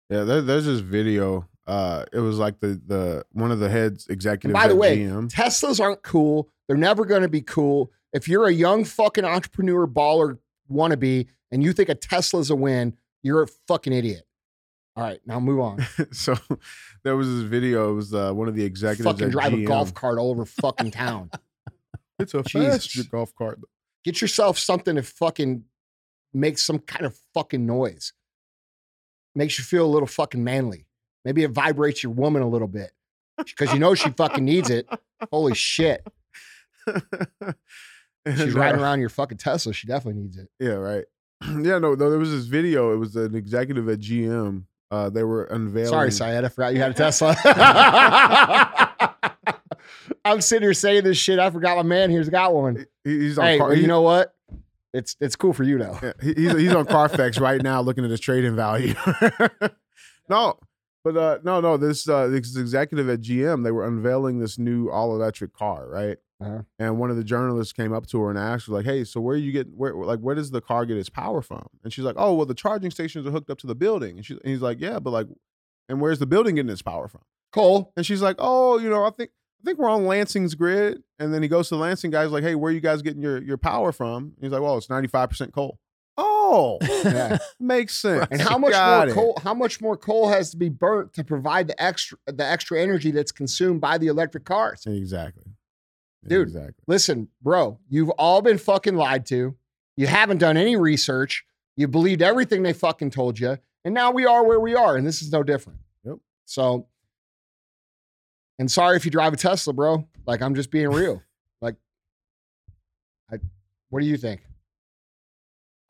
Yeah. 0.09 0.25
There, 0.25 0.43
there's 0.43 0.67
this 0.67 0.81
video. 0.81 1.49
Uh, 1.67 2.05
it 2.13 2.19
was 2.19 2.39
like 2.39 2.59
the 2.59 2.81
the 2.87 3.25
one 3.33 3.53
of 3.53 3.61
the 3.61 3.69
heads 3.69 4.09
And 4.09 4.53
by 4.53 4.67
the 4.67 4.75
way, 4.75 4.99
GM. 4.99 5.31
Teslas 5.31 5.81
aren't 5.81 6.03
cool. 6.03 6.49
They're 6.67 6.77
never 6.77 7.05
going 7.05 7.23
to 7.23 7.29
be 7.29 7.41
cool. 7.41 7.93
If 8.13 8.29
you're 8.29 8.47
a 8.47 8.53
young 8.53 8.85
fucking 8.85 9.25
entrepreneur 9.25 9.87
baller 9.87 10.39
wannabe 10.71 11.29
and 11.51 11.63
you 11.63 11.73
think 11.73 11.89
a 11.89 11.95
Tesla's 11.95 12.51
a 12.51 12.57
win, 12.57 12.97
You're 13.23 13.43
a 13.43 13.47
fucking 13.69 13.93
idiot. 13.93 14.27
All 14.95 15.03
right, 15.03 15.21
now 15.27 15.41
move 15.41 15.61
on. 15.61 15.85
so 16.13 16.35
there 17.03 17.17
was 17.17 17.29
this 17.29 17.43
video. 17.43 17.93
It 17.93 17.95
was 17.95 18.15
uh, 18.15 18.33
one 18.33 18.49
of 18.49 18.55
the 18.55 18.65
executives 18.65 19.05
fucking 19.05 19.31
drive 19.31 19.55
a 19.55 19.65
golf 19.65 19.95
cart 19.95 20.19
all 20.19 20.31
over 20.31 20.45
fucking 20.61 20.91
town. 20.91 21.31
It's 22.19 22.35
a 22.35 22.43
Jesus. 22.43 22.87
fast 22.87 23.11
golf 23.11 23.35
cart. 23.35 23.61
Get 24.05 24.21
yourself 24.21 24.59
something 24.59 24.97
to 24.97 25.03
fucking 25.03 25.65
make 26.35 26.59
some 26.59 26.79
kind 26.79 27.07
of 27.07 27.17
fucking 27.33 27.65
noise. 27.65 28.13
Makes 29.35 29.59
you 29.59 29.65
feel 29.65 29.87
a 29.87 29.89
little 29.89 30.07
fucking 30.07 30.45
manly. 30.45 30.87
Maybe 31.25 31.43
it 31.43 31.53
vibrates 31.53 32.03
your 32.03 32.13
woman 32.13 32.43
a 32.43 32.49
little 32.49 32.69
bit 32.69 32.91
because 33.39 33.73
you 33.73 33.79
know 33.79 33.95
she 33.95 34.11
fucking 34.11 34.45
needs 34.45 34.69
it. 34.69 34.87
Holy 35.31 35.55
shit. 35.55 36.07
She's 38.27 38.55
uh, 38.55 38.59
riding 38.59 38.81
around 38.81 39.01
your 39.01 39.09
fucking 39.09 39.39
Tesla. 39.39 39.73
She 39.73 39.87
definitely 39.87 40.21
needs 40.23 40.37
it. 40.37 40.49
Yeah, 40.61 40.73
right. 40.73 41.05
yeah, 41.43 41.79
no, 41.79 41.95
no. 41.95 42.11
There 42.11 42.19
was 42.19 42.31
this 42.31 42.45
video. 42.45 42.93
It 42.93 42.97
was 42.97 43.17
an 43.17 43.35
executive 43.35 43.89
at 43.89 44.01
GM. 44.01 44.65
Uh, 44.93 45.09
they 45.09 45.25
were 45.25 45.45
unveiling. 45.45 45.89
Sorry, 45.89 46.13
Syed. 46.13 46.45
I 46.45 46.49
forgot 46.49 46.75
you 46.75 46.81
had 46.81 46.91
a 46.91 46.95
Tesla. 46.95 47.35
I'm 50.25 50.41
sitting 50.43 50.67
here 50.67 50.75
saying 50.75 51.05
this 51.05 51.17
shit. 51.17 51.39
I 51.39 51.49
forgot 51.49 51.79
my 51.79 51.83
man 51.83 52.11
here's 52.11 52.29
got 52.29 52.53
one. 52.53 52.85
He's 53.03 53.39
on. 53.39 53.45
Hey, 53.47 53.59
Car- 53.59 53.69
well, 53.69 53.79
you 53.79 53.87
know 53.87 54.03
what? 54.03 54.35
It's 54.93 55.17
it's 55.19 55.35
cool 55.35 55.55
for 55.55 55.63
you 55.63 55.79
though. 55.79 55.99
Yeah, 56.03 56.13
he's 56.23 56.53
he's 56.53 56.75
on 56.75 56.85
Carfax 56.85 57.39
right 57.39 57.63
now, 57.63 57.81
looking 57.81 58.05
at 58.05 58.11
his 58.11 58.21
trading 58.21 58.55
value. 58.55 58.93
no, 60.29 60.59
but 61.03 61.17
uh, 61.17 61.39
no, 61.43 61.63
no. 61.63 61.79
This 61.79 62.07
uh, 62.07 62.27
this 62.27 62.55
executive 62.55 63.09
at 63.09 63.23
GM, 63.23 63.65
they 63.65 63.71
were 63.71 63.87
unveiling 63.87 64.41
this 64.41 64.59
new 64.59 64.91
all 64.91 65.15
electric 65.15 65.55
car, 65.55 65.89
right? 65.89 66.19
Uh-huh. 66.43 66.63
And 66.79 66.99
one 66.99 67.11
of 67.11 67.17
the 67.17 67.25
journalists 67.25 67.73
came 67.73 67.93
up 67.93 68.07
to 68.09 68.21
her 68.21 68.31
and 68.31 68.39
asked 68.39 68.67
her, 68.67 68.73
like, 68.73 68.85
"Hey, 68.85 69.05
so 69.05 69.21
where 69.21 69.37
you 69.37 69.53
get 69.53 69.69
where 69.75 69.95
like 69.95 70.21
where 70.21 70.35
does 70.35 70.51
the 70.51 70.61
car 70.61 70.85
get 70.87 70.97
its 70.97 71.09
power 71.09 71.43
from?" 71.43 71.67
And 71.85 71.93
she's 71.93 72.05
like, 72.05 72.17
"Oh, 72.19 72.35
well, 72.35 72.47
the 72.47 72.55
charging 72.55 72.91
stations 72.91 73.27
are 73.27 73.31
hooked 73.31 73.51
up 73.51 73.59
to 73.59 73.67
the 73.67 73.75
building." 73.75 74.17
And, 74.17 74.27
she, 74.27 74.35
and 74.35 74.43
he's 74.45 74.63
like, 74.63 74.81
"Yeah, 74.81 74.99
but 74.99 75.11
like, 75.11 75.27
and 75.89 76.01
where's 76.01 76.19
the 76.19 76.27
building 76.27 76.57
getting 76.57 76.71
its 76.71 76.83
power 76.83 77.09
from?" 77.09 77.23
Cole, 77.53 77.93
And 77.97 78.05
she's 78.07 78.23
like, 78.23 78.37
"Oh, 78.39 78.79
you 78.79 78.89
know, 78.91 79.05
I 79.05 79.11
think 79.11 79.31
I 79.61 79.65
think 79.65 79.79
we're 79.79 79.89
on 79.91 80.07
Lansing's 80.07 80.55
grid." 80.55 81.03
And 81.19 81.33
then 81.33 81.43
he 81.43 81.49
goes 81.49 81.69
to 81.69 81.77
the 81.77 81.81
Lansing 81.81 82.11
guys 82.11 82.31
like, 82.33 82.43
"Hey, 82.45 82.55
where 82.55 82.73
you 82.73 82.81
guys 82.81 83.03
getting 83.03 83.23
your 83.23 83.43
your 83.43 83.59
power 83.59 83.93
from?" 83.93 84.23
And 84.25 84.35
he's 84.41 84.53
like, 84.53 84.63
"Well, 84.63 84.77
it's 84.79 84.91
ninety 84.91 85.09
five 85.09 85.29
percent 85.29 85.53
coal." 85.53 85.79
Oh, 86.19 86.79
Yeah. 87.05 87.39
makes 87.59 87.97
sense. 87.97 88.27
and 88.31 88.39
how 88.41 88.59
much 88.59 88.73
Got 88.73 89.07
more 89.07 89.09
it. 89.09 89.15
coal? 89.15 89.39
How 89.43 89.55
much 89.55 89.81
more 89.81 89.97
coal 89.97 90.29
has 90.29 90.51
to 90.51 90.59
be 90.59 90.69
burnt 90.69 91.15
to 91.15 91.25
provide 91.25 91.69
the 91.69 91.83
extra 91.83 92.19
the 92.27 92.45
extra 92.45 92.81
energy 92.81 93.11
that's 93.11 93.33
consumed 93.33 93.81
by 93.81 93.97
the 93.99 94.09
electric 94.09 94.45
cars? 94.45 94.83
Exactly, 94.87 95.45
Dude. 96.27 96.49
Exactly. 96.49 96.85
Listen, 96.87 97.29
bro, 97.43 97.79
you've 97.89 98.11
all 98.11 98.43
been 98.43 98.59
fucking 98.59 98.95
lied 98.95 99.27
to. 99.27 99.57
You 99.97 100.07
haven't 100.07 100.39
done 100.39 100.57
any 100.57 100.77
research. 100.77 101.45
You 101.77 101.89
believed 101.89 102.23
everything 102.23 102.63
they 102.63 102.73
fucking 102.73 103.11
told 103.11 103.39
you, 103.39 103.59
and 103.85 103.95
now 103.95 104.11
we 104.11 104.27
are 104.27 104.45
where 104.45 104.61
we 104.61 104.75
are, 104.75 104.97
and 104.97 105.07
this 105.07 105.23
is 105.23 105.33
no 105.33 105.43
different. 105.43 105.81
Yep. 106.05 106.19
So, 106.45 106.87
and 108.59 108.71
sorry 108.71 108.97
if 108.97 109.05
you 109.05 109.11
drive 109.11 109.33
a 109.33 109.37
Tesla, 109.37 109.73
bro. 109.73 110.07
Like 110.27 110.43
I'm 110.43 110.55
just 110.55 110.71
being 110.71 110.91
real. 110.91 111.23
like, 111.61 111.77
I, 113.31 113.39
what 113.89 114.01
do 114.01 114.07
you 114.07 114.17
think? 114.17 114.43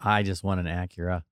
I 0.00 0.22
just 0.22 0.42
want 0.42 0.60
an 0.60 0.66
Acura. 0.66 1.22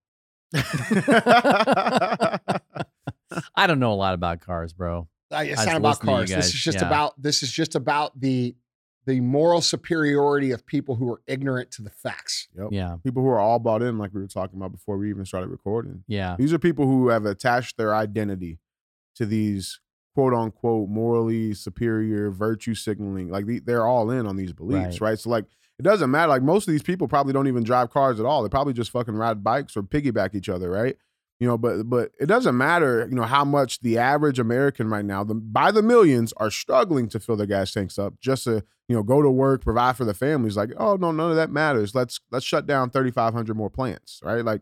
I 3.55 3.67
don't 3.67 3.79
know 3.79 3.93
a 3.93 3.95
lot 3.95 4.13
about 4.13 4.41
cars, 4.41 4.73
bro. 4.73 5.07
Uh, 5.31 5.43
it's 5.45 5.61
I 5.61 5.65
not 5.65 5.71
just 5.71 5.77
about 5.77 5.89
listen 5.89 6.05
to 6.05 6.11
you 6.11 6.17
cars. 6.17 6.29
This 6.29 6.53
is 6.53 6.61
just 6.61 6.79
yeah. 6.79 6.87
about 6.87 7.21
this 7.21 7.43
is 7.43 7.51
just 7.51 7.75
about 7.75 8.19
the 8.19 8.55
the 9.11 9.19
moral 9.21 9.61
superiority 9.61 10.51
of 10.51 10.65
people 10.65 10.95
who 10.95 11.11
are 11.11 11.21
ignorant 11.27 11.69
to 11.71 11.81
the 11.81 11.89
facts. 11.89 12.47
Yep. 12.57 12.67
Yeah, 12.71 12.95
People 13.03 13.21
who 13.23 13.29
are 13.29 13.39
all 13.39 13.59
bought 13.59 13.81
in, 13.81 13.97
like 13.97 14.13
we 14.13 14.21
were 14.21 14.27
talking 14.27 14.57
about 14.57 14.71
before 14.71 14.97
we 14.97 15.09
even 15.09 15.25
started 15.25 15.49
recording. 15.49 16.03
yeah, 16.07 16.35
These 16.37 16.53
are 16.53 16.59
people 16.59 16.85
who 16.85 17.09
have 17.09 17.25
attached 17.25 17.77
their 17.77 17.93
identity 17.93 18.59
to 19.15 19.25
these 19.25 19.79
quote 20.15 20.33
unquote 20.33 20.89
morally 20.89 21.53
superior 21.53 22.31
virtue 22.31 22.73
signaling. 22.75 23.29
Like 23.29 23.45
the, 23.45 23.59
they're 23.59 23.85
all 23.85 24.09
in 24.11 24.25
on 24.25 24.35
these 24.37 24.53
beliefs, 24.53 24.99
Right. 25.01 25.11
right. 25.11 25.19
So 25.19 25.29
like 25.29 25.45
it 25.79 25.83
doesn't 25.83 26.11
matter. 26.11 26.29
Like 26.29 26.43
most 26.43 26.67
of 26.67 26.71
these 26.73 26.83
people 26.83 27.07
probably 27.07 27.33
don't 27.33 27.47
even 27.47 27.63
drive 27.63 27.89
cars 27.89 28.19
at 28.19 28.25
all. 28.25 28.43
They 28.43 28.49
probably 28.49 28.73
just 28.73 28.91
fucking 28.91 29.15
ride 29.15 29.43
bikes 29.43 29.75
or 29.77 29.83
piggyback 29.83 30.35
each 30.35 30.47
other, 30.49 30.69
right? 30.69 30.95
You 31.41 31.47
know, 31.47 31.57
but 31.57 31.89
but 31.89 32.11
it 32.19 32.27
doesn't 32.27 32.55
matter, 32.55 33.07
you 33.09 33.15
know, 33.15 33.23
how 33.23 33.43
much 33.43 33.79
the 33.81 33.97
average 33.97 34.37
American 34.37 34.89
right 34.91 35.03
now, 35.03 35.23
the, 35.23 35.33
by 35.33 35.71
the 35.71 35.81
millions, 35.81 36.33
are 36.37 36.51
struggling 36.51 37.09
to 37.09 37.19
fill 37.19 37.35
their 37.35 37.47
gas 37.47 37.71
tanks 37.73 37.97
up 37.97 38.13
just 38.21 38.43
to, 38.43 38.63
you 38.87 38.95
know, 38.95 39.01
go 39.01 39.23
to 39.23 39.29
work, 39.31 39.63
provide 39.63 39.97
for 39.97 40.05
the 40.05 40.13
families. 40.13 40.55
Like, 40.55 40.69
oh 40.77 40.97
no, 40.97 41.11
none 41.11 41.31
of 41.31 41.37
that 41.37 41.49
matters. 41.49 41.95
Let's 41.95 42.19
let's 42.29 42.45
shut 42.45 42.67
down 42.67 42.91
thirty 42.91 43.09
five 43.09 43.33
hundred 43.33 43.57
more 43.57 43.71
plants, 43.71 44.19
right? 44.23 44.45
Like 44.45 44.61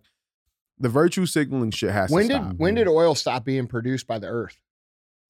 the 0.80 0.88
virtue 0.88 1.26
signaling 1.26 1.72
shit 1.72 1.92
has 1.92 2.12
When 2.12 2.30
to 2.30 2.34
did 2.36 2.42
stop. 2.44 2.56
when 2.56 2.76
did 2.76 2.88
oil 2.88 3.13
stop 3.13 3.44
being 3.44 3.68
produced 3.68 4.08
by 4.08 4.18
the 4.18 4.28
earth? 4.28 4.58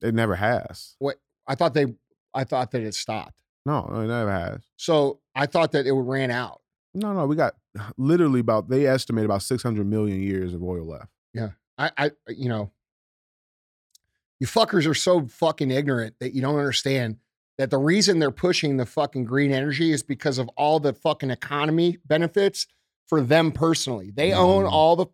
It 0.03 0.13
never 0.13 0.35
has. 0.35 0.95
what 0.99 1.15
I 1.47 1.55
thought 1.55 1.73
they 1.73 1.87
I 2.31 2.43
thought 2.43 2.69
that 2.71 2.83
it 2.83 2.93
stopped. 2.93 3.33
No, 3.65 3.89
no, 3.91 4.01
it 4.01 4.07
never 4.07 4.31
has. 4.31 4.61
So 4.77 5.19
I 5.33 5.47
thought 5.47 5.71
that 5.71 5.87
it 5.87 5.93
ran 5.93 6.29
out. 6.29 6.61
No, 6.93 7.11
no, 7.13 7.25
we 7.25 7.35
got 7.35 7.55
literally 7.97 8.41
about 8.41 8.69
they 8.69 8.85
estimate 8.85 9.25
about 9.25 9.41
six 9.41 9.63
hundred 9.63 9.87
million 9.87 10.21
years 10.21 10.53
of 10.53 10.61
oil 10.61 10.85
left. 10.85 11.09
I, 11.77 11.91
I 11.97 12.11
you 12.27 12.49
know, 12.49 12.71
you 14.39 14.47
fuckers 14.47 14.85
are 14.85 14.93
so 14.93 15.25
fucking 15.25 15.71
ignorant 15.71 16.15
that 16.19 16.33
you 16.33 16.41
don't 16.41 16.57
understand 16.57 17.17
that 17.57 17.69
the 17.69 17.77
reason 17.77 18.19
they're 18.19 18.31
pushing 18.31 18.77
the 18.77 18.85
fucking 18.85 19.25
green 19.25 19.51
energy 19.51 19.91
is 19.91 20.01
because 20.03 20.37
of 20.37 20.49
all 20.57 20.79
the 20.79 20.93
fucking 20.93 21.29
economy 21.29 21.97
benefits 22.05 22.67
for 23.07 23.21
them 23.21 23.51
personally. 23.51 24.11
They 24.11 24.33
own 24.33 24.65
Mhm. 24.65 24.71
all 24.71 24.95
the 24.95 25.07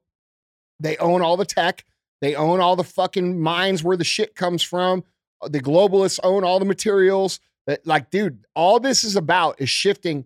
they 0.79 0.97
own 0.97 1.21
all 1.21 1.37
the 1.37 1.45
tech. 1.45 1.85
They 2.21 2.35
own 2.35 2.59
all 2.59 2.75
the 2.75 2.83
fucking 2.83 3.39
mines 3.39 3.83
where 3.83 3.95
the 3.95 4.03
shit 4.03 4.35
comes 4.35 4.61
from. 4.61 5.03
The 5.47 5.61
globalists 5.61 6.19
own 6.23 6.43
all 6.43 6.59
the 6.59 6.65
materials. 6.65 7.39
That 7.67 7.85
like, 7.87 8.09
dude, 8.11 8.45
all 8.55 8.79
this 8.79 9.03
is 9.03 9.15
about 9.15 9.61
is 9.61 9.69
shifting 9.69 10.25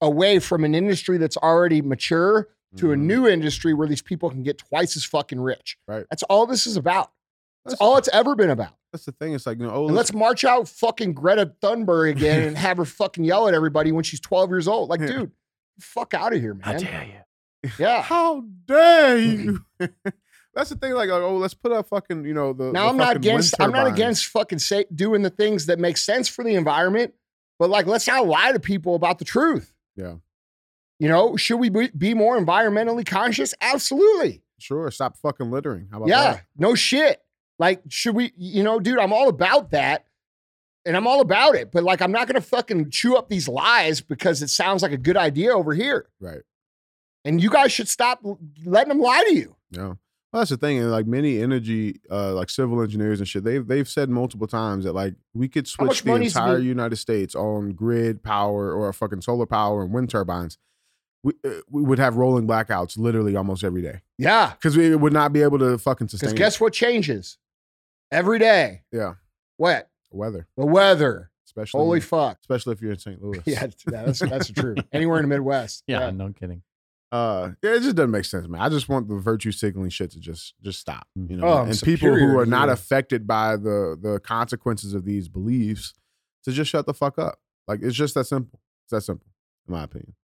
away 0.00 0.38
from 0.38 0.64
an 0.64 0.74
industry 0.74 1.18
that's 1.18 1.36
already 1.36 1.82
mature 1.82 2.48
to 2.76 2.92
a 2.92 2.96
Mhm. 2.96 3.00
new 3.00 3.26
industry 3.26 3.74
where 3.74 3.88
these 3.88 4.02
people 4.02 4.30
can 4.30 4.42
get 4.42 4.58
twice 4.58 4.96
as 4.96 5.04
fucking 5.04 5.40
rich. 5.40 5.76
Right. 5.88 6.06
That's 6.10 6.22
all 6.24 6.46
this 6.46 6.66
is 6.66 6.76
about. 6.76 7.10
That's, 7.64 7.74
That's- 7.74 7.78
all 7.80 7.96
it's 7.96 8.08
ever 8.12 8.34
been 8.36 8.50
about. 8.50 8.74
That's 8.92 9.04
the 9.04 9.12
thing. 9.12 9.34
It's 9.34 9.46
like 9.46 9.58
you 9.58 9.66
know, 9.66 9.72
oh, 9.72 9.86
And 9.88 9.96
let's 9.96 10.12
march 10.12 10.44
out 10.44 10.68
fucking 10.68 11.12
Greta 11.14 11.52
Thunberg 11.62 12.10
again 12.10 12.42
and 12.48 12.56
have 12.58 12.76
her 12.78 12.84
fucking 12.84 13.24
yell 13.24 13.48
at 13.48 13.54
everybody 13.54 13.92
when 13.92 14.02
she's 14.04 14.20
12 14.20 14.50
years 14.50 14.66
old. 14.68 14.88
Like, 14.90 15.00
Yeah. 15.00 15.06
dude, 15.06 15.30
fuck 15.80 16.14
out 16.14 16.32
of 16.32 16.40
here, 16.40 16.56
I 16.64 16.72
man. 16.72 16.80
dare 16.82 17.04
you. 17.04 17.70
Yeah. 17.78 18.02
How 18.02 18.42
dare 18.66 19.18
you? 19.18 19.64
That's 20.54 20.70
the 20.70 20.76
thing. 20.76 20.94
Like, 20.94 21.10
oh, 21.10 21.36
let's 21.36 21.54
put 21.54 21.70
up 21.72 21.86
fucking, 21.88 22.24
you 22.24 22.34
know, 22.34 22.52
the. 22.52 22.72
Now 22.72 22.84
the 22.84 22.88
I'm 22.90 22.96
not 22.96 23.16
against 23.16 23.54
I'm 23.60 23.70
not 23.70 23.86
against 23.86 24.26
fucking 24.26 24.58
say, 24.58 24.86
doing 24.94 25.22
the 25.22 25.30
things 25.30 25.66
that 25.66 25.78
make 25.78 25.96
sense 25.96 26.28
for 26.28 26.42
the 26.44 26.54
environment, 26.56 27.14
but 27.58 27.70
like 27.70 27.86
let's 27.86 28.06
not 28.08 28.26
lie 28.26 28.50
to 28.52 28.58
people 28.58 28.94
about 28.96 29.18
the 29.20 29.24
truth. 29.24 29.72
Yeah. 29.96 30.14
You 31.00 31.08
know, 31.08 31.34
should 31.34 31.56
we 31.56 31.70
be, 31.70 32.14
more 32.14 32.38
environmentally 32.38 33.06
conscious? 33.06 33.54
Absolutely. 33.62 34.42
Sure, 34.58 34.90
stop 34.90 35.16
fucking 35.16 35.50
littering. 35.50 35.88
How 35.90 35.96
about 35.96 36.08
Yeah, 36.10 36.32
that? 36.34 36.44
no 36.58 36.74
shit. 36.74 37.22
Like, 37.58 37.82
should 37.88 38.14
we, 38.14 38.32
you 38.36 38.62
know, 38.62 38.78
dude, 38.78 38.98
I'm 38.98 39.12
all 39.12 39.28
about 39.28 39.70
that. 39.70 40.04
And 40.86 40.96
I'm 40.96 41.06
all 41.06 41.20
about 41.20 41.54
it. 41.56 41.72
But 41.72 41.84
like, 41.84 42.00
I'm 42.02 42.12
not 42.12 42.26
gonna 42.26 42.40
fucking 42.42 42.90
chew 42.90 43.16
up 43.16 43.28
these 43.28 43.48
lies 43.48 44.00
because 44.02 44.42
it 44.42 44.48
sounds 44.48 44.82
like 44.82 44.92
a 44.92 44.96
good 44.98 45.16
idea 45.16 45.54
over 45.56 45.72
here. 45.74 46.06
Right. 46.20 46.42
And 47.24 47.42
you 47.42 47.50
guys 47.50 47.72
should 47.72 47.88
stop 47.88 48.20
letting 48.64 48.88
them 48.90 49.00
lie 49.00 49.24
to 49.28 49.34
you. 49.34 49.56
Yeah. 49.70 49.94
Well, 50.32 50.40
that's 50.42 50.50
the 50.50 50.56
thing. 50.58 50.78
And 50.78 50.90
like 50.90 51.06
many 51.06 51.42
energy, 51.42 52.00
uh, 52.10 52.32
like 52.34 52.48
civil 52.50 52.80
engineers 52.82 53.20
and 53.20 53.28
shit, 53.28 53.44
they've 53.44 53.66
they've 53.66 53.88
said 53.88 54.08
multiple 54.10 54.46
times 54.46 54.84
that 54.84 54.92
like 54.94 55.14
we 55.34 55.48
could 55.48 55.66
switch 55.66 56.02
the 56.02 56.14
entire 56.14 56.58
United 56.58 56.96
States 56.96 57.34
on 57.34 57.72
grid 57.72 58.22
power 58.22 58.72
or 58.72 58.92
fucking 58.92 59.22
solar 59.22 59.46
power 59.46 59.82
and 59.82 59.92
wind 59.92 60.08
turbines. 60.10 60.56
We, 61.22 61.34
uh, 61.44 61.50
we 61.70 61.82
would 61.82 61.98
have 61.98 62.16
rolling 62.16 62.46
blackouts 62.46 62.96
literally 62.96 63.36
almost 63.36 63.62
every 63.62 63.82
day 63.82 64.00
Yeah. 64.16 64.52
because 64.54 64.76
we 64.76 64.94
would 64.96 65.12
not 65.12 65.32
be 65.34 65.42
able 65.42 65.58
to 65.58 65.76
fucking 65.76 66.06
Because 66.06 66.20
sustain 66.20 66.34
guess 66.36 66.58
what 66.60 66.72
changes? 66.72 67.36
Every 68.10 68.38
day. 68.38 68.82
Yeah, 68.90 69.14
What? 69.58 69.88
weather, 70.10 70.48
The 70.56 70.66
weather. 70.66 71.30
especially 71.46 71.78
Holy 71.78 72.00
fuck. 72.00 72.38
especially 72.40 72.72
if 72.72 72.80
you're 72.82 72.92
in 72.92 72.98
St. 72.98 73.22
Louis. 73.22 73.40
Yeah, 73.46 73.66
that's 73.86 74.20
that's 74.20 74.48
the 74.48 74.54
truth. 74.54 74.78
Anywhere 74.92 75.18
in 75.18 75.24
the 75.24 75.28
Midwest. 75.28 75.84
Yeah, 75.88 76.10
no 76.10 76.32
kidding. 76.32 76.62
uh 77.12 77.50
yeah, 77.62 77.74
it 77.74 77.82
just 77.82 77.96
doesn't 77.96 78.10
make 78.10 78.24
sense, 78.24 78.48
man. 78.48 78.60
I 78.62 78.68
just 78.70 78.88
want 78.88 79.08
the 79.08 79.16
virtue 79.16 79.52
signaling 79.52 79.90
shit 79.90 80.10
to 80.12 80.20
just 80.20 80.54
just 80.62 80.80
stop. 80.80 81.06
You 81.14 81.36
know, 81.36 81.46
Oh, 81.46 81.52
I'm 81.58 81.68
and 81.70 81.80
people 81.82 82.14
who 82.14 82.38
are 82.38 82.44
to 82.44 82.50
not 82.50 82.68
you. 82.68 82.72
affected 82.72 83.26
by 83.26 83.56
the 83.56 83.98
the 84.00 84.20
consequences 84.20 84.94
of 84.94 85.04
these 85.04 85.28
beliefs 85.28 85.92
to 86.44 86.52
just 86.52 86.70
shut 86.70 86.86
the 86.86 86.94
fuck 86.94 87.18
up. 87.18 87.38
Like 87.68 87.80
it's 87.82 87.94
just 87.96 88.14
that 88.14 88.24
simple. 88.24 88.58
It's 88.86 88.92
that 88.92 89.02
simple, 89.02 89.26
in 89.68 89.74
my 89.74 89.82
opinion. 89.84 90.14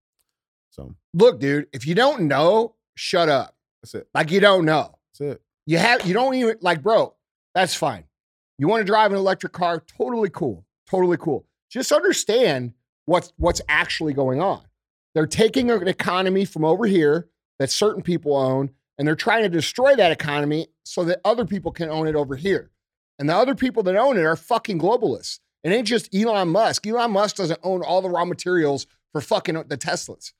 So 0.77 0.95
Look, 1.15 1.41
dude, 1.41 1.69
if 1.73 1.87
you 1.87 1.95
don't 1.95 2.23
know, 2.23 2.75
shut 2.95 3.29
up. 3.29 3.57
that's 3.83 3.95
it. 3.95 4.09
Like 4.15 4.31
you 4.31 4.41
don't 4.41 4.67
know. 4.67 4.99
That's 5.19 5.33
it. 5.33 5.43
You 5.65 5.79
have 5.79 6.07
you 6.07 6.13
don't 6.13 6.35
even 6.35 6.57
like, 6.61 6.83
bro, 6.83 7.15
that's 7.55 7.75
fine. 7.75 8.05
You 8.59 8.69
want 8.69 8.83
to 8.83 8.85
drive 8.85 9.11
an 9.11 9.19
electric 9.19 9.53
car, 9.53 9.83
totally 9.99 10.31
cool. 10.31 10.65
Totally 10.89 11.17
cool. 11.17 11.47
Just 11.71 11.91
understand 11.93 12.75
what's 13.07 13.33
what's 13.39 13.61
actually 13.69 14.13
going 14.13 14.41
on. 14.41 14.63
They're 15.15 15.27
taking 15.27 15.71
an 15.71 15.89
economy 15.89 16.45
from 16.45 16.65
over 16.65 16.87
here 16.87 17.29
that 17.59 17.71
certain 17.71 18.03
people 18.03 18.37
own 18.37 18.71
And 18.99 19.09
they're 19.09 19.17
trying 19.17 19.43
to 19.43 19.49
destroy 19.49 19.97
that 19.97 20.13
economy 20.13 20.69
so 20.85 21.05
that 21.05 21.21
other 21.25 21.47
people 21.47 21.73
can 21.73 21.89
own 21.89 22.07
it 22.07 22.15
over 22.15 22.37
here. 22.37 22.71
And 23.19 23.29
the 23.29 23.35
other 23.35 23.55
people 23.55 23.83
that 23.85 23.97
own 23.97 24.19
it 24.19 24.25
are 24.25 24.37
fucking 24.37 24.79
globalists. 24.79 25.41
It 25.65 25.71
ain't 25.73 25.87
just 25.87 26.15
Elon 26.15 26.49
Musk. 26.49 26.87
Elon 26.87 27.11
Musk 27.11 27.37
doesn't 27.37 27.61
own 27.63 27.83
all 27.83 28.03
the 28.03 28.11
raw 28.11 28.25
materials 28.25 28.87
for 29.13 29.21
fucking 29.21 29.57
uh, 29.57 29.65
the 29.67 29.79
Teslas. 29.79 30.33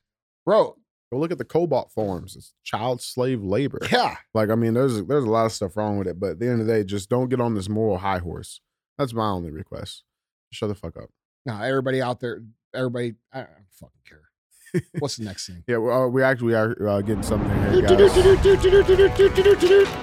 Bro, 0.47 0.77
Go 1.11 1.19
look 1.19 1.31
at 1.31 1.37
the 1.37 1.45
cobalt 1.45 1.91
farms. 1.91 2.35
It's 2.35 2.53
child 2.63 3.01
slave 3.01 3.43
labor. 3.43 3.79
yeah. 3.91 4.15
Like, 4.33 4.49
I 4.49 4.55
mean, 4.55 4.73
there's 4.73 5.03
there's 5.05 5.23
a 5.23 5.29
lot 5.29 5.45
of 5.45 5.51
stuff 5.51 5.75
wrong 5.77 5.97
with 5.97 6.07
it, 6.07 6.19
but 6.19 6.31
at 6.31 6.39
the 6.39 6.47
end 6.49 6.61
of 6.61 6.67
the 6.67 6.73
day, 6.73 6.83
just 6.83 7.09
don't 7.09 7.29
get 7.29 7.39
on 7.39 7.53
this 7.53 7.69
moral 7.69 7.97
high 7.97 8.19
horse. 8.19 8.61
That's 8.97 9.13
my 9.13 9.27
only 9.29 9.51
request. 9.51 10.03
Shut 10.51 10.69
the 10.69 10.75
fuck 10.75 10.97
up. 10.97 11.09
No, 11.45 11.61
everybody 11.61 12.01
out 12.01 12.19
there, 12.19 12.41
everybody, 12.73 13.15
I 13.31 13.39
don't 13.39 13.49
fucking 13.71 14.01
care. 14.07 14.81
What's 14.99 15.17
the 15.17 15.23
next 15.25 15.47
thing? 15.47 15.63
Yeah, 15.67 15.77
well, 15.77 16.03
uh, 16.03 16.07
we 16.07 16.23
actually 16.23 16.55
are 16.55 16.75
uh, 16.87 17.01
getting 17.01 17.23
something 17.23 17.49
here, 17.49 17.81
guys. 17.81 17.99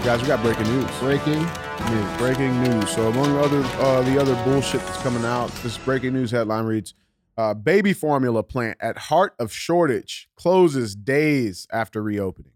guys, 0.05 0.23
we 0.23 0.27
got 0.27 0.43
breaking 0.43 0.65
news. 0.65 0.91
Breaking. 1.01 1.43
news. 1.43 2.17
Breaking 2.19 2.63
news. 2.63 2.91
So 2.91 3.09
among 3.09 3.37
other 3.39 3.61
uh, 3.83 4.03
the 4.03 4.19
other 4.19 4.35
bullshit 4.45 4.81
that's 4.81 5.03
coming 5.03 5.25
out, 5.25 5.49
this 5.63 5.77
breaking 5.79 6.15
news 6.15 6.31
headline 6.31 6.65
reads: 6.65 6.95
uh, 7.37 7.55
Baby 7.55 7.93
formula 7.93 8.43
plant 8.43 8.79
at 8.81 8.97
heart 8.97 9.35
of 9.39 9.53
shortage 9.53 10.29
closes 10.37 10.95
days 10.95 11.67
after 11.73 12.03
reopening. 12.03 12.53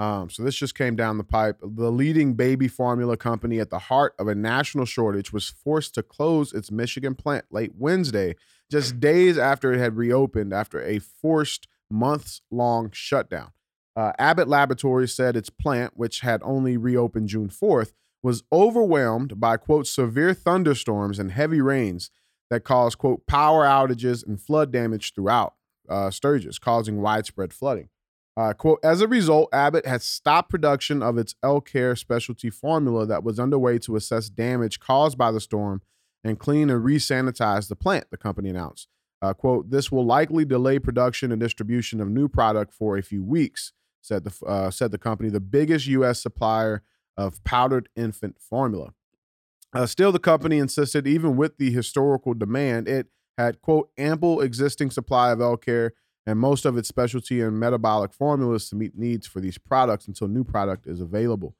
Um, 0.00 0.30
so 0.30 0.42
this 0.42 0.54
just 0.54 0.74
came 0.74 0.96
down 0.96 1.18
the 1.18 1.24
pipe. 1.24 1.58
The 1.60 1.92
leading 1.92 2.32
baby 2.32 2.68
formula 2.68 3.18
company 3.18 3.60
at 3.60 3.68
the 3.68 3.78
heart 3.78 4.14
of 4.18 4.28
a 4.28 4.34
national 4.34 4.86
shortage 4.86 5.30
was 5.30 5.50
forced 5.50 5.94
to 5.94 6.02
close 6.02 6.54
its 6.54 6.70
Michigan 6.70 7.14
plant 7.14 7.44
late 7.50 7.72
Wednesday, 7.76 8.34
just 8.70 8.98
days 8.98 9.36
after 9.36 9.74
it 9.74 9.78
had 9.78 9.98
reopened 9.98 10.54
after 10.54 10.80
a 10.80 11.00
forced 11.00 11.68
months 11.90 12.40
long 12.50 12.90
shutdown. 12.92 13.50
Uh, 13.94 14.12
Abbott 14.18 14.48
Laboratories 14.48 15.14
said 15.14 15.36
its 15.36 15.50
plant, 15.50 15.92
which 15.96 16.20
had 16.20 16.40
only 16.42 16.78
reopened 16.78 17.28
June 17.28 17.50
4th, 17.50 17.92
was 18.22 18.42
overwhelmed 18.50 19.38
by, 19.38 19.58
quote, 19.58 19.86
severe 19.86 20.32
thunderstorms 20.32 21.18
and 21.18 21.32
heavy 21.32 21.60
rains 21.60 22.10
that 22.50 22.64
caused, 22.64 22.98
quote, 22.98 23.26
power 23.26 23.64
outages 23.64 24.26
and 24.26 24.40
flood 24.40 24.72
damage 24.72 25.14
throughout 25.14 25.54
uh, 25.88 26.10
Sturgis, 26.10 26.58
causing 26.58 27.00
widespread 27.00 27.52
flooding. 27.52 27.88
Uh, 28.36 28.52
quote, 28.52 28.78
as 28.82 29.00
a 29.00 29.08
result, 29.08 29.48
Abbott 29.52 29.86
has 29.86 30.04
stopped 30.04 30.50
production 30.50 31.02
of 31.02 31.18
its 31.18 31.34
EleCare 31.44 31.98
specialty 31.98 32.48
formula 32.48 33.06
that 33.06 33.24
was 33.24 33.38
underway 33.38 33.78
to 33.80 33.96
assess 33.96 34.28
damage 34.28 34.80
caused 34.80 35.18
by 35.18 35.30
the 35.30 35.40
storm 35.40 35.82
and 36.22 36.38
clean 36.38 36.70
and 36.70 36.84
resanitize 36.84 37.68
the 37.68 37.76
plant, 37.76 38.06
the 38.10 38.16
company 38.16 38.48
announced. 38.48 38.88
Uh, 39.22 39.34
quote, 39.34 39.70
this 39.70 39.92
will 39.92 40.04
likely 40.06 40.44
delay 40.44 40.78
production 40.78 41.30
and 41.30 41.40
distribution 41.40 42.00
of 42.00 42.08
new 42.08 42.28
product 42.28 42.72
for 42.72 42.96
a 42.96 43.02
few 43.02 43.22
weeks, 43.22 43.72
said 44.00 44.24
the, 44.24 44.46
uh, 44.46 44.70
said 44.70 44.90
the 44.90 44.98
company, 44.98 45.28
the 45.28 45.40
biggest 45.40 45.86
U.S. 45.88 46.22
supplier 46.22 46.82
of 47.16 47.42
powdered 47.44 47.88
infant 47.96 48.36
formula. 48.40 48.94
Uh, 49.72 49.86
still, 49.86 50.10
the 50.12 50.18
company 50.18 50.58
insisted, 50.58 51.06
even 51.06 51.36
with 51.36 51.56
the 51.58 51.70
historical 51.70 52.34
demand, 52.34 52.88
it 52.88 53.06
had, 53.38 53.60
quote, 53.62 53.90
ample 53.96 54.40
existing 54.40 54.90
supply 54.90 55.30
of 55.30 55.38
EleCare 55.38 55.90
and 56.26 56.38
most 56.38 56.64
of 56.64 56.76
its 56.76 56.88
specialty 56.88 57.40
and 57.40 57.58
metabolic 57.58 58.12
formulas 58.12 58.68
to 58.68 58.76
meet 58.76 58.96
needs 58.96 59.26
for 59.26 59.40
these 59.40 59.58
products 59.58 60.06
until 60.06 60.28
new 60.28 60.44
product 60.44 60.86
is 60.86 61.00
available. 61.00 61.54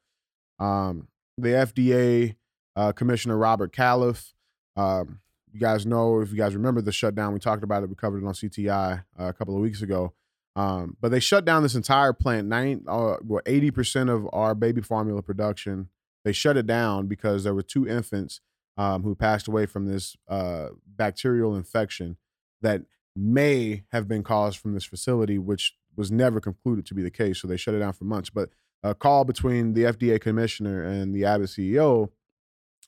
Um, 0.58 1.08
the 1.38 1.50
FDA 1.50 2.36
uh, 2.76 2.92
Commissioner 2.92 3.36
Robert 3.36 3.72
Califf, 3.72 4.32
um, 4.76 5.20
you 5.52 5.60
guys 5.60 5.86
know 5.86 6.20
if 6.20 6.30
you 6.30 6.36
guys 6.36 6.54
remember 6.54 6.80
the 6.80 6.92
shutdown, 6.92 7.32
we 7.32 7.40
talked 7.40 7.64
about 7.64 7.82
it. 7.82 7.88
We 7.88 7.94
covered 7.94 8.22
it 8.22 8.26
on 8.26 8.34
CTI 8.34 9.04
uh, 9.18 9.24
a 9.24 9.32
couple 9.32 9.54
of 9.56 9.62
weeks 9.62 9.82
ago. 9.82 10.12
Um, 10.56 10.96
but 11.00 11.10
they 11.10 11.20
shut 11.20 11.44
down 11.44 11.62
this 11.62 11.74
entire 11.74 12.12
plant. 12.12 12.48
Nine, 12.48 12.84
uh, 12.86 13.16
well, 13.24 13.40
eighty 13.46 13.70
percent 13.70 14.10
of 14.10 14.28
our 14.32 14.54
baby 14.54 14.82
formula 14.82 15.22
production. 15.22 15.88
They 16.24 16.32
shut 16.32 16.56
it 16.56 16.66
down 16.66 17.06
because 17.06 17.44
there 17.44 17.54
were 17.54 17.62
two 17.62 17.88
infants 17.88 18.40
um, 18.76 19.02
who 19.02 19.14
passed 19.14 19.48
away 19.48 19.66
from 19.66 19.86
this 19.86 20.16
uh, 20.28 20.68
bacterial 20.86 21.56
infection 21.56 22.16
that 22.62 22.82
may 23.16 23.84
have 23.92 24.06
been 24.06 24.22
caused 24.22 24.58
from 24.58 24.74
this 24.74 24.84
facility, 24.84 25.38
which 25.38 25.74
was 25.96 26.10
never 26.10 26.40
concluded 26.40 26.86
to 26.86 26.94
be 26.94 27.02
the 27.02 27.10
case. 27.10 27.40
So 27.40 27.48
they 27.48 27.56
shut 27.56 27.74
it 27.74 27.80
down 27.80 27.92
for 27.92 28.04
months. 28.04 28.30
But 28.30 28.50
a 28.82 28.94
call 28.94 29.24
between 29.24 29.74
the 29.74 29.84
FDA 29.84 30.20
commissioner 30.20 30.82
and 30.82 31.14
the 31.14 31.24
Abbott 31.24 31.50
CEO, 31.50 32.10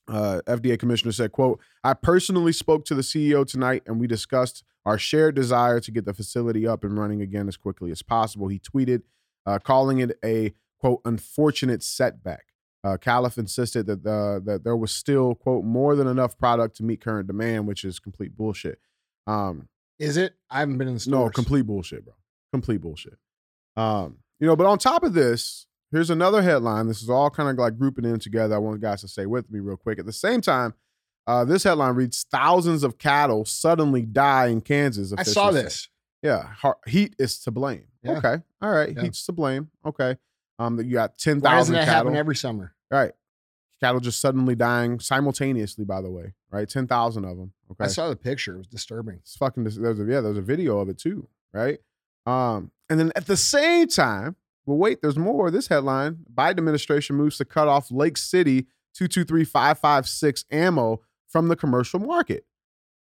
uh, 0.09 0.40
FDA 0.47 0.79
commissioner 0.79 1.12
said, 1.12 1.33
"quote 1.33 1.61
I 1.85 1.95
personally 1.95 2.53
spoke 2.53 2.85
to 2.87 2.95
the 2.95 3.03
CEO 3.03 3.45
tonight, 3.45 3.83
and 3.87 4.01
we 4.01 4.07
discussed 4.07 4.64
our 4.85 4.99
shared 4.99 5.35
desire 5.35 5.81
to 5.81 5.90
get 5.90 6.05
the 6.05 6.14
facility 6.14 6.66
up 6.66 6.83
and 6.85 6.99
running 6.99 7.21
again 7.21 7.49
as 7.49 7.57
quickly 7.57 7.90
as 7.90 8.03
possible." 8.03 8.49
He 8.49 8.59
tweeted, 8.59 9.03
uh, 9.47 9.59
calling 9.59 9.99
it 9.99 10.18
a 10.25 10.55
quote 10.79 11.01
unfortunate 11.05 11.83
setback. 11.83 12.51
Uh, 12.85 12.97
Califf 12.97 13.38
insisted 13.38 13.87
that 13.87 14.05
uh, 14.07 14.40
that 14.45 14.64
there 14.64 14.77
was 14.77 14.92
still 14.92 15.35
quote 15.37 15.64
more 15.64 15.95
than 15.95 16.09
enough 16.09 16.37
product 16.37 16.77
to 16.77 16.83
meet 16.83 17.01
current 17.01 17.27
demand, 17.29 17.66
which 17.66 17.85
is 17.85 17.99
complete 18.01 18.37
bullshit. 18.37 18.81
Um, 19.27 19.68
Is 20.01 20.16
it? 20.16 20.35
I 20.51 20.59
haven't 20.61 20.79
been 20.79 20.88
in 20.88 20.95
the 20.95 21.01
stores. 21.01 21.27
no, 21.27 21.31
complete 21.31 21.62
bullshit, 21.66 22.05
bro. 22.05 22.14
Complete 22.53 22.81
bullshit. 22.81 23.18
Um, 23.77 24.18
you 24.40 24.47
know, 24.49 24.57
but 24.57 24.66
on 24.66 24.79
top 24.79 25.05
of 25.05 25.14
this, 25.14 25.66
here's 25.92 26.11
another 26.11 26.42
headline. 26.42 26.88
This 26.88 27.03
is 27.03 27.09
all 27.09 27.31
kind 27.31 27.49
of 27.49 27.57
like 27.57 27.79
grouping 27.79 28.05
in 28.05 28.18
together. 28.18 28.57
I 28.57 28.59
want 28.59 28.81
guys 28.81 29.03
to 29.03 29.09
stay 29.09 29.27
with 29.27 29.49
me 29.51 29.61
real 29.61 29.77
quick. 29.77 30.01
At 30.01 30.07
the 30.07 30.12
same 30.12 30.40
time, 30.40 30.75
uh, 31.29 31.45
this 31.45 31.62
headline 31.62 31.95
reads: 31.95 32.27
Thousands 32.33 32.83
of 32.83 32.99
cattle 32.99 33.45
suddenly 33.45 34.03
die 34.03 34.47
in 34.49 34.61
Kansas. 34.61 35.14
I 35.16 35.23
saw 35.23 35.53
say. 35.53 35.62
this. 35.62 35.88
Yeah, 36.21 36.55
heat 36.87 37.14
is 37.18 37.38
to 37.40 37.51
blame. 37.53 37.85
Yeah. 38.03 38.18
Okay, 38.18 38.42
all 38.61 38.71
right, 38.73 38.92
Yeah. 38.97 39.03
heat's 39.03 39.25
to 39.27 39.33
blame. 39.33 39.71
Okay, 39.87 40.16
um, 40.58 40.76
that 40.76 40.86
you 40.86 40.92
got 40.94 41.18
ten 41.18 41.40
thousand. 41.40 41.52
Why 41.52 41.56
doesn't 41.58 41.74
that 41.74 41.84
cattle. 41.86 42.04
happen 42.04 42.16
every 42.16 42.36
summer? 42.36 42.74
right, 42.90 43.12
cattle 43.80 44.00
just 44.00 44.20
suddenly 44.20 44.54
dying 44.54 45.00
simultaneously. 45.00 45.84
By 45.84 46.00
the 46.00 46.10
way, 46.10 46.34
right, 46.50 46.68
ten 46.68 46.86
thousand 46.86 47.24
of 47.24 47.36
them. 47.36 47.52
Okay, 47.70 47.84
I 47.84 47.88
saw 47.88 48.08
the 48.08 48.16
picture. 48.16 48.54
It 48.54 48.58
was 48.58 48.66
disturbing. 48.66 49.16
it's 49.20 49.36
fucking. 49.36 49.64
dis- 49.64 49.76
There's 49.76 49.98
a 49.98 50.04
yeah. 50.04 50.20
There's 50.20 50.38
a 50.38 50.42
video 50.42 50.78
of 50.78 50.88
it 50.88 50.98
too, 50.98 51.28
right? 51.52 51.78
Um, 52.26 52.70
and 52.88 53.00
then 53.00 53.12
at 53.16 53.26
the 53.26 53.36
same 53.36 53.88
time, 53.88 54.36
well, 54.66 54.76
wait. 54.76 55.02
There's 55.02 55.18
more. 55.18 55.50
This 55.50 55.68
headline: 55.68 56.18
Biden 56.32 56.58
administration 56.58 57.16
moves 57.16 57.38
to 57.38 57.44
cut 57.44 57.68
off 57.68 57.90
Lake 57.90 58.16
City 58.16 58.66
two 58.94 59.08
two 59.08 59.24
three 59.24 59.44
five 59.44 59.78
five 59.78 60.06
six 60.06 60.44
ammo 60.50 61.00
from 61.28 61.48
the 61.48 61.56
commercial 61.56 61.98
market. 61.98 62.44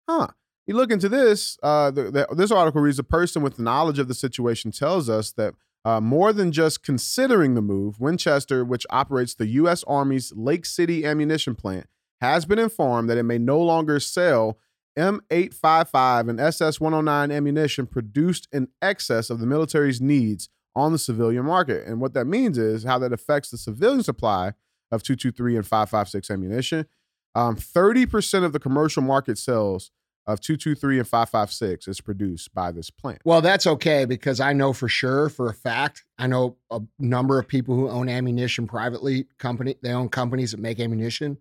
Huh. 0.09 0.29
You 0.67 0.75
look 0.75 0.91
into 0.91 1.09
this. 1.09 1.57
Uh, 1.63 1.91
the, 1.91 2.11
the, 2.11 2.27
this 2.35 2.51
article 2.51 2.83
reads: 2.83 2.99
A 2.99 3.05
person 3.05 3.43
with 3.43 3.59
knowledge 3.59 3.99
of 3.99 4.09
the 4.09 4.15
situation 4.15 4.71
tells 4.71 5.09
us 5.09 5.33
that 5.33 5.55
uh, 5.89 6.03
more 6.03 6.35
than 6.35 6.53
just 6.53 6.83
considering 6.83 7.55
the 7.55 7.63
move, 7.63 7.99
Winchester, 7.99 8.63
which 8.63 8.85
operates 8.91 9.35
the 9.35 9.47
U.S. 9.47 9.83
Army's 9.85 10.35
Lake 10.37 10.67
City 10.67 11.07
ammunition 11.07 11.55
plant, 11.55 11.87
has 12.21 12.45
been 12.45 12.59
informed 12.59 13.09
that 13.09 13.17
it 13.17 13.23
may 13.23 13.39
no 13.39 13.59
longer 13.59 13.99
sell 13.99 14.59
M855 14.99 16.29
and 16.29 16.39
SS 16.39 16.79
109 16.79 17.31
ammunition 17.31 17.87
produced 17.87 18.49
in 18.53 18.69
excess 18.83 19.31
of 19.31 19.41
the 19.41 19.47
military's 19.47 19.99
needs 19.99 20.51
on 20.77 20.93
the 20.93 20.99
civilian 20.99 21.47
market. 21.47 21.87
And 21.87 22.03
what 22.03 22.13
that 22.13 22.27
means 22.27 22.59
is 22.59 22.85
how 22.85 22.99
that 22.99 23.15
affects 23.15 23.49
the 23.49 23.57
civilian 23.57 24.03
supply 24.03 24.49
of 24.93 25.03
223 25.03 25.57
and 25.57 25.67
556 25.67 26.31
ammunition. 26.31 26.87
Um, 27.35 27.57
30% 27.57 28.45
of 28.45 28.53
the 28.53 28.61
commercial 28.61 29.03
market 29.03 29.39
sales 29.39 29.91
of 30.29 30.41
223 30.41 30.99
and 30.99 31.09
556 31.09 31.89
is 31.89 32.01
produced 32.03 32.55
by 32.55 32.71
this 32.71 32.91
plant. 32.91 33.21
Well, 33.25 33.41
that's 33.41 33.67
okay 33.67 34.05
because 34.05 34.41
I 34.41 34.53
know 34.53 34.73
for 34.75 34.87
sure, 34.89 35.31
for 35.31 35.49
a 35.49 35.55
fact, 35.55 36.05
I 36.19 36.27
know 36.27 36.57
a 36.71 36.81
number 36.99 37.39
of 37.39 37.49
people 37.49 37.75
who 37.75 37.89
own 37.89 38.09
ammunition 38.11 38.67
privately. 38.67 39.27
Company 39.39 39.77
they 39.83 39.91
own 39.93 40.11
companies 40.11 40.51
that 40.53 40.61
make 40.61 40.79
ammunition. 40.81 41.39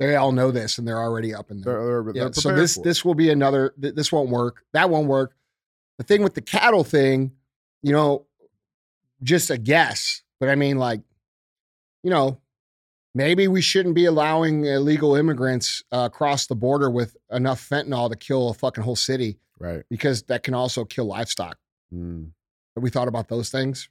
They 0.00 0.16
all 0.16 0.32
know 0.32 0.50
this, 0.50 0.76
and 0.76 0.86
they're 0.86 0.98
already 1.00 1.34
up 1.34 1.50
in 1.50 1.62
there. 1.62 1.72
They're, 1.72 2.02
they're, 2.02 2.12
Yeah, 2.14 2.24
they're 2.24 2.32
so 2.34 2.54
this 2.54 2.74
this 2.76 3.04
will 3.04 3.14
be 3.14 3.30
another. 3.30 3.72
th- 3.80 3.94
This 3.94 4.10
won't 4.12 4.28
work. 4.28 4.62
That 4.72 4.90
won't 4.90 5.06
work. 5.06 5.34
The 5.98 6.04
thing 6.04 6.22
with 6.22 6.34
the 6.34 6.42
cattle 6.42 6.84
thing, 6.84 7.32
you 7.82 7.92
know, 7.92 8.26
just 9.22 9.50
a 9.50 9.56
guess. 9.56 10.22
But 10.40 10.50
I 10.50 10.54
mean, 10.56 10.76
like, 10.78 11.00
you 12.02 12.10
know, 12.10 12.38
maybe 13.16 13.48
we 13.48 13.62
shouldn't 13.62 13.94
be 13.94 14.04
allowing 14.04 14.66
illegal 14.66 15.16
immigrants 15.16 15.82
uh, 15.90 16.08
across 16.12 16.46
the 16.46 16.54
border 16.54 16.90
with 16.90 17.16
enough 17.32 17.66
fentanyl 17.66 18.10
to 18.10 18.16
kill 18.16 18.50
a 18.50 18.54
fucking 18.54 18.84
whole 18.84 18.94
city 18.94 19.38
right. 19.58 19.82
because 19.88 20.22
that 20.24 20.42
can 20.42 20.52
also 20.52 20.84
kill 20.84 21.06
livestock. 21.06 21.56
Mm. 21.92 22.32
Have 22.76 22.84
we 22.84 22.90
thought 22.90 23.08
about 23.08 23.28
those 23.28 23.48
things? 23.48 23.88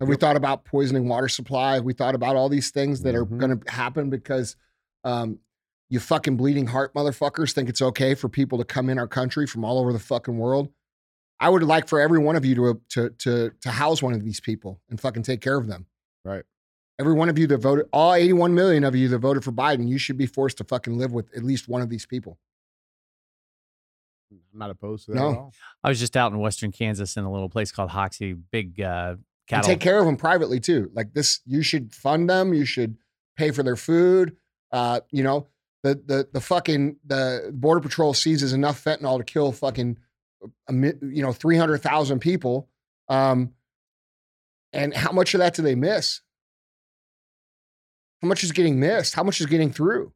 Have 0.00 0.08
we 0.08 0.16
thought 0.16 0.36
about 0.36 0.64
poisoning 0.64 1.08
water 1.08 1.28
supply? 1.28 1.74
Have 1.74 1.84
we 1.84 1.92
thought 1.92 2.14
about 2.14 2.36
all 2.36 2.48
these 2.48 2.70
things 2.70 3.02
that 3.02 3.14
are 3.14 3.26
Mhm. 3.26 3.38
going 3.38 3.60
to 3.60 3.70
happen 3.70 4.08
because 4.08 4.56
um, 5.04 5.38
you 5.90 6.00
fucking 6.00 6.36
bleeding 6.36 6.66
heart 6.66 6.94
motherfuckers 6.94 7.52
think 7.52 7.68
it's 7.68 7.82
okay 7.82 8.14
for 8.14 8.28
people 8.28 8.58
to 8.58 8.64
come 8.64 8.88
in 8.88 8.98
our 8.98 9.06
country 9.06 9.46
from 9.46 9.62
all 9.64 9.78
over 9.78 9.92
the 9.92 9.98
fucking 9.98 10.38
world? 10.38 10.70
I 11.38 11.50
would 11.50 11.62
like 11.62 11.86
for 11.86 12.00
every 12.00 12.18
one 12.18 12.34
of 12.34 12.46
you 12.46 12.54
to 12.54 12.80
to 12.90 13.10
to 13.10 13.50
to 13.60 13.70
house 13.70 14.02
one 14.02 14.14
of 14.14 14.24
these 14.24 14.40
people 14.40 14.80
and 14.88 14.98
fucking 14.98 15.22
take 15.22 15.42
care 15.42 15.58
of 15.58 15.66
them. 15.66 15.86
Right. 16.26 16.44
Every 16.98 17.12
one 17.12 17.28
of 17.28 17.38
you 17.38 17.46
that 17.48 17.58
voted, 17.58 17.86
all 17.92 18.14
81 18.14 18.54
million 18.54 18.82
of 18.84 18.94
you 18.96 19.08
that 19.08 19.18
voted 19.18 19.44
for 19.44 19.52
Biden, 19.52 19.86
you 19.88 19.98
should 19.98 20.16
be 20.16 20.26
forced 20.26 20.58
to 20.58 20.64
fucking 20.64 20.96
live 20.96 21.12
with 21.12 21.26
at 21.36 21.42
least 21.44 21.68
one 21.68 21.82
of 21.82 21.88
these 21.90 22.06
people. 22.06 22.38
I'm 24.32 24.58
not 24.58 24.70
opposed 24.70 25.04
to 25.06 25.12
that 25.12 25.16
No. 25.18 25.30
at 25.30 25.36
all. 25.38 25.52
I 25.84 25.88
was 25.88 26.00
just 26.00 26.16
out 26.16 26.32
in 26.32 26.38
western 26.38 26.72
Kansas 26.72 27.16
in 27.16 27.24
a 27.24 27.30
little 27.30 27.48
place 27.48 27.70
called 27.70 27.90
Hoxie, 27.90 28.32
big 28.32 28.80
uh, 28.80 29.10
And 29.16 29.24
cattle. 29.46 29.68
take 29.68 29.80
care 29.80 29.98
of 29.98 30.06
them 30.06 30.16
privately 30.16 30.58
too. 30.58 30.90
Like 30.94 31.12
this, 31.12 31.40
you 31.46 31.62
should 31.62 31.94
fund 31.94 32.28
them. 32.28 32.52
You 32.52 32.64
should 32.64 32.96
pay 33.36 33.50
for 33.50 33.62
their 33.62 33.76
food. 33.76 34.36
Uh, 34.72 35.00
you 35.12 35.22
know, 35.22 35.46
the 35.84 35.94
the 35.94 36.28
the 36.32 36.40
fucking 36.40 36.96
the 37.04 37.50
border 37.54 37.80
patrol 37.80 38.14
seizes 38.14 38.52
enough 38.52 38.82
fentanyl 38.82 39.18
to 39.18 39.24
kill 39.24 39.52
fucking, 39.52 39.98
you 40.70 41.22
know, 41.22 41.32
three 41.32 41.56
hundred 41.56 41.78
thousand 41.82 42.18
people. 42.20 42.68
Um, 43.08 43.52
and 44.72 44.94
how 44.94 45.12
much 45.12 45.34
of 45.34 45.38
that 45.38 45.54
do 45.54 45.62
they 45.62 45.74
miss? 45.74 46.20
How 48.22 48.28
much 48.28 48.42
is 48.44 48.52
getting 48.52 48.80
missed? 48.80 49.14
How 49.14 49.22
much 49.22 49.40
is 49.40 49.46
getting 49.46 49.72
through? 49.72 50.12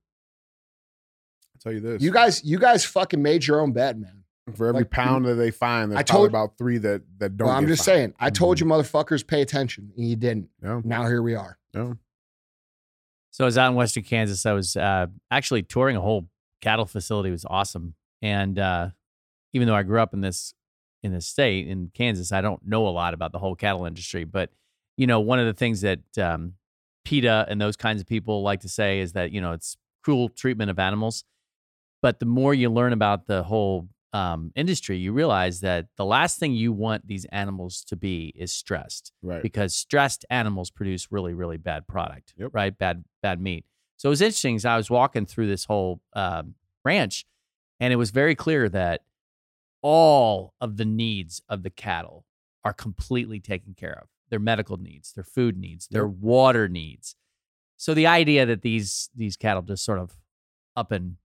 I'll 1.55 1.61
tell 1.63 1.73
you 1.73 1.81
this. 1.81 2.03
You 2.03 2.11
guys, 2.11 2.43
you 2.45 2.59
guys 2.59 2.85
fucking 2.85 3.21
made 3.23 3.47
your 3.47 3.61
own 3.61 3.73
bed, 3.73 4.01
man. 4.01 4.25
for 4.57 4.67
every 4.67 4.81
like, 4.81 4.91
pound 4.91 5.27
that 5.27 5.35
they 5.35 5.51
find, 5.53 5.93
there's 5.93 6.01
I 6.01 6.03
probably 6.03 6.19
told- 6.23 6.31
about 6.31 6.59
three 6.59 6.79
that 6.79 7.03
that 7.19 7.37
don't. 7.37 7.47
Well, 7.47 7.57
I'm 7.57 7.65
get 7.65 7.69
just 7.75 7.85
found. 7.85 7.97
saying. 7.97 8.15
I 8.19 8.31
told 8.31 8.57
Mhm. 8.57 8.61
you, 8.61 8.67
motherfuckers, 8.67 9.25
pay 9.25 9.43
attention, 9.43 9.93
and 9.97 10.09
you 10.09 10.17
didn't. 10.17 10.49
Yeah, 10.63 10.81
Now 10.83 11.07
here 11.07 11.23
we 11.23 11.35
are. 11.37 11.57
yeah. 11.73 11.93
So 13.31 13.45
I 13.45 13.47
was 13.47 13.57
out 13.57 13.69
in 13.71 13.77
Western 13.77 14.03
Kansas. 14.03 14.45
I 14.45 14.53
was 14.53 14.75
uh, 14.77 15.07
actually 15.31 15.63
touring 15.63 15.95
a 15.97 16.01
whole 16.01 16.29
cattle 16.61 16.85
facility. 16.87 17.29
It 17.29 17.33
was 17.33 17.45
awesome. 17.45 17.95
And 18.23 18.59
uh, 18.59 18.91
even 19.53 19.69
though 19.69 19.75
I 19.77 19.85
grew 19.85 20.01
up 20.01 20.13
in 20.15 20.21
this 20.21 20.53
in 21.03 21.13
the 21.13 21.21
state 21.21 21.67
in 21.69 21.91
Kansas, 21.95 22.33
I 22.33 22.41
don't 22.41 22.67
know 22.67 22.87
a 22.87 22.91
lot 22.91 23.15
about 23.15 23.33
the 23.33 23.39
whole 23.39 23.55
cattle 23.57 23.87
industry. 23.87 24.25
But 24.25 24.51
you 24.97 25.07
know, 25.07 25.21
one 25.21 25.39
of 25.39 25.47
the 25.47 25.55
things 25.55 25.81
that 25.81 26.01
um, 26.19 26.55
PETA 27.05 27.47
and 27.49 27.61
those 27.61 27.77
kinds 27.77 28.01
of 28.01 28.07
people 28.07 28.43
like 28.43 28.61
to 28.61 28.69
say 28.69 29.01
is 29.01 29.13
that 29.15 29.33
you 29.33 29.41
know 29.41 29.53
it's 29.53 29.77
cruel 30.05 30.29
treatment 30.29 30.71
of 30.71 30.79
animals. 30.79 31.25
But 32.03 32.19
the 32.21 32.27
more 32.27 32.55
you 32.55 32.71
learn 32.71 32.93
about 32.95 33.27
the 33.27 33.43
whole 33.43 33.89
um, 34.13 34.53
industry, 34.57 34.97
you 34.97 35.13
realize 35.13 35.61
that 35.61 35.87
the 35.97 36.05
last 36.05 36.39
thing 36.39 36.53
you 36.53 36.73
want 36.73 37.07
these 37.07 37.27
animals 37.27 37.85
to 37.85 37.97
be 37.97 38.33
is 38.35 38.51
stressed 38.53 39.13
Right. 39.23 39.43
because 39.43 39.75
stressed 39.75 40.25
animals 40.31 40.71
produce 40.71 41.13
really 41.13 41.33
really 41.35 41.59
bad 41.59 41.87
product 41.87 42.35
Yep. 42.37 42.51
right 42.53 42.77
bad 42.77 43.05
bad 43.23 43.41
meat 43.41 43.65
so 43.97 44.09
it 44.09 44.11
was 44.11 44.21
interesting 44.21 44.57
as 44.57 44.65
i 44.65 44.77
was 44.77 44.91
walking 44.91 45.27
through 45.27 45.47
this 45.47 45.67
whole 45.67 46.01
um, 46.15 46.55
ranch 46.85 47.25
and 47.79 47.93
it 47.93 47.97
was 47.97 48.11
very 48.11 48.35
clear 48.35 48.69
that 48.71 49.03
all 49.83 50.55
of 50.61 50.77
the 50.77 50.85
needs 50.85 51.41
of 51.49 51.63
the 51.63 51.71
cattle 51.71 52.25
are 52.65 52.73
completely 52.73 53.41
taken 53.41 53.75
care 53.75 53.99
of 54.03 54.09
their 54.31 54.39
medical 54.39 54.77
needs 54.77 55.13
their 55.13 55.25
food 55.25 55.57
needs 55.57 55.87
their 55.91 56.07
Yep. 56.07 56.17
water 56.21 56.69
needs 56.69 57.15
so 57.77 57.95
the 57.95 58.07
idea 58.07 58.45
that 58.47 58.63
these 58.63 59.09
these 59.17 59.37
cattle 59.37 59.63
just 59.63 59.85
sort 59.85 59.99
of 59.99 60.13
up 60.77 60.93
and 60.93 61.17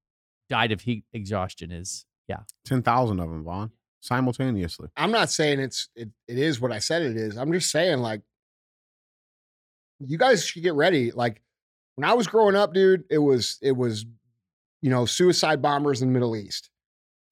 died 0.49 0.71
of 0.71 0.81
heat 0.81 1.03
exhaustion 1.13 1.71
is 1.71 2.05
yeah 2.27 2.39
Ten 2.63 2.81
thousand 2.81 3.19
of 3.19 3.29
them, 3.29 3.43
Vaughn, 3.43 3.71
simultaneously. 3.99 4.87
I'm 4.95 5.11
not 5.11 5.29
saying 5.29 5.59
it's 5.59 5.89
it, 5.95 6.09
it 6.27 6.37
is 6.37 6.59
what 6.61 6.71
I 6.71 6.79
said 6.79 7.01
it 7.03 7.15
is. 7.17 7.35
I'm 7.37 7.51
just 7.51 7.69
saying 7.71 7.99
like 7.99 8.21
you 9.99 10.17
guys 10.17 10.45
should 10.45 10.63
get 10.63 10.73
ready. 10.73 11.11
Like 11.11 11.41
when 11.95 12.09
I 12.09 12.13
was 12.13 12.27
growing 12.27 12.55
up, 12.55 12.73
dude, 12.73 13.03
it 13.09 13.17
was 13.19 13.57
it 13.61 13.71
was 13.73 14.05
you 14.81 14.89
know 14.89 15.05
suicide 15.05 15.61
bombers 15.61 16.01
in 16.01 16.07
the 16.09 16.13
Middle 16.13 16.35
East, 16.35 16.69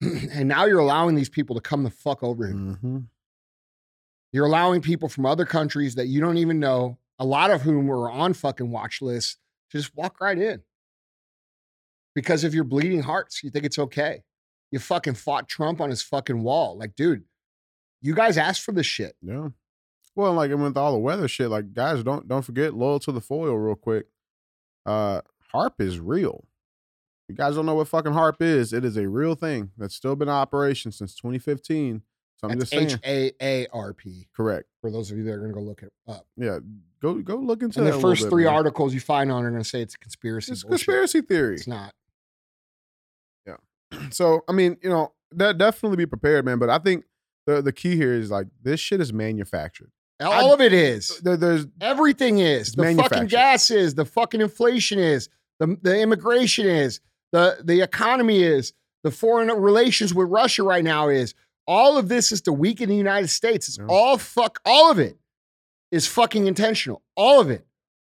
and 0.00 0.48
now 0.48 0.64
you're 0.66 0.78
allowing 0.78 1.14
these 1.14 1.28
people 1.28 1.54
to 1.56 1.60
come 1.62 1.84
the 1.84 1.90
fuck 1.90 2.22
over 2.22 2.46
here. 2.46 2.56
Mm-hmm. 2.56 2.98
You're 4.32 4.46
allowing 4.46 4.80
people 4.80 5.08
from 5.08 5.26
other 5.26 5.44
countries 5.44 5.94
that 5.94 6.06
you 6.06 6.20
don't 6.20 6.38
even 6.38 6.58
know, 6.58 6.98
a 7.18 7.24
lot 7.24 7.50
of 7.50 7.62
whom 7.62 7.86
were 7.86 8.10
on 8.10 8.34
fucking 8.34 8.70
watch 8.70 9.00
lists, 9.00 9.38
to 9.70 9.78
just 9.78 9.94
walk 9.94 10.20
right 10.20 10.38
in. 10.38 10.62
Because 12.14 12.44
of 12.44 12.54
your 12.54 12.64
bleeding 12.64 13.02
hearts, 13.02 13.42
you 13.42 13.50
think 13.50 13.64
it's 13.64 13.78
okay. 13.78 14.22
You 14.70 14.80
fucking 14.80 15.14
fought 15.14 15.48
Trump 15.48 15.80
on 15.80 15.90
his 15.90 16.02
fucking 16.02 16.42
wall. 16.42 16.76
Like, 16.76 16.96
dude, 16.96 17.24
you 18.02 18.14
guys 18.14 18.36
asked 18.36 18.62
for 18.62 18.72
this 18.72 18.86
shit. 18.86 19.14
Yeah. 19.22 19.48
Well, 20.16 20.34
like 20.34 20.50
and 20.50 20.62
with 20.62 20.76
all 20.76 20.92
the 20.92 20.98
weather 20.98 21.28
shit, 21.28 21.48
like 21.48 21.72
guys, 21.72 22.02
don't 22.02 22.28
don't 22.28 22.42
forget 22.42 22.74
loyal 22.74 23.00
to 23.00 23.12
the 23.12 23.20
foil 23.20 23.54
real 23.54 23.74
quick. 23.74 24.06
Uh 24.86 25.22
HAARP 25.52 25.80
is 25.80 25.98
real. 25.98 26.44
You 27.28 27.34
guys 27.34 27.54
don't 27.54 27.64
know 27.66 27.74
what 27.74 27.88
fucking 27.88 28.12
HAARP 28.12 28.36
is. 28.42 28.72
It 28.72 28.84
is 28.84 28.96
a 28.96 29.08
real 29.08 29.34
thing 29.34 29.70
that's 29.78 29.94
still 29.94 30.14
been 30.14 30.28
in 30.28 30.34
operation 30.34 30.92
since 30.92 31.14
2015. 31.14 32.02
So 32.36 32.48
I'm 32.48 32.58
That's 32.58 32.70
just 32.70 32.90
saying. 32.90 33.00
H 33.04 33.32
A 33.40 33.64
A 33.64 33.66
R 33.72 33.92
P. 33.94 34.26
correct. 34.36 34.66
For 34.80 34.90
those 34.90 35.10
of 35.10 35.16
you 35.16 35.24
that 35.24 35.32
are 35.32 35.38
going 35.38 35.50
to 35.50 35.54
go 35.54 35.60
look 35.62 35.82
it 35.82 35.92
up. 36.06 36.26
Yeah. 36.36 36.58
Go 37.00 37.14
go 37.14 37.36
look 37.36 37.62
into 37.62 37.78
And 37.78 37.86
that 37.88 37.92
the 37.92 38.00
first 38.00 38.24
bit, 38.24 38.30
three 38.30 38.44
man. 38.44 38.54
articles 38.54 38.92
you 38.92 39.00
find 39.00 39.30
on 39.32 39.44
are 39.44 39.50
going 39.50 39.62
to 39.62 39.68
say 39.68 39.80
it's 39.80 39.94
a 39.94 39.98
conspiracy. 39.98 40.52
It's 40.52 40.62
a 40.62 40.66
bullshit. 40.66 40.86
conspiracy 40.86 41.20
theory. 41.22 41.54
It's 41.54 41.66
not. 41.66 41.92
Yeah. 43.46 43.56
So 44.10 44.42
I 44.48 44.52
mean, 44.52 44.76
you 44.82 44.90
know, 44.90 45.12
de- 45.34 45.54
definitely 45.54 45.96
be 45.96 46.06
prepared, 46.06 46.44
man. 46.44 46.58
But 46.58 46.68
I 46.70 46.78
think 46.78 47.04
the 47.46 47.62
the 47.62 47.72
key 47.72 47.96
here 47.96 48.12
is 48.12 48.30
like 48.30 48.48
this 48.62 48.80
shit 48.80 49.00
is 49.00 49.12
manufactured. 49.12 49.90
All 50.20 50.52
of 50.54 50.60
it 50.60 50.72
is. 50.72 51.20
There, 51.20 51.36
there's 51.36 51.66
Everything 51.80 52.38
is. 52.38 52.72
The 52.72 52.94
fucking 52.94 53.26
gas 53.26 53.70
is. 53.70 53.94
The 53.94 54.04
fucking 54.04 54.40
inflation 54.40 54.98
is. 54.98 55.28
The, 55.58 55.76
the 55.82 56.00
immigration 56.00 56.66
is. 56.66 57.00
The, 57.34 57.58
the 57.62 57.80
economy 57.82 58.42
is. 58.42 58.72
The 59.02 59.10
foreign 59.10 59.48
relations 59.50 60.14
with 60.14 60.28
Russia 60.30 60.62
right 60.62 60.84
now 60.84 61.08
is. 61.08 61.34
All 61.66 61.96
of 61.98 62.08
this 62.08 62.30
is 62.30 62.40
to 62.42 62.52
weaken 62.52 62.88
the 62.88 62.96
United 62.96 63.28
States. 63.28 63.68
It's 63.68 63.78
all 63.88 64.18
fuck. 64.18 64.60
All 64.64 64.90
of 64.90 64.98
it 64.98 65.16
is 65.90 66.06
fucking 66.06 66.46
intentional. 66.46 67.02
All 67.16 67.40
of 67.40 67.50
it. 67.50 67.66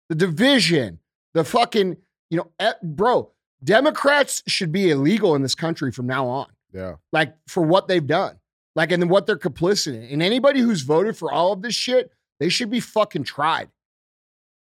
The 0.09 0.15
division. 0.17 0.99
The 1.35 1.45
fucking, 1.45 1.97
you 2.31 2.37
know, 2.37 2.51
eh, 2.61 2.73
bro, 2.83 3.31
Democrats 3.63 4.43
should 4.47 4.71
be 4.73 4.91
illegal 4.91 5.35
in 5.35 5.43
this 5.43 5.55
country 5.55 5.91
from 5.91 6.07
now 6.07 6.27
on 6.27 6.47
yeah. 6.73 6.97
like 7.13 7.35
for 7.49 7.63
what 7.63 7.89
they've 7.89 8.07
done, 8.07 8.39
like 8.77 8.93
and 8.93 9.01
then 9.03 9.09
what 9.09 9.27
they're 9.27 9.39
complicit 9.39 9.95
in. 9.95 10.03
And 10.05 10.23
anybody 10.23 10.61
who's 10.61 10.83
voted 10.83 11.17
for 11.17 11.33
all 11.33 11.53
of 11.53 11.63
this 11.63 11.75
shit, 11.75 12.13
they 12.41 12.49
should 12.49 12.71
be 12.71 12.79
fucking 12.81 13.25
tried. 13.25 13.71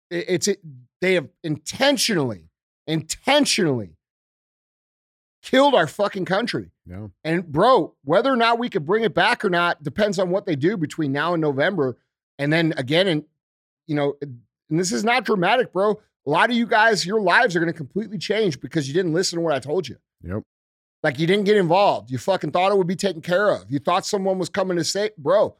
It- 0.09 0.25
It's 0.27 0.47
it, 0.47 0.59
they 1.01 1.13
have 1.13 1.27
intentionally, 1.43 2.49
intentionally 2.87 3.95
killed 5.41 5.73
our 5.75 5.87
fucking 5.87 6.25
country. 6.25 6.71
Yeah. 6.85 7.07
And 7.23 7.45
bro, 7.45 7.95
whether 8.03 8.31
or 8.31 8.35
not 8.35 8.59
we 8.59 8.69
could 8.69 8.85
bring 8.85 9.03
it 9.03 9.13
back 9.13 9.45
or 9.45 9.49
not 9.49 9.83
depends 9.83 10.19
on 10.19 10.29
what 10.29 10.45
they 10.45 10.55
do 10.55 10.77
between 10.77 11.11
now 11.11 11.33
and 11.33 11.41
November. 11.41 11.97
And 12.37 12.51
then 12.51 12.73
again, 12.77 13.07
and 13.07 13.23
you 13.87 13.95
know, 13.95 14.15
and 14.21 14.79
this 14.79 14.91
is 14.91 15.03
not 15.03 15.25
dramatic, 15.25 15.73
bro. 15.73 15.99
A 16.25 16.29
lot 16.29 16.49
of 16.49 16.55
you 16.55 16.67
guys, 16.67 17.05
your 17.05 17.21
lives 17.21 17.55
are 17.55 17.59
going 17.59 17.71
to 17.71 17.77
completely 17.77 18.17
change 18.17 18.59
because 18.59 18.87
you 18.87 18.93
didn't 18.93 19.13
listen 19.13 19.37
to 19.37 19.41
what 19.41 19.53
I 19.53 19.59
told 19.59 19.87
you. 19.87 19.97
Yep. 20.23 20.43
Like 21.01 21.17
you 21.17 21.25
didn't 21.25 21.45
get 21.45 21.57
involved. 21.57 22.11
You 22.11 22.17
fucking 22.17 22.51
thought 22.51 22.71
it 22.71 22.77
would 22.77 22.87
be 22.87 22.95
taken 22.95 23.21
care 23.21 23.49
of. 23.49 23.71
You 23.71 23.79
thought 23.79 24.05
someone 24.05 24.37
was 24.37 24.49
coming 24.49 24.77
to 24.77 24.83
say, 24.83 25.11
bro. 25.17 25.55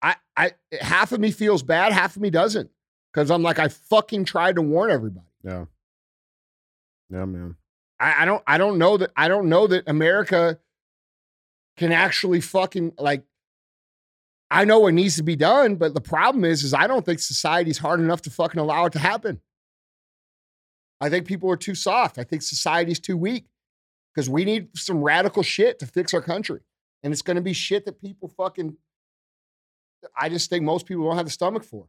I, 0.00 0.16
I, 0.36 0.52
half 0.80 1.12
of 1.12 1.20
me 1.20 1.30
feels 1.30 1.62
bad, 1.62 1.92
half 1.92 2.16
of 2.16 2.22
me 2.22 2.30
doesn't, 2.30 2.70
because 3.12 3.30
I'm 3.30 3.42
like, 3.42 3.58
I 3.60 3.68
fucking 3.68 4.24
tried 4.24 4.56
to 4.56 4.62
warn 4.62 4.90
everybody. 4.90 5.26
Yeah. 5.44 5.66
Yeah, 7.08 7.24
man. 7.24 7.56
I, 8.02 8.22
I 8.22 8.24
don't, 8.24 8.42
I 8.46 8.58
don't 8.58 8.78
know 8.78 8.96
that, 8.96 9.12
I 9.16 9.28
don't 9.28 9.48
know 9.48 9.68
that 9.68 9.88
America 9.88 10.58
can 11.76 11.92
actually 11.92 12.40
fucking 12.40 12.94
like. 12.98 13.24
I 14.50 14.66
know 14.66 14.80
what 14.80 14.92
needs 14.92 15.16
to 15.16 15.22
be 15.22 15.36
done, 15.36 15.76
but 15.76 15.94
the 15.94 16.02
problem 16.02 16.44
is, 16.44 16.62
is 16.62 16.74
I 16.74 16.86
don't 16.86 17.06
think 17.06 17.20
society's 17.20 17.78
hard 17.78 18.00
enough 18.00 18.20
to 18.22 18.30
fucking 18.30 18.60
allow 18.60 18.84
it 18.84 18.92
to 18.92 18.98
happen. 18.98 19.40
I 21.00 21.08
think 21.08 21.26
people 21.26 21.50
are 21.50 21.56
too 21.56 21.74
soft. 21.74 22.18
I 22.18 22.24
think 22.24 22.42
society's 22.42 23.00
too 23.00 23.16
weak 23.16 23.46
because 24.14 24.28
we 24.28 24.44
need 24.44 24.68
some 24.76 25.02
radical 25.02 25.42
shit 25.42 25.78
to 25.78 25.86
fix 25.86 26.12
our 26.12 26.20
country. 26.20 26.60
And 27.02 27.14
it's 27.14 27.22
going 27.22 27.36
to 27.36 27.42
be 27.42 27.54
shit 27.54 27.86
that 27.86 28.00
people 28.00 28.28
fucking, 28.28 28.76
I 30.16 30.28
just 30.28 30.50
think 30.50 30.64
most 30.64 30.84
people 30.84 31.04
don't 31.04 31.16
have 31.16 31.24
the 31.24 31.30
stomach 31.30 31.64
for. 31.64 31.86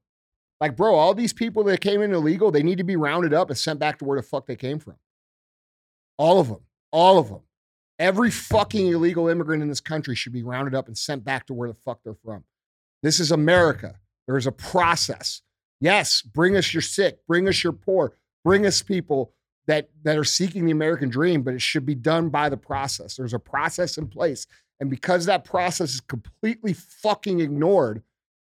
Like, 0.61 0.77
bro, 0.77 0.95
all 0.95 1.13
these 1.13 1.33
people 1.33 1.65
that 1.65 1.81
came 1.81 2.01
in 2.01 2.13
illegal, 2.13 2.49
they 2.49 2.63
need 2.63 2.77
to 2.77 2.85
be 2.85 2.95
rounded 2.95 3.33
up 3.33 3.49
and 3.49 3.57
sent 3.57 3.77
back 3.77 3.99
to 3.99 4.05
where 4.05 4.17
the 4.17 4.25
fuck 4.25 4.45
they 4.45 4.55
came 4.55 4.79
from. 4.79 4.95
All 6.17 6.39
of 6.39 6.47
them. 6.47 6.61
All 6.91 7.17
of 7.17 7.29
them. 7.29 7.41
Every 7.99 8.31
fucking 8.31 8.87
illegal 8.87 9.27
immigrant 9.27 9.61
in 9.61 9.69
this 9.69 9.79
country 9.79 10.15
should 10.15 10.33
be 10.33 10.43
rounded 10.43 10.75
up 10.75 10.87
and 10.87 10.97
sent 10.97 11.23
back 11.23 11.45
to 11.47 11.53
where 11.53 11.69
the 11.69 11.75
fuck 11.75 11.99
they're 12.03 12.15
from. 12.15 12.43
This 13.01 13.19
is 13.19 13.31
America. 13.31 13.99
There's 14.27 14.47
a 14.47 14.51
process. 14.51 15.41
Yes, 15.79 16.21
bring 16.21 16.55
us 16.55 16.73
your 16.73 16.81
sick, 16.81 17.19
bring 17.27 17.47
us 17.47 17.63
your 17.63 17.73
poor, 17.73 18.15
bring 18.43 18.65
us 18.65 18.81
people 18.81 19.33
that 19.67 19.89
that 20.03 20.17
are 20.17 20.23
seeking 20.23 20.65
the 20.65 20.71
American 20.71 21.09
dream, 21.09 21.43
but 21.43 21.53
it 21.53 21.61
should 21.61 21.85
be 21.85 21.95
done 21.95 22.29
by 22.29 22.49
the 22.49 22.57
process. 22.57 23.15
There's 23.15 23.33
a 23.33 23.39
process 23.39 23.97
in 23.97 24.07
place. 24.07 24.45
And 24.79 24.89
because 24.89 25.25
that 25.25 25.45
process 25.45 25.93
is 25.93 26.01
completely 26.01 26.73
fucking 26.73 27.39
ignored, 27.39 28.01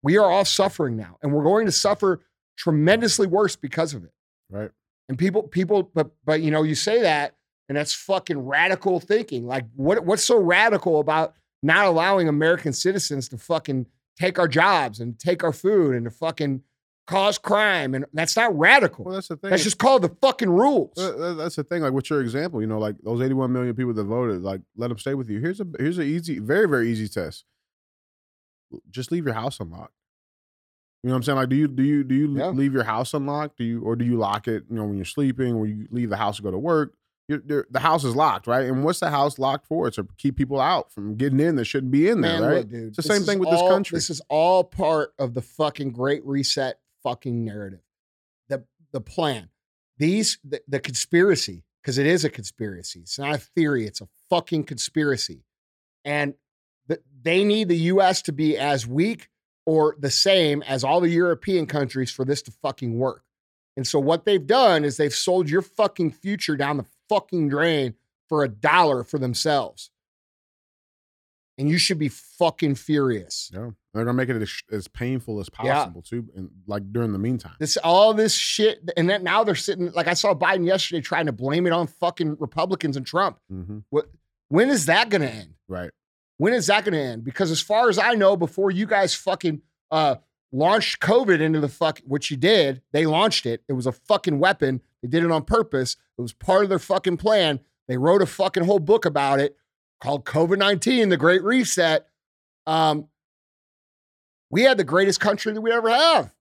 we 0.02 0.16
are 0.16 0.30
all 0.30 0.44
suffering 0.44 0.96
now. 0.96 1.18
And 1.22 1.32
we're 1.32 1.44
going 1.44 1.66
to 1.66 1.72
suffer 1.72 2.20
tremendously 2.56 3.26
worse 3.26 3.56
because 3.56 3.94
of 3.94 4.04
it. 4.04 4.12
Right. 4.50 4.70
And 5.08 5.18
people, 5.18 5.42
people, 5.42 5.90
but 5.94 6.10
but 6.24 6.40
you 6.40 6.50
know, 6.50 6.62
you 6.62 6.74
say 6.74 7.02
that, 7.02 7.34
and 7.68 7.76
that's 7.78 7.94
fucking 7.94 8.38
radical 8.38 9.00
thinking. 9.00 9.46
Like, 9.46 9.64
what 9.74 10.04
what's 10.04 10.24
so 10.24 10.38
radical 10.38 11.00
about 11.00 11.34
not 11.62 11.86
allowing 11.86 12.28
American 12.28 12.72
citizens 12.72 13.28
to 13.30 13.38
fucking 13.38 13.86
take 14.18 14.38
our 14.38 14.48
jobs 14.48 15.00
and 15.00 15.18
take 15.18 15.42
our 15.44 15.52
food 15.52 15.94
and 15.94 16.04
to 16.04 16.10
fucking 16.10 16.62
cause 17.06 17.36
crime, 17.38 17.94
and 17.94 18.04
that's 18.12 18.36
not 18.36 18.56
radical. 18.56 19.04
Well, 19.04 19.14
that's 19.14 19.28
the 19.28 19.36
thing. 19.36 19.50
that's 19.50 19.64
just 19.64 19.78
called 19.78 20.02
the 20.02 20.08
fucking 20.20 20.50
rules. 20.50 20.92
That's 20.96 21.56
the 21.56 21.64
thing. 21.64 21.82
Like, 21.82 21.92
what's 21.92 22.08
your 22.10 22.20
example? 22.20 22.60
You 22.60 22.66
know, 22.66 22.78
like 22.78 22.96
those 23.02 23.20
81 23.20 23.52
million 23.52 23.74
people 23.74 23.92
that 23.94 24.04
voted, 24.04 24.42
like, 24.42 24.60
let 24.76 24.88
them 24.88 24.98
stay 24.98 25.14
with 25.14 25.28
you. 25.30 25.40
Here's 25.40 25.60
a 25.60 25.66
here's 25.78 25.98
an 25.98 26.04
easy, 26.06 26.38
very 26.38 26.68
very 26.68 26.90
easy 26.90 27.08
test. 27.08 27.44
Just 28.90 29.12
leave 29.12 29.24
your 29.26 29.34
house 29.34 29.60
unlocked. 29.60 29.92
You 31.02 31.08
know 31.08 31.14
what 31.14 31.18
I'm 31.18 31.22
saying? 31.24 31.36
Like, 31.36 31.48
do 31.48 31.56
you 31.56 31.68
do 31.68 31.82
you 31.82 32.04
do 32.04 32.14
you 32.14 32.38
Yeah. 32.38 32.48
leave 32.48 32.72
your 32.72 32.84
house 32.84 33.12
unlocked? 33.12 33.58
Do 33.58 33.64
you 33.64 33.82
or 33.82 33.96
do 33.96 34.04
you 34.04 34.16
lock 34.16 34.46
it? 34.48 34.64
You 34.70 34.76
know, 34.76 34.84
when 34.84 34.96
you're 34.96 35.04
sleeping, 35.04 35.54
or 35.54 35.66
you 35.66 35.88
leave 35.90 36.10
the 36.10 36.16
house 36.16 36.36
to 36.36 36.42
go 36.42 36.50
to 36.50 36.58
work? 36.58 36.94
The 37.28 37.64
house 37.78 38.04
is 38.04 38.14
locked, 38.14 38.46
right? 38.46 38.66
And 38.66 38.84
what's 38.84 39.00
the 39.00 39.10
house 39.10 39.38
locked 39.38 39.66
for? 39.66 39.86
It's 39.86 39.96
to 39.96 40.06
keep 40.18 40.36
people 40.36 40.60
out 40.60 40.92
from 40.92 41.14
getting 41.16 41.40
in 41.40 41.56
that 41.56 41.64
shouldn't 41.64 41.92
be 41.92 42.08
in 42.08 42.20
there, 42.20 42.40
Man, 42.40 42.42
right? 42.42 42.56
look, 42.58 42.68
dude, 42.68 42.88
It's 42.88 42.96
the 42.96 43.02
same 43.02 43.22
thing 43.22 43.38
with 43.38 43.50
this 43.50 43.62
country. 43.62 43.96
This 43.96 44.10
is 44.10 44.20
all 44.28 44.64
part 44.64 45.14
of 45.18 45.32
the 45.34 45.42
fucking 45.42 45.92
Great 45.92 46.24
Reset 46.26 46.78
fucking 47.02 47.44
narrative. 47.44 47.80
The 48.48 48.64
the 48.92 49.00
plan. 49.00 49.48
These 49.98 50.38
the, 50.44 50.60
the 50.68 50.80
conspiracy 50.80 51.64
because 51.82 51.98
it 51.98 52.06
is 52.06 52.24
a 52.24 52.30
conspiracy. 52.30 53.00
It's 53.00 53.18
not 53.18 53.34
a 53.34 53.38
theory. 53.38 53.86
It's 53.86 54.00
a 54.00 54.08
fucking 54.28 54.64
conspiracy, 54.64 55.44
and 56.04 56.34
the, 56.88 57.00
they 57.22 57.44
need 57.44 57.68
the 57.68 57.76
U.S. 57.76 58.22
to 58.22 58.32
be 58.32 58.58
as 58.58 58.86
weak 58.86 59.28
or 59.64 59.96
the 59.98 60.10
same 60.10 60.62
as 60.62 60.82
all 60.82 61.00
the 61.00 61.08
European 61.08 61.66
countries 61.66 62.10
for 62.10 62.24
this 62.24 62.42
to 62.42 62.50
fucking 62.50 62.98
work. 62.98 63.22
And 63.76 63.86
so 63.86 63.98
what 63.98 64.24
they've 64.24 64.46
done 64.46 64.84
is 64.84 64.96
they've 64.96 65.14
sold 65.14 65.48
your 65.48 65.62
fucking 65.62 66.10
future 66.10 66.56
down 66.56 66.76
the 66.76 66.86
fucking 67.12 67.48
drain 67.48 67.94
for 68.28 68.44
a 68.44 68.48
dollar 68.48 69.04
for 69.04 69.18
themselves. 69.18 69.90
And 71.58 71.68
you 71.68 71.76
should 71.78 71.98
be 71.98 72.08
fucking 72.08 72.76
furious. 72.76 73.50
yeah, 73.52 73.70
they're 73.92 74.04
gonna 74.04 74.14
make 74.16 74.30
it 74.30 74.40
as, 74.40 74.50
as 74.72 74.88
painful 74.88 75.38
as 75.38 75.50
Yeah. 75.62 75.74
possible 75.74 76.00
too, 76.02 76.26
and 76.34 76.50
like 76.66 76.90
during 76.92 77.12
the 77.12 77.18
meantime. 77.18 77.54
This 77.58 77.76
all 77.76 78.14
this 78.14 78.34
shit, 78.34 78.80
and 78.96 79.08
then 79.08 79.22
now 79.22 79.44
they're 79.44 79.54
sitting 79.54 79.92
like 79.92 80.06
I 80.08 80.14
saw 80.14 80.34
Biden 80.34 80.66
yesterday 80.66 81.02
trying 81.02 81.26
to 81.26 81.32
blame 81.32 81.66
it 81.66 81.72
on 81.72 81.86
fucking 81.86 82.36
Republicans 82.40 82.96
and 82.96 83.06
Trump. 83.06 83.38
hmm 83.48 83.80
When 84.48 84.70
is 84.70 84.86
that 84.86 85.10
to 85.10 85.18
end? 85.18 85.54
Right. 85.68 85.90
When 86.38 86.54
is 86.54 86.66
that 86.68 86.86
to 86.86 86.92
end? 86.98 87.22
Because 87.24 87.50
as 87.50 87.60
far 87.60 87.88
as 87.90 87.98
I 87.98 88.14
know, 88.14 88.34
before 88.36 88.70
you 88.70 88.86
guys 88.86 89.14
fucking 89.14 89.60
uh, 89.90 90.16
launched 90.52 91.00
COVID 91.00 91.40
into 91.40 91.60
the 91.60 91.68
fuck, 91.68 92.00
which 92.06 92.30
you 92.30 92.36
did, 92.38 92.80
they 92.92 93.04
launched 93.06 93.44
it. 93.46 93.62
It 93.68 93.74
was 93.74 93.86
a 93.86 93.92
fucking 93.92 94.38
weapon. 94.38 94.80
They 95.02 95.08
did 95.08 95.24
it 95.24 95.30
on 95.30 95.44
purpose. 95.44 95.96
It 96.18 96.22
was 96.22 96.32
part 96.32 96.62
of 96.62 96.68
their 96.68 96.78
fucking 96.78 97.16
plan. 97.16 97.60
They 97.88 97.96
wrote 97.96 98.22
a 98.22 98.26
fucking 98.26 98.64
whole 98.64 98.78
book 98.78 99.04
about 99.04 99.40
it 99.40 99.56
called 100.00 100.24
COVID 100.24 100.58
nineteen: 100.58 101.08
The 101.08 101.16
Great 101.16 101.42
Reset. 101.42 102.06
Um, 102.66 103.08
we 104.50 104.62
had 104.62 104.76
the 104.76 104.84
greatest 104.84 105.18
country 105.20 105.52
that 105.52 105.60
we 105.60 105.72
ever 105.72 105.88
have. 105.90 106.32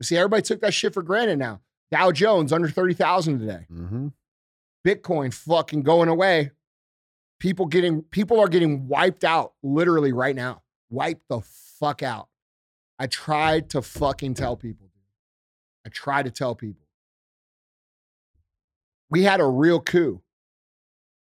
You 0.00 0.04
see, 0.04 0.16
everybody 0.16 0.42
took 0.42 0.60
that 0.60 0.72
shit 0.72 0.94
for 0.94 1.02
granted 1.02 1.38
now. 1.38 1.60
Dow 1.90 2.12
Jones 2.12 2.52
under 2.52 2.68
30,000 2.68 3.40
today. 3.40 3.66
hmm 3.68 4.08
Bitcoin 4.86 5.34
fucking 5.34 5.82
going 5.82 6.08
away. 6.08 6.52
People 7.40 7.66
getting 7.66 8.02
people 8.02 8.40
are 8.40 8.48
getting 8.48 8.86
wiped 8.88 9.24
out 9.24 9.54
literally 9.62 10.12
right 10.12 10.36
now. 10.36 10.62
Wiped 10.90 11.28
the 11.28 11.40
fuck 11.40 12.02
out. 12.02 12.28
I 12.98 13.06
tried 13.08 13.70
to 13.70 13.82
fucking 13.82 14.34
tell 14.34 14.56
people. 14.56 14.87
I 15.88 15.90
tried 15.90 16.26
to 16.26 16.30
tell 16.30 16.54
people. 16.54 16.86
We 19.08 19.22
had 19.22 19.40
a 19.40 19.46
real 19.46 19.80
coup. 19.80 20.20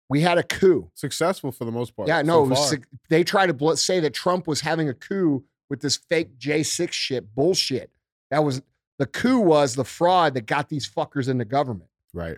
We 0.09 0.19
had 0.21 0.37
a 0.37 0.43
coup. 0.43 0.91
Successful 0.93 1.53
for 1.53 1.63
the 1.63 1.71
most 1.71 1.95
part. 1.95 2.09
Yeah, 2.09 2.19
so 2.19 2.25
no, 2.27 2.43
it 2.43 2.49
was, 2.49 2.75
they 3.09 3.23
tried 3.23 3.47
to 3.47 3.53
bl- 3.53 3.73
say 3.75 4.01
that 4.01 4.13
Trump 4.13 4.45
was 4.45 4.59
having 4.59 4.89
a 4.89 4.93
coup 4.93 5.45
with 5.69 5.79
this 5.79 5.95
fake 5.95 6.37
J6 6.37 6.91
shit 6.91 7.33
bullshit. 7.33 7.91
That 8.29 8.43
was 8.43 8.61
the 8.99 9.05
coup 9.05 9.39
was 9.39 9.75
the 9.75 9.85
fraud 9.85 10.33
that 10.33 10.47
got 10.47 10.67
these 10.67 10.89
fuckers 10.89 11.29
into 11.29 11.45
government. 11.45 11.89
right. 12.13 12.37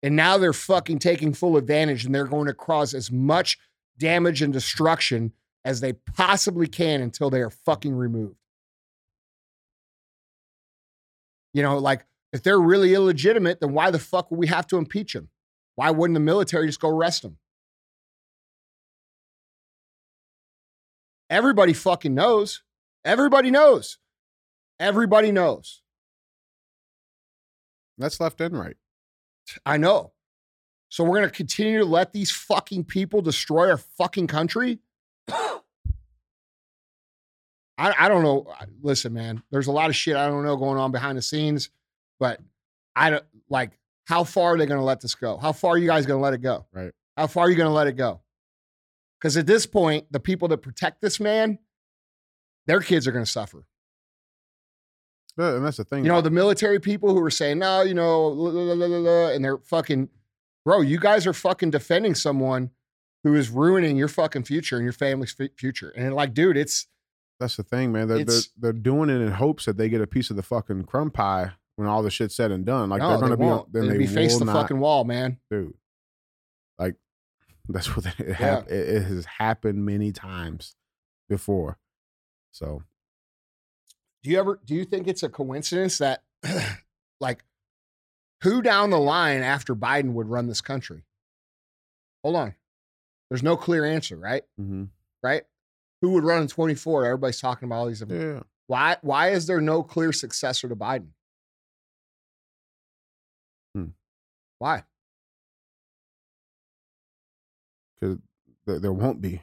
And 0.00 0.14
now 0.14 0.38
they're 0.38 0.52
fucking 0.52 1.00
taking 1.00 1.32
full 1.32 1.56
advantage 1.56 2.04
and 2.04 2.14
they're 2.14 2.24
going 2.24 2.46
to 2.46 2.54
cause 2.54 2.94
as 2.94 3.10
much 3.10 3.58
damage 3.98 4.42
and 4.42 4.52
destruction 4.52 5.32
as 5.64 5.80
they 5.80 5.92
possibly 5.92 6.68
can 6.68 7.00
until 7.00 7.30
they 7.30 7.40
are 7.40 7.50
fucking 7.50 7.96
removed. 7.96 8.36
You 11.54 11.62
know, 11.62 11.78
like 11.78 12.04
if 12.32 12.42
they're 12.42 12.60
really 12.60 12.94
illegitimate, 12.94 13.60
then 13.60 13.72
why 13.72 13.90
the 13.90 13.98
fuck 13.98 14.30
would 14.30 14.38
we 14.38 14.46
have 14.48 14.66
to 14.68 14.76
impeach 14.76 15.14
them? 15.14 15.28
Why 15.76 15.90
wouldn't 15.90 16.14
the 16.14 16.20
military 16.20 16.66
just 16.66 16.80
go 16.80 16.88
arrest 16.88 17.22
them? 17.22 17.38
Everybody 21.30 21.72
fucking 21.72 22.14
knows. 22.14 22.62
Everybody 23.04 23.50
knows. 23.50 23.98
Everybody 24.80 25.32
knows. 25.32 25.82
That's 27.98 28.20
left 28.20 28.40
and 28.40 28.58
right. 28.58 28.76
I 29.66 29.76
know. 29.76 30.12
So 30.88 31.04
we're 31.04 31.18
going 31.18 31.28
to 31.28 31.34
continue 31.36 31.78
to 31.78 31.84
let 31.84 32.12
these 32.12 32.30
fucking 32.30 32.84
people 32.84 33.20
destroy 33.20 33.70
our 33.70 33.76
fucking 33.76 34.26
country? 34.26 34.78
I, 37.78 37.94
I 37.98 38.08
don't 38.08 38.22
know. 38.22 38.46
Uh, 38.60 38.66
listen, 38.82 39.12
man, 39.12 39.42
there's 39.50 39.68
a 39.68 39.72
lot 39.72 39.88
of 39.88 39.96
shit 39.96 40.16
I 40.16 40.26
don't 40.26 40.44
know 40.44 40.56
going 40.56 40.78
on 40.78 40.92
behind 40.92 41.16
the 41.16 41.22
scenes, 41.22 41.70
but 42.18 42.40
I 42.94 43.10
don't 43.10 43.24
like 43.48 43.78
how 44.06 44.24
far 44.24 44.54
are 44.54 44.58
they 44.58 44.66
going 44.66 44.80
to 44.80 44.84
let 44.84 45.00
this 45.00 45.14
go? 45.14 45.36
How 45.36 45.52
far 45.52 45.72
are 45.72 45.78
you 45.78 45.86
guys 45.86 46.04
going 46.04 46.18
to 46.18 46.22
let 46.22 46.34
it 46.34 46.42
go? 46.42 46.66
Right. 46.72 46.92
How 47.16 47.26
far 47.26 47.44
are 47.44 47.50
you 47.50 47.56
going 47.56 47.68
to 47.68 47.74
let 47.74 47.86
it 47.86 47.92
go? 47.92 48.20
Because 49.20 49.36
at 49.36 49.46
this 49.46 49.66
point, 49.66 50.10
the 50.10 50.20
people 50.20 50.48
that 50.48 50.58
protect 50.58 51.00
this 51.00 51.20
man, 51.20 51.58
their 52.66 52.80
kids 52.80 53.06
are 53.06 53.12
going 53.12 53.24
to 53.24 53.30
suffer. 53.30 53.64
Yeah, 55.36 55.56
and 55.56 55.64
that's 55.64 55.76
the 55.76 55.84
thing. 55.84 56.04
You 56.04 56.10
know, 56.10 56.20
the 56.20 56.30
military 56.30 56.80
people 56.80 57.14
who 57.14 57.22
are 57.24 57.30
saying, 57.30 57.58
no, 57.58 57.82
you 57.82 57.94
know, 57.94 58.28
la, 58.28 58.50
la, 58.50 58.72
la, 58.72 58.86
la, 58.86 58.98
la," 58.98 59.28
and 59.28 59.44
they're 59.44 59.58
fucking, 59.58 60.08
bro, 60.64 60.80
you 60.80 60.98
guys 60.98 61.26
are 61.26 61.32
fucking 61.32 61.70
defending 61.70 62.14
someone 62.14 62.70
who 63.24 63.34
is 63.34 63.50
ruining 63.50 63.96
your 63.96 64.08
fucking 64.08 64.44
future 64.44 64.76
and 64.76 64.84
your 64.84 64.92
family's 64.92 65.32
fu- 65.32 65.48
future. 65.56 65.90
And 65.90 66.14
like, 66.14 66.34
dude, 66.34 66.56
it's, 66.56 66.86
That's 67.40 67.56
the 67.56 67.62
thing, 67.62 67.92
man. 67.92 68.08
They're, 68.08 68.16
they're 68.18 68.22
It's- 68.22 68.48
they're 68.56 68.72
doing 68.72 69.10
it 69.10 69.20
in 69.20 69.30
hopes 69.32 69.64
that 69.66 69.76
they 69.76 69.88
get 69.88 70.00
a 70.00 70.06
piece 70.06 70.30
of 70.30 70.36
the 70.36 70.42
fucking 70.42 70.84
crumb 70.84 71.10
pie 71.10 71.52
when 71.76 71.86
all 71.86 72.02
the 72.02 72.10
shit's 72.10 72.34
said 72.34 72.50
and 72.50 72.64
done. 72.66 72.88
Like 72.90 73.00
no, 73.00 73.10
they're 73.10 73.18
gonna 73.20 73.36
they 73.36 73.40
be, 73.42 73.46
won't. 73.46 73.72
then 73.72 73.82
They'll 73.82 73.92
they 73.92 73.98
be 73.98 74.06
face 74.06 74.32
will 74.32 74.40
the 74.40 74.44
not, 74.46 74.54
fucking 74.62 74.78
wall, 74.80 75.04
man. 75.04 75.38
dude. 75.50 75.74
Like 76.78 76.96
that's 77.68 77.94
what 77.96 78.06
it, 78.06 78.34
hap- 78.34 78.68
it, 78.68 78.88
it 78.88 79.02
has 79.04 79.24
happened 79.26 79.84
many 79.84 80.10
times 80.10 80.74
before. 81.28 81.78
So 82.50 82.82
Do 84.24 84.30
you 84.30 84.38
ever, 84.40 84.58
do 84.64 84.74
you 84.74 84.84
think 84.84 85.06
it's 85.06 85.22
a 85.22 85.28
coincidence 85.28 85.98
that 85.98 86.24
like 87.20 87.44
who 88.42 88.62
down 88.62 88.90
the 88.90 88.98
line 88.98 89.42
after 89.42 89.76
Biden 89.76 90.12
would 90.14 90.28
run 90.28 90.46
this 90.48 90.60
country? 90.60 91.04
Hold 92.24 92.34
on. 92.36 92.54
There's 93.30 93.42
no 93.44 93.56
clear 93.56 93.84
answer, 93.84 94.16
right? 94.16 94.42
mhm. 94.60 94.88
Right? 95.22 95.42
Who 96.00 96.10
would 96.10 96.24
run 96.24 96.42
in 96.42 96.48
24? 96.48 97.06
Everybody's 97.06 97.40
talking 97.40 97.66
about 97.66 97.76
all 97.76 97.86
these 97.86 98.02
yeah, 98.08 98.40
Why 98.66 98.96
why 99.02 99.30
is 99.30 99.46
there 99.46 99.60
no 99.60 99.82
clear 99.82 100.12
successor 100.12 100.68
to 100.68 100.76
Biden? 100.76 101.08
Hmm. 103.74 103.86
Why? 104.58 104.84
because 107.98 108.18
there, 108.66 108.78
there 108.78 108.92
won't 108.92 109.20
be 109.20 109.42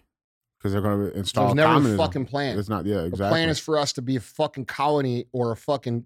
because 0.58 0.74
they're 0.74 0.82
going 0.82 1.12
to 1.12 1.18
install 1.18 1.54
There's 1.54 1.56
never 1.56 1.94
a 1.94 1.98
fucking 1.98 2.26
plan. 2.26 2.58
It's 2.58 2.70
not. 2.70 2.86
Yeah, 2.86 3.02
exactly. 3.02 3.18
The 3.18 3.30
plan 3.30 3.50
is 3.50 3.60
for 3.60 3.78
us 3.78 3.94
to 3.94 4.02
be 4.02 4.16
a 4.16 4.22
fucking 4.22 4.66
colony 4.66 5.26
or 5.32 5.52
a 5.52 5.58
fucking 5.58 6.06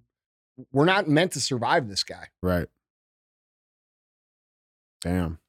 we're 0.72 0.86
not 0.86 1.08
meant 1.08 1.34
to 1.34 1.42
survive 1.42 1.88
this 1.88 2.04
guy. 2.04 2.28
right. 2.42 2.68
Damn. 5.02 5.40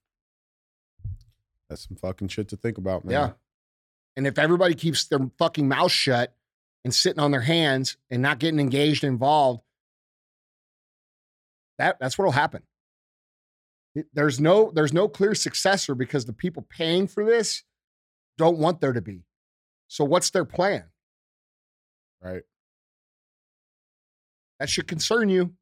That's 1.68 1.88
some 1.88 1.96
fucking 1.96 2.28
shit 2.28 2.48
to 2.48 2.56
think 2.56 2.78
about, 2.78 3.04
man. 3.04 3.12
Yeah. 3.12 3.30
And 4.16 4.26
if 4.26 4.38
everybody 4.38 4.74
keeps 4.74 5.06
their 5.06 5.20
fucking 5.38 5.68
mouth 5.68 5.92
shut 5.92 6.34
and 6.84 6.94
sitting 6.94 7.20
on 7.20 7.30
their 7.30 7.40
hands 7.40 7.96
and 8.10 8.22
not 8.22 8.38
getting 8.38 8.60
engaged 8.60 9.04
and 9.04 9.12
involved, 9.12 9.62
that 11.78 11.98
that's 12.00 12.18
what'll 12.18 12.32
happen. 12.32 12.62
There's 14.12 14.38
no 14.38 14.70
there's 14.74 14.92
no 14.92 15.08
clear 15.08 15.34
successor 15.34 15.94
because 15.94 16.24
the 16.24 16.32
people 16.32 16.66
paying 16.68 17.06
for 17.08 17.24
this 17.24 17.64
don't 18.38 18.58
want 18.58 18.80
there 18.80 18.92
to 18.92 19.00
be. 19.00 19.24
So 19.88 20.04
what's 20.04 20.30
their 20.30 20.44
plan? 20.44 20.84
Right. 22.22 22.42
That 24.60 24.68
should 24.68 24.86
concern 24.86 25.28
you. 25.28 25.54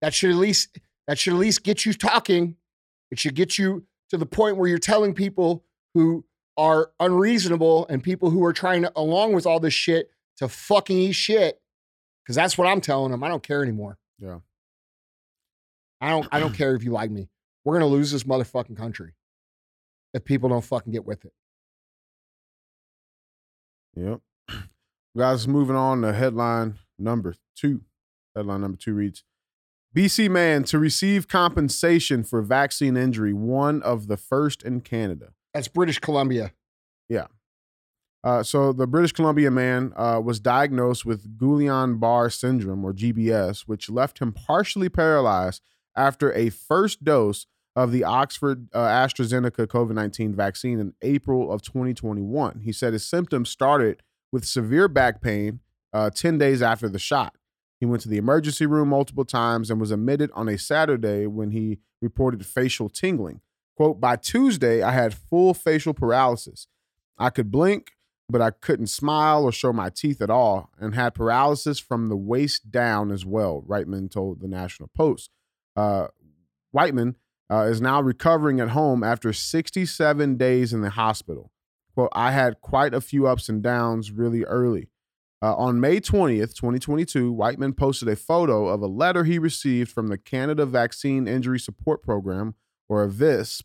That 0.00 0.14
should 0.14 0.30
at 0.30 0.36
least 0.36 0.78
that 1.06 1.18
should 1.18 1.34
at 1.34 1.38
least 1.38 1.62
get 1.62 1.84
you 1.84 1.92
talking. 1.92 2.56
It 3.10 3.18
should 3.18 3.34
get 3.34 3.58
you 3.58 3.84
to 4.10 4.16
the 4.16 4.26
point 4.26 4.56
where 4.56 4.68
you're 4.68 4.78
telling 4.78 5.14
people 5.14 5.64
who 5.96 6.26
are 6.58 6.90
unreasonable 7.00 7.86
and 7.88 8.02
people 8.02 8.28
who 8.28 8.44
are 8.44 8.52
trying 8.52 8.82
to, 8.82 8.92
along 8.94 9.32
with 9.32 9.46
all 9.46 9.58
this 9.58 9.72
shit, 9.72 10.10
to 10.36 10.46
fucking 10.46 10.96
eat 10.96 11.12
shit. 11.12 11.60
Because 12.22 12.36
that's 12.36 12.58
what 12.58 12.68
I'm 12.68 12.82
telling 12.82 13.12
them. 13.12 13.22
I 13.24 13.28
don't 13.28 13.42
care 13.42 13.62
anymore. 13.62 13.98
Yeah. 14.18 14.40
I 16.00 16.10
don't. 16.10 16.28
I 16.30 16.38
don't 16.38 16.54
care 16.56 16.74
if 16.74 16.84
you 16.84 16.90
like 16.90 17.10
me. 17.10 17.28
We're 17.64 17.74
gonna 17.74 17.86
lose 17.86 18.12
this 18.12 18.24
motherfucking 18.24 18.76
country 18.76 19.12
if 20.12 20.24
people 20.24 20.48
don't 20.50 20.64
fucking 20.64 20.92
get 20.92 21.06
with 21.06 21.24
it. 21.24 21.32
Yep. 23.96 24.20
Guys, 25.16 25.48
moving 25.48 25.76
on 25.76 26.02
to 26.02 26.12
headline 26.12 26.78
number 26.98 27.34
two. 27.56 27.82
Headline 28.34 28.60
number 28.60 28.76
two 28.76 28.92
reads 28.92 29.24
BC 29.96 30.28
man 30.28 30.64
to 30.64 30.78
receive 30.78 31.26
compensation 31.26 32.22
for 32.22 32.42
vaccine 32.42 32.98
injury, 32.98 33.32
one 33.32 33.82
of 33.82 34.08
the 34.08 34.18
first 34.18 34.62
in 34.62 34.82
Canada. 34.82 35.32
That's 35.56 35.68
British 35.68 36.00
Columbia. 36.00 36.52
Yeah. 37.08 37.28
Uh, 38.22 38.42
so 38.42 38.74
the 38.74 38.86
British 38.86 39.12
Columbia 39.12 39.50
man 39.50 39.94
uh, 39.96 40.20
was 40.22 40.38
diagnosed 40.38 41.06
with 41.06 41.38
Guillain-Barré 41.38 42.30
syndrome, 42.30 42.84
or 42.84 42.92
GBS, 42.92 43.60
which 43.60 43.88
left 43.88 44.18
him 44.18 44.32
partially 44.32 44.90
paralyzed 44.90 45.62
after 45.96 46.30
a 46.34 46.50
first 46.50 47.04
dose 47.04 47.46
of 47.74 47.90
the 47.90 48.04
Oxford 48.04 48.68
uh, 48.74 48.80
AstraZeneca 48.80 49.66
COVID 49.66 49.94
19 49.94 50.34
vaccine 50.34 50.78
in 50.78 50.92
April 51.00 51.50
of 51.50 51.62
2021. 51.62 52.60
He 52.62 52.72
said 52.72 52.92
his 52.92 53.06
symptoms 53.06 53.48
started 53.48 54.02
with 54.30 54.44
severe 54.44 54.88
back 54.88 55.22
pain 55.22 55.60
uh, 55.94 56.10
10 56.10 56.36
days 56.36 56.60
after 56.60 56.90
the 56.90 56.98
shot. 56.98 57.34
He 57.80 57.86
went 57.86 58.02
to 58.02 58.10
the 58.10 58.18
emergency 58.18 58.66
room 58.66 58.90
multiple 58.90 59.24
times 59.24 59.70
and 59.70 59.80
was 59.80 59.90
admitted 59.90 60.30
on 60.34 60.50
a 60.50 60.58
Saturday 60.58 61.26
when 61.26 61.52
he 61.52 61.78
reported 62.02 62.44
facial 62.44 62.90
tingling. 62.90 63.40
Quote, 63.76 64.00
by 64.00 64.16
Tuesday, 64.16 64.82
I 64.82 64.92
had 64.92 65.14
full 65.14 65.52
facial 65.52 65.92
paralysis. 65.92 66.66
I 67.18 67.30
could 67.30 67.50
blink, 67.50 67.92
but 68.28 68.40
I 68.40 68.50
couldn't 68.50 68.88
smile 68.88 69.44
or 69.44 69.52
show 69.52 69.72
my 69.72 69.90
teeth 69.90 70.20
at 70.20 70.30
all, 70.30 70.70
and 70.78 70.94
had 70.94 71.14
paralysis 71.14 71.78
from 71.78 72.08
the 72.08 72.16
waist 72.16 72.70
down 72.70 73.10
as 73.10 73.24
well, 73.24 73.62
Wightman 73.66 74.08
told 74.08 74.40
the 74.40 74.48
National 74.48 74.90
Post. 74.96 75.30
Uh, 75.76 76.08
Wightman 76.72 77.16
uh, 77.50 77.62
is 77.62 77.80
now 77.80 78.00
recovering 78.00 78.60
at 78.60 78.70
home 78.70 79.04
after 79.04 79.32
67 79.32 80.36
days 80.36 80.72
in 80.72 80.80
the 80.80 80.90
hospital. 80.90 81.52
Quote, 81.94 82.10
I 82.12 82.32
had 82.32 82.60
quite 82.60 82.94
a 82.94 83.00
few 83.00 83.26
ups 83.26 83.48
and 83.48 83.62
downs 83.62 84.10
really 84.10 84.44
early. 84.44 84.88
Uh, 85.42 85.54
on 85.54 85.80
May 85.80 86.00
20th, 86.00 86.54
2022, 86.54 87.30
Wightman 87.30 87.74
posted 87.74 88.08
a 88.08 88.16
photo 88.16 88.68
of 88.68 88.80
a 88.80 88.86
letter 88.86 89.24
he 89.24 89.38
received 89.38 89.90
from 89.90 90.08
the 90.08 90.18
Canada 90.18 90.66
Vaccine 90.66 91.28
Injury 91.28 91.58
Support 91.58 92.02
Program, 92.02 92.54
or 92.88 93.02
a 93.02 93.08
VISP, 93.08 93.64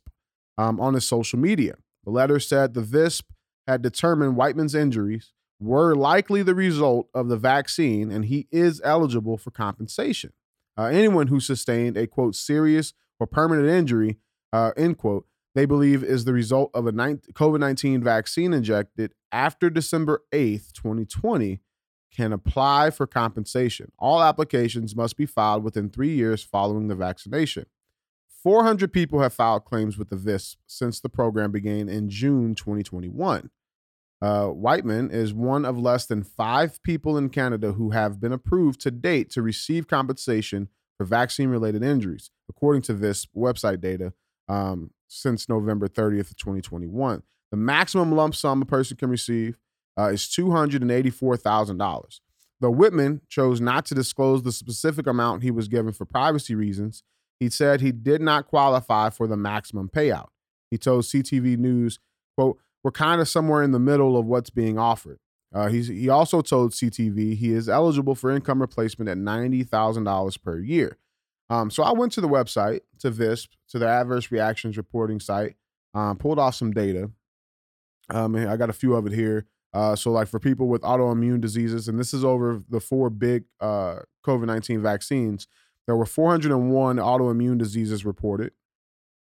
um, 0.58 0.80
on 0.80 0.94
his 0.94 1.06
social 1.06 1.40
media. 1.40 1.76
The 2.04 2.12
letter 2.12 2.40
said 2.40 2.74
the 2.74 2.82
VISP 2.82 3.26
had 3.68 3.82
determined 3.82 4.36
Wightman's 4.36 4.76
injuries 4.76 5.34
were 5.60 5.96
likely 5.96 6.42
the 6.42 6.56
result 6.56 7.08
of 7.14 7.28
the 7.28 7.38
vaccine 7.38 8.12
and 8.12 8.26
he 8.26 8.48
is 8.52 8.82
eligible 8.84 9.38
for 9.38 9.52
compensation. 9.52 10.34
Uh, 10.78 10.86
anyone 10.86 11.28
who 11.28 11.40
sustained 11.40 11.98
a 11.98 12.08
quote 12.08 12.36
serious 12.36 12.94
or 13.20 13.28
permanent 13.28 13.68
injury, 13.68 14.18
uh, 14.52 14.72
end 14.76 14.98
quote, 14.98 15.26
they 15.54 15.66
believe 15.66 16.04
is 16.04 16.26
the 16.26 16.34
result 16.34 16.72
of 16.74 16.88
a 16.88 16.92
COVID 16.92 17.60
19 17.60 18.04
vaccine 18.04 18.54
injected 18.54 19.14
after 19.32 19.70
December 19.70 20.24
8th, 20.32 20.72
2020, 20.74 21.60
can 22.16 22.34
apply 22.34 22.90
for 22.90 23.06
compensation. 23.06 23.92
All 24.00 24.22
applications 24.22 24.96
must 24.96 25.18
be 25.18 25.26
filed 25.26 25.64
within 25.64 25.90
three 25.90 26.14
years 26.14 26.44
following 26.44 26.88
the 26.88 26.96
vaccination. 26.96 27.66
400 28.44 28.92
people 28.92 29.22
have 29.22 29.34
filed 29.34 29.66
claims 29.66 29.98
with 29.98 30.10
the 30.10 30.16
VISP 30.16 30.58
since 30.66 31.00
the 31.00 31.10
program 31.10 31.52
began 31.52 31.88
in 31.88 32.10
June 32.10 32.56
2021. 32.56 33.50
Uh, 34.22 34.50
Wightman 34.52 35.10
is 35.12 35.34
one 35.34 35.66
of 35.66 35.78
less 35.78 36.06
than 36.06 36.24
five 36.24 36.82
people 36.84 37.18
in 37.18 37.30
Canada 37.30 37.74
who 37.74 37.92
have 37.92 38.20
been 38.20 38.32
approved 38.32 38.80
to 38.82 38.92
date 38.92 39.30
to 39.32 39.42
receive 39.42 39.88
compensation 39.88 40.70
for 40.98 41.06
vaccine 41.06 41.50
related 41.50 41.84
injuries, 41.84 42.30
according 42.50 42.84
to 42.84 42.94
this 42.94 43.26
website 43.36 43.82
data 43.82 44.14
um, 44.48 44.92
since 45.08 45.50
November 45.50 45.88
30th, 45.88 46.36
2021. 46.36 47.24
The 47.50 47.58
maximum 47.58 48.12
lump 48.12 48.36
sum 48.36 48.62
a 48.62 48.66
person 48.66 48.98
can 48.98 49.10
receive 49.10 49.58
uh, 49.98 50.10
is 50.10 50.24
$284,000. 50.24 52.20
Though 52.60 52.72
Wightman 52.72 53.22
chose 53.28 53.60
not 53.60 53.86
to 53.88 53.96
disclose 53.96 54.44
the 54.44 54.52
specific 54.52 55.08
amount 55.08 55.42
he 55.42 55.52
was 55.52 55.68
given 55.68 55.94
for 55.94 56.06
privacy 56.06 56.54
reasons, 56.54 57.04
he 57.42 57.50
said 57.50 57.82
he 57.82 57.92
did 57.92 58.22
not 58.22 58.46
qualify 58.46 59.10
for 59.10 59.26
the 59.26 59.36
maximum 59.36 59.90
payout. 59.90 60.28
He 60.70 60.78
told 60.78 61.06
CTV 61.06 61.58
News, 61.58 61.98
quote, 62.38 62.60
we're 62.84 62.92
kind 62.92 63.20
of 63.20 63.28
somewhere 63.28 63.64
in 63.64 63.72
the 63.72 63.80
middle 63.80 64.16
of 64.16 64.28
what's 64.28 64.52
being 64.52 64.78
offered. 64.78 65.18
Uh, 65.52 65.68
he 65.68 66.08
also 66.08 66.42
told 66.42 66.72
CTV 66.72 67.36
he 67.36 67.52
is 67.52 67.68
eligible 67.68 68.14
for 68.14 68.30
income 68.30 68.62
replacement 68.62 69.10
at 69.10 69.18
$90,000 69.18 70.44
per 70.44 70.60
year. 70.60 71.00
Um, 71.50 71.72
so 71.72 71.82
I 71.82 71.94
went 71.94 72.12
to 72.12 72.22
the 72.22 72.30
website, 72.30 72.82
to 73.00 73.10
VISP, 73.10 73.50
to 73.70 73.80
the 73.80 73.88
adverse 73.88 74.32
reactions 74.32 74.78
reporting 74.78 75.20
site, 75.20 75.56
um, 75.96 76.18
pulled 76.18 76.38
off 76.38 76.54
some 76.54 76.72
data. 76.72 77.10
Um, 78.12 78.36
I 78.36 78.56
got 78.56 78.70
a 78.70 78.74
few 78.74 78.94
of 78.94 79.08
it 79.08 79.14
here. 79.14 79.48
Uh, 79.74 79.96
so, 79.96 80.12
like 80.12 80.28
for 80.28 80.40
people 80.40 80.68
with 80.68 80.82
autoimmune 80.84 81.42
diseases, 81.42 81.88
and 81.88 81.98
this 81.98 82.14
is 82.14 82.24
over 82.24 82.62
the 82.70 82.80
four 82.80 83.10
big 83.10 83.46
uh, 83.60 84.00
COVID 84.26 84.46
19 84.46 84.82
vaccines, 84.82 85.48
there 85.88 85.96
were 85.96 86.06
401 86.06 86.98
autoimmune 86.98 87.58
diseases 87.58 88.06
reported. 88.06 88.54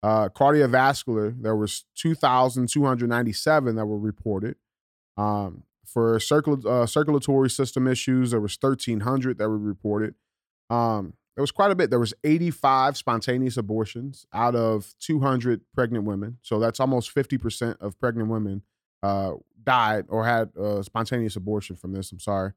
Uh, 0.01 0.29
cardiovascular, 0.29 1.35
there 1.41 1.55
was 1.55 1.85
2,297 1.95 3.75
that 3.75 3.85
were 3.85 3.99
reported. 3.99 4.55
Um, 5.17 5.63
for 5.85 6.17
circul- 6.19 6.65
uh, 6.65 6.85
circulatory 6.85 7.49
system 7.49 7.87
issues, 7.87 8.31
there 8.31 8.39
was 8.39 8.57
1,300 8.59 9.37
that 9.37 9.49
were 9.49 9.57
reported. 9.57 10.15
Um, 10.69 11.13
there 11.35 11.41
was 11.41 11.51
quite 11.51 11.71
a 11.71 11.75
bit. 11.75 11.89
There 11.89 11.99
was 11.99 12.13
85 12.23 12.97
spontaneous 12.97 13.57
abortions 13.57 14.25
out 14.33 14.55
of 14.55 14.93
200 14.99 15.61
pregnant 15.73 16.05
women. 16.05 16.37
So 16.41 16.59
that's 16.59 16.79
almost 16.79 17.13
50% 17.13 17.77
of 17.79 17.99
pregnant 17.99 18.29
women 18.29 18.63
uh, 19.01 19.33
died 19.63 20.05
or 20.09 20.25
had 20.25 20.49
a 20.55 20.83
spontaneous 20.83 21.35
abortion 21.35 21.75
from 21.75 21.93
this. 21.93 22.11
I'm 22.11 22.19
sorry. 22.19 22.53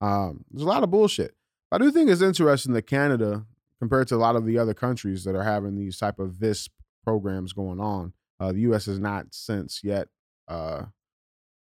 Um, 0.00 0.44
there's 0.50 0.64
a 0.64 0.68
lot 0.68 0.82
of 0.82 0.90
bullshit. 0.90 1.34
I 1.72 1.78
do 1.78 1.90
think 1.90 2.10
it's 2.10 2.20
interesting 2.20 2.74
that 2.74 2.86
Canada, 2.86 3.46
compared 3.78 4.06
to 4.08 4.16
a 4.16 4.18
lot 4.18 4.36
of 4.36 4.44
the 4.44 4.58
other 4.58 4.74
countries 4.74 5.24
that 5.24 5.34
are 5.34 5.42
having 5.42 5.74
these 5.74 5.96
type 5.96 6.18
of 6.18 6.32
VISP 6.34 6.70
programs 7.02 7.54
going 7.54 7.80
on, 7.80 8.12
uh, 8.38 8.52
the 8.52 8.60
U.S. 8.60 8.86
has 8.86 8.98
not 8.98 9.28
since 9.30 9.80
yet 9.82 10.08
uh, 10.48 10.82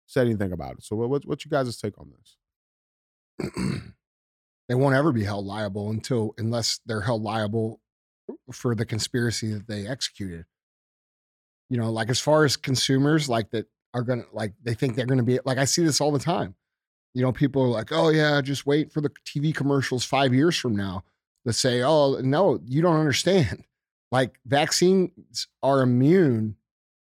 said 0.07 0.27
anything 0.27 0.53
about 0.53 0.73
it. 0.75 0.85
So, 0.85 0.97
what, 0.97 1.25
what's 1.25 1.47
you 1.47 1.51
guys' 1.51 1.79
take 1.79 1.95
on 1.99 2.13
this? 3.39 3.53
they 4.69 4.75
won't 4.75 4.95
ever 4.95 5.11
be 5.11 5.25
held 5.25 5.47
liable 5.47 5.89
until 5.91 6.35
unless 6.37 6.81
they're 6.85 7.01
held 7.01 7.23
liable 7.23 7.81
for 8.53 8.75
the 8.75 8.85
conspiracy 8.85 9.53
that 9.55 9.67
they 9.67 9.87
executed. 9.87 10.45
You 11.71 11.79
know, 11.79 11.91
like 11.91 12.11
as 12.11 12.21
far 12.21 12.45
as 12.45 12.57
consumers, 12.59 13.29
like 13.29 13.51
that 13.53 13.67
are 13.95 14.03
gonna 14.03 14.25
like 14.33 14.53
they 14.63 14.75
think 14.75 14.97
they're 14.97 15.07
gonna 15.07 15.23
be 15.23 15.39
like 15.47 15.57
I 15.57 15.65
see 15.65 15.83
this 15.83 16.01
all 16.01 16.13
the 16.13 16.19
time. 16.19 16.57
You 17.15 17.23
know, 17.23 17.33
people 17.33 17.63
are 17.63 17.69
like, 17.69 17.93
oh 17.93 18.09
yeah, 18.09 18.41
just 18.41 18.67
wait 18.67 18.93
for 18.93 19.01
the 19.01 19.11
TV 19.25 19.55
commercials 19.55 20.05
five 20.05 20.35
years 20.35 20.57
from 20.57 20.75
now 20.75 21.05
that 21.45 21.53
say, 21.53 21.83
oh 21.83 22.21
no, 22.21 22.61
you 22.67 22.83
don't 22.83 22.99
understand. 22.99 23.65
Like 24.11 24.39
vaccines 24.47 25.49
are 25.63 25.81
immune 25.81 26.57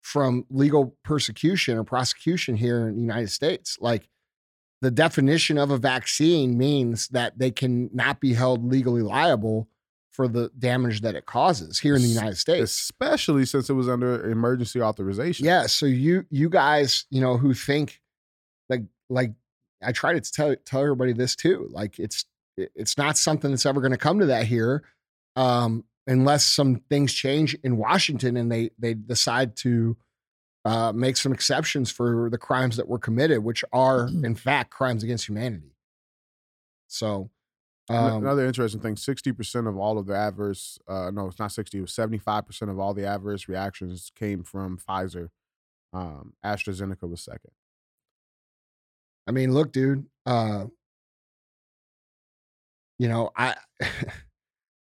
from 0.03 0.47
legal 0.51 0.97
persecution 1.05 1.77
or 1.77 1.85
prosecution 1.85 2.57
here 2.57 2.89
in 2.89 2.95
the 2.95 3.01
United 3.01 3.31
States. 3.31 3.77
Like 3.81 4.09
the 4.81 4.91
definition 4.91 5.59
of 5.59 5.71
a 5.71 5.79
vaccine 5.79 6.57
means 6.57 7.09
that 7.09 7.39
they 7.39 7.51
can 7.51 7.91
not 7.93 8.21
be 8.21 8.35
held 8.35 8.65
legally 8.65 9.03
liable 9.03 9.69
for 10.11 10.27
the 10.27 10.51
damage 10.59 11.03
that 11.03 11.15
it 11.15 11.27
causes 11.27 11.79
here 11.79 11.95
in 11.95 12.03
the 12.03 12.09
United 12.09 12.37
States. 12.37 12.73
Especially 12.73 13.45
since 13.45 13.71
it 13.71 13.75
was 13.75 13.89
under 13.89 14.29
emergency 14.29 14.81
authorization. 14.81 15.47
Yeah. 15.47 15.67
So 15.67 15.87
you 15.87 16.27
you 16.31 16.49
guys, 16.49 17.05
you 17.11 17.21
know, 17.21 17.37
who 17.37 17.55
think 17.55 18.01
like 18.69 18.83
like 19.09 19.33
I 19.83 19.93
try 19.93 20.13
to 20.13 20.21
tell 20.21 20.57
tell 20.65 20.83
everybody 20.83 21.13
this 21.13 21.37
too. 21.37 21.69
Like 21.71 21.99
it's 21.99 22.25
it's 22.57 22.99
not 22.99 23.17
something 23.17 23.51
that's 23.51 23.67
ever 23.67 23.81
going 23.81 23.93
to 23.93 23.99
come 23.99 24.19
to 24.19 24.27
that 24.27 24.47
here. 24.47 24.83
Um, 25.37 25.85
unless 26.07 26.47
some 26.47 26.77
things 26.89 27.13
change 27.13 27.55
in 27.63 27.77
Washington 27.77 28.37
and 28.37 28.51
they 28.51 28.71
they 28.79 28.95
decide 28.95 29.57
to 29.57 29.97
uh, 30.65 30.93
make 30.93 31.17
some 31.17 31.33
exceptions 31.33 31.91
for 31.91 32.29
the 32.31 32.39
crimes 32.39 32.77
that 32.77 32.89
were 32.89 32.99
committed, 32.99 33.45
which 33.45 33.65
are 33.73 34.09
in 34.09 34.35
fact 34.35 34.71
crimes 34.71 35.03
against 35.05 35.29
humanity. 35.29 35.77
So, 36.89 37.31
um, 37.89 38.25
another 38.25 38.47
interesting 38.47 38.81
thing: 38.81 38.97
sixty 38.97 39.33
percent 39.33 39.67
of 39.67 39.77
all 39.77 39.99
of 39.99 40.07
the 40.07 40.17
adverse, 40.17 40.79
uh, 40.89 41.11
no, 41.13 41.27
it's 41.29 41.39
not 41.39 41.53
sixty; 41.53 41.79
it 41.79 41.83
was 41.83 41.93
seventy-five 41.93 42.47
percent 42.47 42.71
of 42.71 42.79
all 42.79 42.95
the 42.95 43.07
adverse 43.07 43.49
reactions 43.49 44.11
came 44.17 44.43
from 44.43 44.79
Pfizer. 44.79 45.29
Um, 45.93 46.35
AstraZeneca 46.45 47.09
was 47.09 47.21
second. 47.21 47.53
I 49.29 49.31
mean, 49.31 49.53
look, 49.53 49.73
dude. 49.73 50.07
Uh, 50.27 50.65
you 52.99 53.09
know, 53.09 53.31
I. 53.37 53.55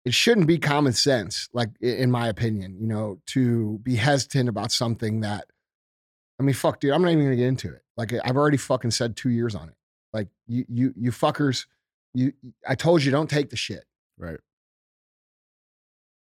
it 0.04 0.14
shouldn't 0.14 0.46
be 0.46 0.58
common 0.58 0.92
sense, 0.92 1.48
like 1.52 1.68
in 1.80 2.10
my 2.10 2.28
opinion, 2.28 2.76
you 2.80 2.86
know, 2.86 3.20
to 3.26 3.78
be 3.82 3.96
hesitant 3.96 4.48
about 4.48 4.72
something 4.72 5.20
that, 5.20 5.44
I 6.38 6.42
mean, 6.42 6.54
fuck, 6.54 6.80
dude, 6.80 6.92
I'm 6.92 7.02
not 7.02 7.10
even 7.10 7.24
gonna 7.24 7.36
get 7.36 7.48
into 7.48 7.68
it. 7.68 7.82
Like 7.96 8.12
I've 8.24 8.36
already 8.36 8.56
fucking 8.56 8.92
said 8.92 9.14
two 9.16 9.28
years 9.28 9.54
on 9.54 9.68
it. 9.68 9.74
Like 10.12 10.28
you, 10.46 10.64
you, 10.68 10.94
you 10.96 11.10
fuckers, 11.10 11.66
you, 12.14 12.32
I 12.66 12.74
told 12.74 13.04
you 13.04 13.10
don't 13.10 13.28
take 13.28 13.50
the 13.50 13.56
shit. 13.56 13.84
Right. 14.16 14.40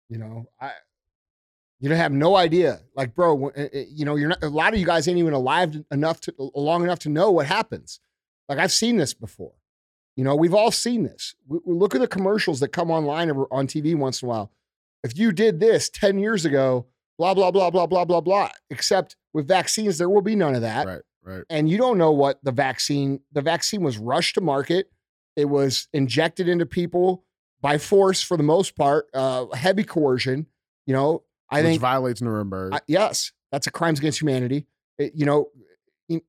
You 0.10 0.20
know, 0.20 0.46
I, 0.60 0.72
you 1.80 1.90
don't 1.90 1.98
have 1.98 2.12
no 2.12 2.36
idea. 2.36 2.80
Like, 2.96 3.14
bro, 3.14 3.52
you 3.72 4.06
know, 4.06 4.16
you're 4.16 4.30
not. 4.30 4.44
A 4.44 4.50
lot 4.50 4.74
of 4.74 4.80
you 4.80 4.86
guys 4.86 5.08
ain't 5.08 5.18
even 5.18 5.34
alive 5.34 5.76
enough 5.92 6.22
to 6.22 6.34
long 6.38 6.84
enough 6.84 7.00
to 7.00 7.10
know 7.10 7.32
what 7.32 7.46
happens. 7.46 8.00
Like 8.50 8.60
I've 8.60 8.72
seen 8.72 8.98
this 8.98 9.14
before. 9.14 9.54
You 10.16 10.24
know, 10.24 10.36
we've 10.36 10.54
all 10.54 10.72
seen 10.72 11.04
this. 11.04 11.36
We, 11.48 11.60
we 11.66 11.76
look 11.76 11.94
at 11.96 12.02
the 12.02 12.08
commercials 12.08 12.60
that 12.62 12.70
come 12.70 12.90
online 12.90 13.30
or 13.30 13.48
on 13.52 13.68
TV 13.68 13.96
once 13.96 14.22
in 14.22 14.28
a 14.28 14.30
while. 14.30 14.52
If 15.04 15.18
you 15.18 15.32
did 15.32 15.60
this 15.60 15.90
10 15.90 16.20
years 16.20 16.46
ago, 16.46 16.88
blah, 17.18 17.34
blah, 17.34 17.52
blah, 17.52 17.70
blah, 17.70 17.86
blah, 17.86 18.06
blah, 18.06 18.22
blah. 18.22 18.50
Except 18.70 19.16
with 19.34 19.48
vaccines, 19.48 19.98
there 19.98 20.10
will 20.10 20.22
be 20.22 20.36
none 20.36 20.56
of 20.56 20.62
that. 20.62 20.88
Right, 20.88 21.02
right. 21.24 21.44
And 21.50 21.70
you 21.70 21.78
don't 21.78 21.98
know 21.98 22.12
what 22.12 22.40
the 22.44 22.52
vaccine, 22.52 23.20
the 23.34 23.42
vaccine 23.42 23.82
was 23.84 23.98
rushed 23.98 24.36
to 24.36 24.42
market. 24.42 24.90
It 25.36 25.46
was 25.46 25.90
injected 25.92 26.48
into 26.48 26.66
people 26.66 27.26
by 27.62 27.78
force 27.78 28.22
for 28.24 28.38
the 28.38 28.44
most 28.44 28.76
part, 28.76 29.08
uh, 29.14 29.48
heavy 29.48 29.84
coercion. 29.84 30.48
You 30.88 30.94
know, 30.94 31.24
I 31.50 31.58
Which 31.58 31.66
think 31.66 31.82
violates 31.82 32.22
Nuremberg. 32.22 32.74
Yes, 32.88 33.32
that's 33.52 33.68
a 33.68 33.72
crimes 33.72 34.00
against 34.00 34.22
humanity. 34.22 34.66
It- 34.98 35.14
you 35.16 35.26
know, 35.26 35.50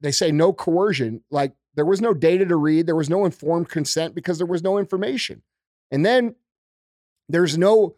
they 0.01 0.11
say 0.11 0.33
no 0.33 0.53
coercion. 0.53 1.23
Like 1.31 1.53
there 1.77 1.85
was 1.85 2.01
no 2.01 2.15
data 2.15 2.47
to 2.47 2.57
read, 2.57 2.87
there 2.87 2.97
was 2.97 3.11
no 3.11 3.25
informed 3.25 3.69
consent 3.69 4.15
because 4.15 4.39
there 4.39 4.47
was 4.47 4.63
no 4.63 4.79
information. 4.79 5.43
And 5.91 6.05
then 6.05 6.35
there's 7.29 7.57
no 7.57 7.97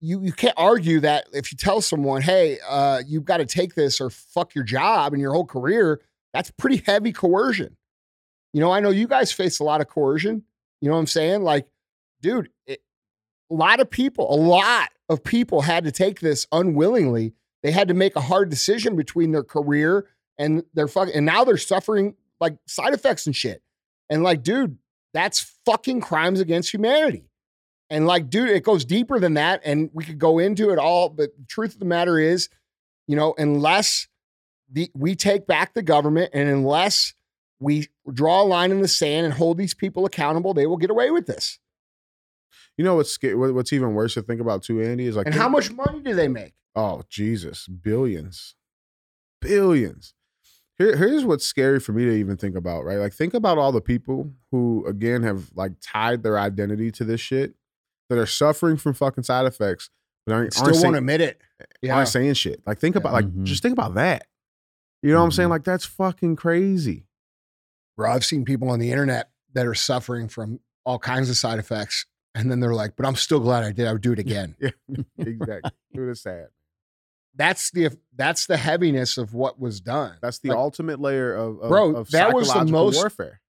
you 0.00 0.20
you 0.20 0.32
can't 0.32 0.54
argue 0.56 1.00
that 1.00 1.28
if 1.32 1.52
you 1.52 1.56
tell 1.56 1.80
someone, 1.80 2.22
"Hey, 2.22 2.58
uh, 2.68 3.02
you've 3.06 3.24
got 3.24 3.36
to 3.38 3.46
take 3.46 3.74
this 3.74 4.00
or 4.00 4.10
fuck 4.10 4.54
your 4.54 4.64
job 4.64 5.12
and 5.12 5.22
your 5.22 5.32
whole 5.32 5.46
career," 5.46 6.00
that's 6.34 6.50
pretty 6.50 6.82
heavy 6.84 7.12
coercion. 7.12 7.76
You 8.52 8.60
know, 8.60 8.72
I 8.72 8.80
know 8.80 8.90
you 8.90 9.06
guys 9.06 9.32
face 9.32 9.60
a 9.60 9.64
lot 9.64 9.80
of 9.80 9.88
coercion. 9.88 10.42
You 10.80 10.88
know 10.88 10.94
what 10.94 11.00
I'm 11.00 11.06
saying? 11.06 11.42
Like, 11.42 11.68
dude, 12.20 12.50
it, 12.66 12.82
a 13.50 13.54
lot 13.54 13.80
of 13.80 13.88
people, 13.88 14.34
a 14.34 14.36
lot 14.36 14.88
of 15.08 15.22
people 15.22 15.60
had 15.62 15.84
to 15.84 15.92
take 15.92 16.20
this 16.20 16.46
unwillingly. 16.50 17.34
They 17.62 17.70
had 17.70 17.88
to 17.88 17.94
make 17.94 18.16
a 18.16 18.20
hard 18.20 18.50
decision 18.50 18.96
between 18.96 19.30
their 19.30 19.44
career 19.44 20.06
and 20.36 20.64
their 20.74 20.88
fucking, 20.88 21.14
and 21.14 21.24
now 21.24 21.44
they're 21.44 21.56
suffering 21.56 22.16
like 22.42 22.56
side 22.66 22.92
effects 22.92 23.26
and 23.26 23.34
shit. 23.34 23.62
And 24.10 24.22
like, 24.22 24.42
dude, 24.42 24.76
that's 25.14 25.56
fucking 25.64 26.02
crimes 26.02 26.40
against 26.40 26.72
humanity. 26.72 27.30
And 27.88 28.06
like, 28.06 28.28
dude, 28.28 28.50
it 28.50 28.64
goes 28.64 28.84
deeper 28.84 29.18
than 29.18 29.34
that. 29.34 29.62
And 29.64 29.90
we 29.94 30.04
could 30.04 30.18
go 30.18 30.38
into 30.38 30.70
it 30.70 30.78
all. 30.78 31.08
But 31.08 31.30
the 31.38 31.46
truth 31.46 31.74
of 31.74 31.78
the 31.78 31.86
matter 31.86 32.18
is, 32.18 32.48
you 33.06 33.16
know, 33.16 33.34
unless 33.38 34.08
the, 34.70 34.90
we 34.94 35.14
take 35.14 35.46
back 35.46 35.74
the 35.74 35.82
government 35.82 36.30
and 36.34 36.48
unless 36.48 37.14
we 37.60 37.88
draw 38.12 38.42
a 38.42 38.44
line 38.44 38.70
in 38.70 38.80
the 38.80 38.88
sand 38.88 39.24
and 39.24 39.34
hold 39.34 39.56
these 39.56 39.74
people 39.74 40.04
accountable, 40.04 40.52
they 40.52 40.66
will 40.66 40.78
get 40.78 40.90
away 40.90 41.10
with 41.10 41.26
this. 41.26 41.58
you 42.76 42.84
know 42.84 42.96
what's 42.96 43.18
what's 43.22 43.72
even 43.72 43.94
worse 43.94 44.14
to 44.14 44.22
think 44.22 44.40
about 44.40 44.62
too, 44.62 44.82
Andy, 44.82 45.06
is 45.06 45.16
like 45.16 45.26
And 45.26 45.34
how 45.34 45.48
much 45.48 45.70
money 45.70 46.00
do 46.00 46.14
they 46.14 46.28
make? 46.28 46.54
Oh 46.74 47.02
Jesus, 47.08 47.68
billions, 47.68 48.56
billions. 49.40 50.14
Here, 50.82 50.96
here's 50.96 51.24
what's 51.24 51.46
scary 51.46 51.78
for 51.80 51.92
me 51.92 52.04
to 52.04 52.12
even 52.12 52.36
think 52.36 52.56
about. 52.56 52.84
Right, 52.84 52.98
like 52.98 53.12
think 53.12 53.34
about 53.34 53.58
all 53.58 53.72
the 53.72 53.80
people 53.80 54.32
who 54.50 54.84
again 54.86 55.22
have 55.22 55.50
like 55.54 55.72
tied 55.80 56.22
their 56.22 56.38
identity 56.38 56.90
to 56.92 57.04
this 57.04 57.20
shit 57.20 57.54
that 58.10 58.18
are 58.18 58.26
suffering 58.26 58.76
from 58.76 58.94
fucking 58.94 59.24
side 59.24 59.46
effects, 59.46 59.90
but 60.26 60.34
aren't, 60.34 60.52
Still 60.52 60.64
aren't, 60.64 60.74
won't 60.74 60.82
saying, 60.82 60.94
admit 60.96 61.20
it. 61.20 61.40
Yeah. 61.80 61.96
aren't 61.96 62.08
saying 62.08 62.34
shit. 62.34 62.60
Like 62.66 62.78
think 62.78 62.96
about 62.96 63.12
like 63.12 63.26
Mhm. 63.26 63.44
just 63.44 63.62
think 63.62 63.72
about 63.72 63.94
that. 63.94 64.26
You 65.02 65.12
know 65.12 65.18
what 65.18 65.24
I'm 65.26 65.30
saying? 65.32 65.48
Mhm. 65.48 65.52
Like 65.52 65.64
that's 65.64 65.84
fucking 65.84 66.36
crazy. 66.36 67.06
Bro, 67.96 68.12
I've 68.12 68.24
seen 68.24 68.44
people 68.44 68.68
on 68.70 68.78
the 68.78 68.90
internet 68.90 69.30
that 69.54 69.66
are 69.66 69.74
suffering 69.74 70.28
from 70.28 70.60
all 70.84 70.98
kinds 70.98 71.28
of 71.30 71.36
side 71.36 71.58
effects. 71.58 72.06
And 72.34 72.50
then 72.50 72.60
they're 72.60 72.72
like, 72.74 72.96
but 72.96 73.04
I'm 73.04 73.14
still 73.16 73.40
glad 73.40 73.62
I 73.62 73.72
did. 73.72 73.86
I 73.86 73.92
would 73.92 74.00
do 74.00 74.12
it 74.12 74.18
again. 74.26 74.56
Yeah, 74.58 74.70
exactly. 75.18 75.70
Dude, 75.92 76.08
it's 76.08 76.22
sad. 76.22 76.48
That's 77.34 77.70
the 77.70 77.96
that's 78.14 78.46
the 78.46 78.56
heaviness 78.56 79.16
of 79.18 79.32
what 79.34 79.58
was 79.58 79.80
done. 79.80 80.16
That's 80.20 80.38
the 80.38 80.50
Like- 80.50 80.58
ultimate 80.58 81.00
layer 81.00 81.34
of, 81.34 81.60
of 81.60 81.68
Bro, 81.68 81.96
of 81.96 82.10
that 82.10 82.34
was 82.34 82.46
the 82.48 82.52
psychological 82.54 82.84
most- 82.84 82.96
warfare. 82.96 83.40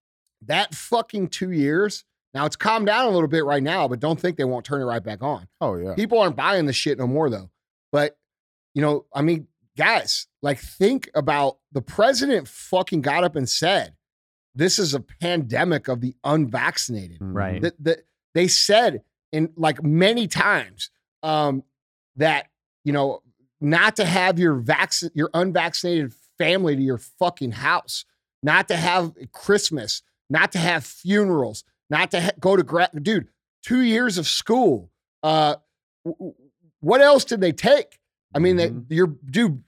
That 0.46 0.74
fucking 0.74 1.28
two 1.28 1.50
years. 1.50 2.04
Now 2.34 2.46
it's 2.46 2.56
calmed 2.56 2.86
down 2.86 3.06
a 3.06 3.10
little 3.10 3.28
bit 3.28 3.44
right 3.44 3.62
now, 3.62 3.86
but 3.88 4.00
don't 4.00 4.18
think 4.20 4.36
they 4.36 4.44
won't 4.44 4.64
turn 4.64 4.82
it 4.82 4.84
right 4.86 5.02
back 5.02 5.22
on. 5.22 5.46
Oh 5.60 5.76
yeah. 5.76 5.94
People 5.94 6.18
aren't 6.20 6.36
buying 6.36 6.66
the 6.66 6.72
shit 6.72 6.98
no 6.98 7.06
more 7.06 7.30
though. 7.30 7.50
But 7.92 8.16
you 8.74 8.82
know, 8.82 9.06
I 9.14 9.22
mean, 9.22 9.46
guys, 9.76 10.26
like 10.42 10.58
think 10.58 11.08
about 11.14 11.58
the 11.72 11.80
president 11.82 12.48
fucking 12.48 13.02
got 13.02 13.22
up 13.22 13.36
and 13.36 13.48
said, 13.48 13.94
"This 14.54 14.78
is 14.80 14.94
a 14.94 15.00
pandemic 15.00 15.86
of 15.88 16.00
the 16.00 16.16
unvaccinated." 16.24 17.18
Right. 17.20 17.62
that, 17.62 17.74
that 17.84 17.98
they 18.34 18.48
said 18.48 19.02
in 19.32 19.52
like 19.56 19.82
many 19.84 20.26
times 20.26 20.90
um, 21.22 21.62
that 22.16 22.48
you 22.84 22.92
know 22.92 23.22
not 23.60 23.96
to 23.96 24.04
have 24.04 24.38
your 24.38 24.54
vac 24.54 24.92
your 25.14 25.30
unvaccinated 25.34 26.12
family 26.38 26.76
to 26.76 26.82
your 26.82 26.98
fucking 26.98 27.52
house, 27.52 28.04
not 28.42 28.68
to 28.68 28.76
have 28.76 29.12
Christmas, 29.32 30.02
not 30.28 30.52
to 30.52 30.58
have 30.58 30.84
funerals, 30.84 31.64
not 31.90 32.10
to 32.10 32.20
ha- 32.20 32.30
go 32.40 32.56
to 32.56 32.62
gra- 32.62 32.90
dude 33.00 33.28
two 33.62 33.80
years 33.80 34.18
of 34.18 34.26
school. 34.26 34.90
Uh, 35.22 35.56
w- 36.04 36.34
what 36.80 37.00
else 37.00 37.24
did 37.24 37.40
they 37.40 37.52
take? 37.52 37.98
I 38.34 38.38
mean, 38.40 38.56
Mhm. 38.56 38.88
they, 38.88 38.94
you're 38.96 39.06
dude, 39.24 39.62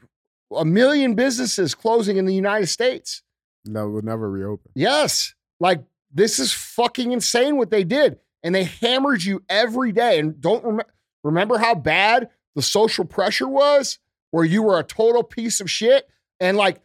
a 0.54 0.64
million 0.64 1.14
businesses 1.14 1.74
closing 1.74 2.16
in 2.18 2.26
the 2.26 2.34
United 2.34 2.66
States. 2.66 3.22
That 3.64 3.86
will 3.88 4.02
never 4.02 4.30
reopen. 4.30 4.70
Yes. 4.74 5.34
Like 5.60 5.82
this 6.12 6.38
is 6.38 6.52
fucking 6.52 7.12
insane 7.12 7.56
what 7.56 7.70
they 7.70 7.84
did. 7.84 8.18
And 8.42 8.54
they 8.54 8.64
hammered 8.64 9.24
you 9.24 9.42
every 9.48 9.92
day. 9.92 10.18
And 10.18 10.40
don't 10.40 10.64
rem- 10.64 10.86
remember 11.24 11.58
how 11.58 11.74
bad 11.74 12.28
the 12.56 12.62
social 12.62 13.04
pressure 13.04 13.46
was, 13.46 14.00
where 14.32 14.44
you 14.44 14.64
were 14.64 14.80
a 14.80 14.82
total 14.82 15.22
piece 15.22 15.60
of 15.60 15.70
shit. 15.70 16.08
And 16.40 16.56
like, 16.56 16.80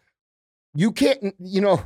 you 0.75 0.91
can't, 0.91 1.33
you 1.39 1.61
know, 1.61 1.81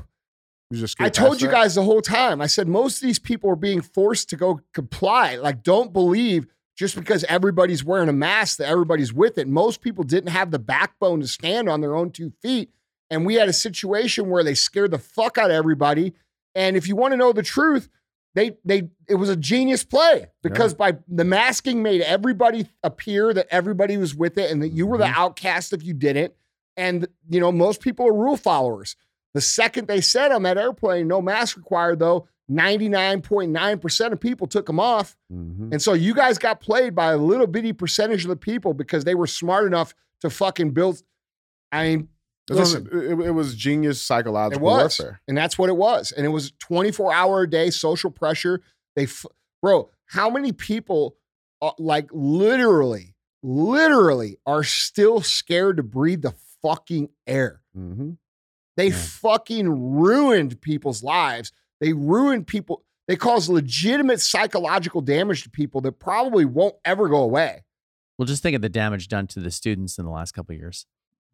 You 0.70 0.86
I 1.00 1.10
told 1.10 1.42
you 1.42 1.48
that? 1.48 1.54
guys 1.54 1.76
the 1.76 1.84
whole 1.84 2.02
time. 2.02 2.42
I 2.42 2.48
said 2.48 2.68
most 2.68 2.98
of 2.98 3.08
these 3.08 3.20
people 3.20 3.50
are 3.50 3.56
being 3.56 3.82
forced 3.82 4.30
to 4.32 4.36
go 4.36 4.60
comply. 4.74 5.38
Like, 5.38 5.64
don't 5.64 5.94
believe 5.94 6.48
just 6.76 6.96
because 6.96 7.24
everybody's 7.26 7.86
wearing 7.86 8.10
a 8.10 8.14
mask 8.14 8.58
that 8.58 8.68
everybody's 8.68 9.14
with 9.14 9.38
it. 9.38 9.48
Most 9.48 9.82
people 9.82 10.04
didn't 10.04 10.32
have 10.32 10.52
the 10.52 10.60
backbone 10.60 11.22
to 11.22 11.28
stand 11.28 11.70
on 11.70 11.80
their 11.80 11.96
own 11.96 12.12
two 12.12 12.34
feet. 12.42 12.70
And 13.10 13.26
we 13.26 13.36
had 13.36 13.48
a 13.48 13.54
situation 13.54 14.30
where 14.30 14.44
they 14.44 14.56
scared 14.56 14.92
the 14.92 15.00
fuck 15.00 15.38
out 15.38 15.52
of 15.52 15.56
everybody. 15.56 16.14
And 16.54 16.76
if 16.76 16.88
you 16.88 16.96
want 16.96 17.14
to 17.14 17.18
know 17.18 17.32
the 17.32 17.44
truth, 17.44 17.88
they 18.36 18.58
they 18.64 18.90
it 19.10 19.16
was 19.16 19.30
a 19.30 19.36
genius 19.36 19.84
play 19.84 20.28
because 20.44 20.74
by 20.76 20.98
the 21.08 21.24
masking 21.26 21.82
made 21.82 22.02
everybody 22.02 22.68
appear 22.84 23.34
that 23.34 23.48
everybody 23.50 23.98
was 23.98 24.14
with 24.14 24.38
it 24.38 24.52
and 24.52 24.62
that 24.62 24.70
you 24.70 24.86
were 24.86 24.98
the 25.00 25.06
Mhm. 25.06 25.16
outcast 25.18 25.74
if 25.74 25.84
you 25.84 25.94
didn't. 25.94 26.34
And 26.78 27.08
you 27.30 27.40
know, 27.40 27.52
most 27.52 27.82
people 27.82 28.06
are 28.08 28.14
rule 28.14 28.38
followers. 28.38 28.96
The 29.34 29.42
second 29.42 29.88
they 29.88 30.02
said 30.02 30.32
on 30.32 30.44
that 30.44 30.58
airplane, 30.58 31.08
no 31.08 31.22
mask 31.22 31.58
required, 31.58 32.00
though, 32.00 32.28
99.9% 32.50 34.14
of 34.14 34.20
people 34.20 34.48
took 34.48 34.66
them 34.66 34.80
off. 34.80 35.16
Mhm. 35.32 35.72
And 35.72 35.82
so 35.82 35.94
you 35.94 36.14
guys 36.14 36.38
got 36.38 36.60
played 36.62 36.96
by 36.96 37.12
a 37.12 37.18
little 37.18 37.48
bitty 37.48 37.74
percentage 37.74 38.24
of 38.24 38.30
the 38.30 38.36
people 38.36 38.74
because 38.74 39.04
they 39.04 39.16
were 39.16 39.28
smart 39.28 39.66
enough 39.66 39.94
to 40.22 40.30
fucking 40.30 40.72
build. 40.72 41.02
I 41.72 41.84
mean, 41.96 42.10
listen, 42.50 42.88
it, 42.92 43.20
it 43.28 43.32
was 43.32 43.56
genius 43.56 44.02
psychological 44.02 44.62
it 44.62 44.64
was. 44.64 45.00
warfare. 45.00 45.22
And 45.28 45.36
that's 45.38 45.58
what 45.58 45.70
it 45.70 45.76
was. 45.78 46.12
And 46.12 46.26
it 46.26 46.30
was 46.30 46.52
24 46.60 47.14
hour 47.14 47.42
a 47.42 47.50
day 47.50 47.70
social 47.72 48.12
pressure. 48.12 48.62
They, 48.96 49.04
f- 49.04 49.26
bro, 49.62 49.90
how 50.06 50.30
many 50.30 50.52
people, 50.52 51.16
uh, 51.62 51.72
like 51.80 52.10
literally, 52.12 53.16
literally 53.42 54.38
are 54.46 54.64
still 54.64 55.22
scared 55.22 55.78
to 55.78 55.84
breathe 55.84 56.22
the 56.22 56.34
fucking 56.62 57.10
air? 57.26 57.62
hmm 57.74 58.12
They 58.78 58.88
Yeah. 58.90 58.96
fucking 58.98 59.70
ruined 59.96 60.62
people's 60.62 61.02
lives. 61.04 61.52
They 61.82 61.94
ruined 61.94 62.48
people. 62.48 62.84
They 63.08 63.16
caused 63.16 63.50
legitimate 63.50 64.20
psychological 64.22 65.02
damage 65.02 65.44
to 65.44 65.50
people 65.50 65.80
that 65.82 65.94
probably 65.94 66.44
won't 66.46 66.76
ever 66.84 67.08
go 67.08 67.18
away. 67.22 67.64
Well, 68.18 68.26
just 68.26 68.42
think 68.42 68.56
of 68.56 68.62
the 68.62 68.70
damage 68.70 69.08
done 69.08 69.28
to 69.28 69.40
the 69.40 69.52
students 69.52 69.98
in 69.98 70.06
the 70.06 70.12
last 70.12 70.32
couple 70.34 70.54
of 70.54 70.60
years. 70.60 70.86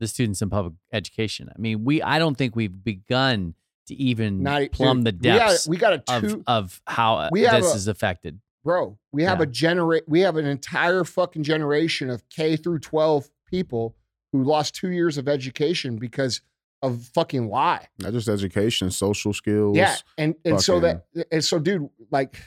The 0.01 0.07
students 0.07 0.41
in 0.41 0.49
public 0.49 0.73
education. 0.91 1.47
I 1.55 1.59
mean, 1.61 1.85
we 1.85 2.01
I 2.01 2.17
don't 2.19 2.35
think 2.35 2.55
we've 2.55 2.83
begun 2.83 3.53
to 3.87 3.93
even 3.95 4.41
Not 4.43 4.71
plumb 4.71 5.03
dude, 5.03 5.05
the 5.05 5.11
depths 5.29 5.67
We 5.67 5.77
got, 5.77 5.91
we 5.93 6.03
got 6.07 6.09
a 6.09 6.17
of 6.17 6.21
two, 6.31 6.43
of 6.47 6.81
how 6.87 7.15
uh, 7.17 7.29
we 7.31 7.41
this 7.41 7.71
a- 7.71 7.75
is 7.75 7.87
affected. 7.87 8.41
bro. 8.63 8.97
We 9.11 9.23
have 9.23 9.37
Yeah. 9.39 9.43
a 9.43 9.45
generate. 9.47 10.03
We 10.07 10.21
have 10.21 10.37
an 10.37 10.45
entire 10.47 11.03
fucking 11.03 11.43
generation 11.43 12.09
of 12.09 12.27
K 12.29 12.55
through 12.57 12.79
12 12.79 13.29
people 13.45 13.95
who 14.31 14.43
lost 14.43 14.73
two 14.75 14.89
years 14.89 15.17
of 15.19 15.27
education 15.27 15.97
because 15.97 16.41
of 16.81 17.03
fucking 17.13 17.47
lie. 17.47 17.87
Not 17.99 18.13
just 18.13 18.27
education, 18.27 18.89
social 18.89 19.33
skills. 19.33 19.77
Yeah, 19.77 19.95
and 20.17 20.33
and 20.43 20.59
so 20.59 20.79
that 20.79 21.05
and 21.31 21.43
so, 21.45 21.59
dude, 21.59 21.89
like, 22.09 22.39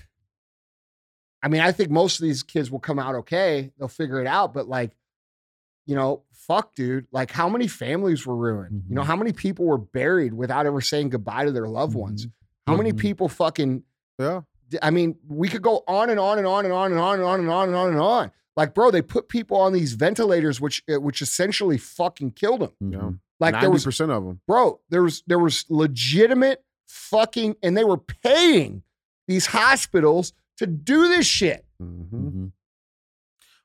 I 1.42 1.48
mean, 1.48 1.60
I 1.60 1.70
think 1.72 1.90
most 1.90 2.18
of 2.18 2.24
these 2.24 2.42
kids 2.42 2.70
will 2.70 2.80
come 2.80 2.98
out 2.98 3.14
okay. 3.16 3.70
They'll 3.78 3.86
figure 3.86 4.20
it 4.20 4.26
out, 4.26 4.52
but 4.54 4.66
like, 4.66 4.96
you 5.86 5.94
know, 5.94 6.22
fuck, 6.32 6.74
dude. 6.74 7.06
Like, 7.12 7.30
how 7.30 7.48
many 7.48 7.66
families 7.68 8.26
were 8.26 8.36
ruined? 8.36 8.84
You 8.88 8.94
know, 8.94 9.02
Mhm. 9.02 9.06
how 9.06 9.16
many 9.16 9.32
people 9.32 9.64
were 9.66 9.78
buried 9.78 10.32
without 10.34 10.66
ever 10.66 10.80
saying 10.80 11.10
goodbye 11.10 11.44
to 11.44 11.52
their 11.52 11.68
loved 11.68 11.94
ones? 11.94 12.26
How 12.66 12.76
many 12.76 12.92
Mhm. 12.92 12.98
people 12.98 13.28
fucking? 13.28 13.82
Yeah. 14.18 14.42
I 14.82 14.90
mean, 14.90 15.16
we 15.28 15.48
could 15.48 15.62
go 15.62 15.84
on 15.86 16.10
and 16.10 16.18
on 16.18 16.38
and 16.38 16.46
on 16.46 16.64
and 16.64 16.72
on 16.72 16.90
and 16.90 17.00
on 17.00 17.14
and 17.20 17.22
on 17.24 17.40
and 17.40 17.50
on 17.50 17.68
and 17.68 17.76
on 17.76 17.88
and 17.90 17.98
on. 18.00 18.30
Like, 18.56 18.72
bro, 18.74 18.90
they 18.90 19.02
put 19.02 19.28
people 19.28 19.56
on 19.58 19.72
these 19.72 19.92
ventilators, 19.94 20.60
which 20.60 20.82
uh, 20.92 21.00
which 21.00 21.20
essentially 21.22 21.76
fucking 21.78 22.32
killed 22.32 22.60
them. 22.60 22.70
Yeah. 22.80 22.98
Mhm. 22.98 23.18
Like, 23.40 23.60
there 23.60 23.70
was 23.70 23.84
percent 23.84 24.10
of 24.12 24.24
them. 24.24 24.40
bro 24.46 24.80
there 24.90 25.02
was 25.02 25.22
there 25.26 25.38
was 25.40 25.64
legitimate 25.68 26.64
fucking 26.86 27.56
and 27.62 27.76
they 27.76 27.84
were 27.84 27.98
paying 27.98 28.82
these 29.26 29.46
hospitals 29.46 30.32
to 30.56 30.66
do 30.66 31.08
this 31.08 31.26
shit. 31.26 31.66
Mm-hmm. 31.82 32.46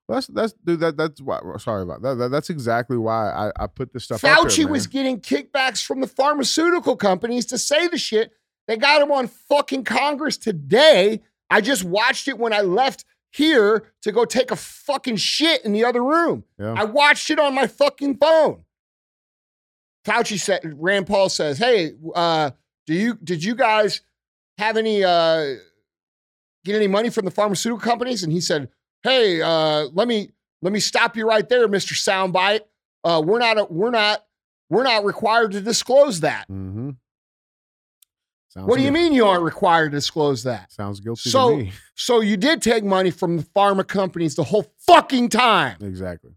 That's 0.10 0.26
that's 0.28 0.54
dude. 0.66 0.80
That 0.80 0.98
that's 0.98 1.22
why. 1.22 1.40
Sorry 1.60 1.84
about 1.84 2.02
that. 2.02 2.16
that 2.16 2.32
that's 2.32 2.50
exactly 2.50 2.98
why 2.98 3.30
I, 3.30 3.64
I 3.64 3.68
put 3.68 3.94
this 3.94 4.06
stuff. 4.06 4.22
Fauci 4.22 4.58
there, 4.58 4.68
was 4.68 4.88
getting 4.88 5.22
kickbacks 5.22 5.86
from 5.86 6.02
the 6.02 6.08
pharmaceutical 6.08 6.96
companies 6.96 7.46
to 7.48 7.60
say 7.60 7.88
the 7.88 7.98
shit. 7.98 8.32
They 8.68 8.76
got 8.76 9.04
him 9.04 9.12
on 9.12 9.28
fucking 9.28 9.84
Congress 9.84 10.36
today. 10.36 11.22
I 11.52 11.62
just 11.62 11.84
watched 11.84 12.28
it 12.28 12.40
when 12.40 12.54
I 12.54 12.62
left 12.62 13.06
here 13.32 13.86
to 14.02 14.12
go 14.12 14.26
take 14.26 14.50
a 14.50 14.56
fucking 14.56 15.18
shit 15.18 15.64
in 15.64 15.74
the 15.74 15.86
other 15.86 16.04
room. 16.04 16.44
Yeah. 16.58 16.74
I 16.74 16.86
watched 16.86 17.30
it 17.30 17.40
on 17.40 17.54
my 17.54 17.68
fucking 17.68 18.18
phone. 18.18 18.64
Fauci 20.06 20.40
said, 20.40 20.62
Rand 20.76 21.06
Paul 21.06 21.30
says, 21.30 21.60
"Hey, 21.60 21.92
uh, 22.16 22.50
do 22.88 22.96
you 22.96 23.14
did 23.24 23.44
you 23.44 23.54
guys 23.54 24.02
have 24.58 24.76
any 24.76 25.04
uh, 25.04 25.56
get 26.66 26.76
any 26.76 26.88
money 26.88 27.12
from 27.12 27.26
the 27.26 27.32
pharmaceutical 27.32 27.84
companies?" 27.84 28.24
And 28.24 28.34
he 28.34 28.42
said, 28.42 28.70
"Hey, 29.04 29.42
uh, 29.42 29.88
let 29.94 30.08
me 30.08 30.30
let 30.62 30.74
me 30.74 30.80
stop 30.80 31.16
you 31.18 31.28
right 31.28 31.48
there, 31.48 31.68
Mister 31.68 31.96
Soundbite. 31.96 32.62
Uh, 33.04 33.22
we're 33.26 33.40
not 33.40 33.72
we're 33.72 33.92
not 33.92 34.26
we're 34.70 34.84
not 34.84 35.04
required 35.06 35.52
to 35.54 35.62
disclose 35.62 36.20
that. 36.22 36.48
Mm-hmm. 36.50 36.92
Sounds 38.50 38.68
What 38.68 38.78
do 38.78 38.84
you 38.84 38.92
mean 38.92 39.14
you 39.14 39.26
aren't 39.28 39.44
required 39.44 39.92
to 39.92 39.98
disclose 39.98 40.44
that? 40.44 40.72
Sounds 40.72 41.00
guilty 41.00 41.30
So- 41.30 41.52
to 41.52 41.58
me. 41.58 41.72
So 41.96 42.22
you 42.22 42.36
did 42.38 42.62
take 42.62 42.84
money 42.84 43.12
from 43.12 43.38
the 43.38 43.44
pharma 43.44 43.88
companies 43.88 44.36
the 44.36 44.44
whole 44.44 44.66
fucking 44.88 45.30
time." 45.30 45.78
Exactly. 45.82 46.32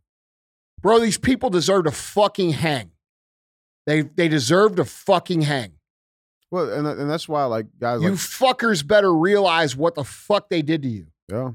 Bro, 0.83 0.99
these 1.01 1.17
people 1.19 1.49
deserve 1.49 1.85
to 1.85 1.91
fucking 1.93 2.51
hang. 2.51 2.91
They 3.87 4.03
they 4.03 4.29
deserve 4.29 4.77
to 4.77 4.85
fucking 4.85 5.43
hang. 5.43 5.73
Well, 6.51 6.71
and 6.71 6.87
and 6.87 7.09
that's 7.11 7.29
why 7.29 7.45
like 7.45 7.67
guys 7.79 8.03
You 8.03 8.11
like 8.11 8.19
fuckers 8.19 8.87
better 8.87 9.13
realize 9.15 9.75
what 9.75 9.95
the 9.95 10.05
fuck 10.05 10.51
they 10.51 10.61
did 10.63 10.83
to 10.83 10.89
you. 10.89 11.07
yeah. 11.31 11.53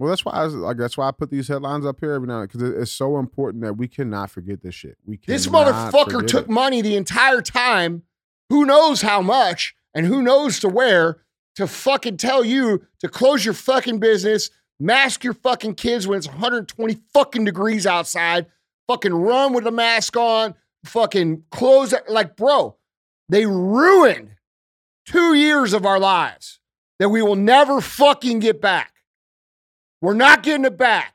Well, 0.00 0.08
that's 0.08 0.24
why 0.24 0.32
I 0.32 0.44
was, 0.46 0.54
like 0.54 0.78
that's 0.78 0.96
why 0.96 1.08
I 1.08 1.10
put 1.10 1.30
these 1.30 1.46
headlines 1.46 1.84
up 1.84 2.00
here 2.00 2.14
every 2.14 2.26
now 2.26 2.40
because 2.40 2.62
it's 2.62 2.90
so 2.90 3.18
important 3.18 3.62
that 3.64 3.74
we 3.74 3.86
cannot 3.86 4.30
forget 4.30 4.62
this 4.62 4.74
shit. 4.74 4.96
We 5.04 5.20
This 5.26 5.46
motherfucker 5.46 6.26
took 6.26 6.46
it. 6.46 6.50
money 6.50 6.80
the 6.80 6.96
entire 6.96 7.42
time. 7.42 8.04
Who 8.48 8.64
knows 8.64 9.02
how 9.02 9.20
much 9.20 9.74
and 9.94 10.06
who 10.06 10.22
knows 10.22 10.58
to 10.60 10.70
where 10.70 11.18
to 11.56 11.66
fucking 11.66 12.16
tell 12.16 12.42
you 12.42 12.86
to 13.00 13.10
close 13.10 13.44
your 13.44 13.52
fucking 13.52 13.98
business, 13.98 14.48
mask 14.78 15.22
your 15.22 15.34
fucking 15.34 15.74
kids 15.74 16.08
when 16.08 16.16
it's 16.16 16.26
120 16.26 16.98
fucking 17.12 17.44
degrees 17.44 17.86
outside, 17.86 18.46
fucking 18.88 19.12
run 19.12 19.52
with 19.52 19.64
the 19.64 19.70
mask 19.70 20.16
on, 20.16 20.54
fucking 20.86 21.42
close 21.50 21.92
it. 21.92 22.08
Like, 22.08 22.36
bro, 22.36 22.74
they 23.28 23.44
ruined 23.44 24.30
two 25.04 25.34
years 25.34 25.74
of 25.74 25.84
our 25.84 26.00
lives 26.00 26.58
that 26.98 27.10
we 27.10 27.20
will 27.20 27.36
never 27.36 27.82
fucking 27.82 28.38
get 28.38 28.62
back. 28.62 28.94
We're 30.00 30.14
not 30.14 30.42
getting 30.42 30.64
it 30.64 30.76
back. 30.78 31.14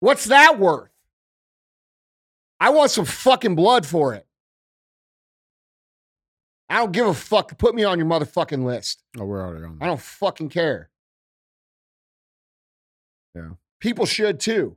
What's 0.00 0.24
that 0.26 0.58
worth? 0.58 0.90
I 2.60 2.70
want 2.70 2.90
some 2.90 3.04
fucking 3.04 3.54
blood 3.54 3.84
for 3.86 4.14
it. 4.14 4.26
I 6.68 6.78
don't 6.78 6.92
give 6.92 7.06
a 7.06 7.14
fuck. 7.14 7.56
Put 7.58 7.74
me 7.74 7.84
on 7.84 7.98
your 7.98 8.08
motherfucking 8.08 8.64
list. 8.64 9.02
Oh, 9.18 9.24
we're 9.24 9.42
already 9.42 9.64
on. 9.64 9.78
I 9.80 9.86
don't 9.86 10.00
fucking 10.00 10.48
care. 10.48 10.90
Yeah. 13.34 13.50
People 13.80 14.06
should 14.06 14.40
too. 14.40 14.76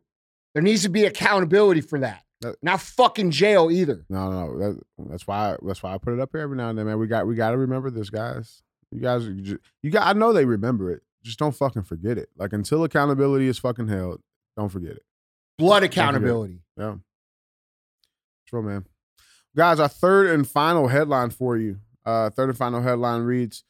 There 0.53 0.63
needs 0.63 0.83
to 0.83 0.89
be 0.89 1.05
accountability 1.05 1.81
for 1.81 1.99
that. 1.99 2.23
That- 2.41 2.55
Not 2.61 2.81
fucking 2.81 3.31
jail 3.31 3.69
either. 3.71 4.05
No, 4.09 4.31
no. 4.31 4.57
That, 4.59 4.79
that's 5.09 5.25
why. 5.27 5.55
That's 5.65 5.81
why 5.81 5.93
I 5.93 5.97
put 5.97 6.13
it 6.13 6.19
up 6.19 6.29
here 6.33 6.41
every 6.41 6.57
now 6.57 6.69
and 6.69 6.77
then, 6.77 6.85
man. 6.87 6.99
We 6.99 7.07
got 7.07 7.25
we 7.25 7.35
got 7.35 7.51
to 7.51 7.57
remember 7.57 7.89
this, 7.89 8.09
guys. 8.09 8.61
You 8.91 9.01
guys, 9.01 9.25
you, 9.25 9.59
you 9.81 9.91
got. 9.91 10.07
I 10.07 10.17
know 10.17 10.33
they 10.33 10.45
remember 10.45 10.91
it. 10.91 11.01
Just 11.27 11.39
don't 11.39 11.55
fucking 11.55 11.83
forget 11.83 12.17
it. 12.17 12.29
Like 12.37 12.53
until 12.53 12.85
accountability 12.85 13.49
is 13.49 13.59
fucking 13.59 13.89
held, 13.89 14.21
don't 14.55 14.69
forget 14.69 14.91
it. 14.91 15.03
Blood 15.57 15.83
accountability. 15.83 16.61
Yeah. 16.77 16.95
True, 18.47 18.61
man. 18.63 18.85
Guys, 19.57 19.79
our 19.81 19.89
third 19.89 20.27
and 20.27 20.47
final 20.47 20.87
headline 20.87 21.31
for 21.31 21.57
you. 21.57 21.79
Uh, 22.05 22.29
third 22.29 22.47
and 22.47 22.57
final 22.57 22.81
headline 22.81 23.23
reads 23.23 23.65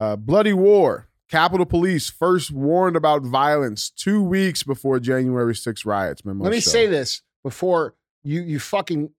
uh, 0.00 0.16
Bloody 0.16 0.52
War. 0.52 1.08
Capitol 1.30 1.64
Police 1.64 2.10
first 2.10 2.50
warned 2.50 2.94
about 2.96 3.22
violence 3.22 3.88
two 3.88 4.22
weeks 4.22 4.62
before 4.62 5.00
January 5.00 5.54
6 5.54 5.86
riots. 5.86 6.26
Memo 6.26 6.44
Let 6.44 6.50
me 6.50 6.60
show. 6.60 6.70
say 6.70 6.86
this 6.86 7.22
before 7.42 7.94
you 8.22 8.42
you 8.42 8.58
fucking 8.60 9.10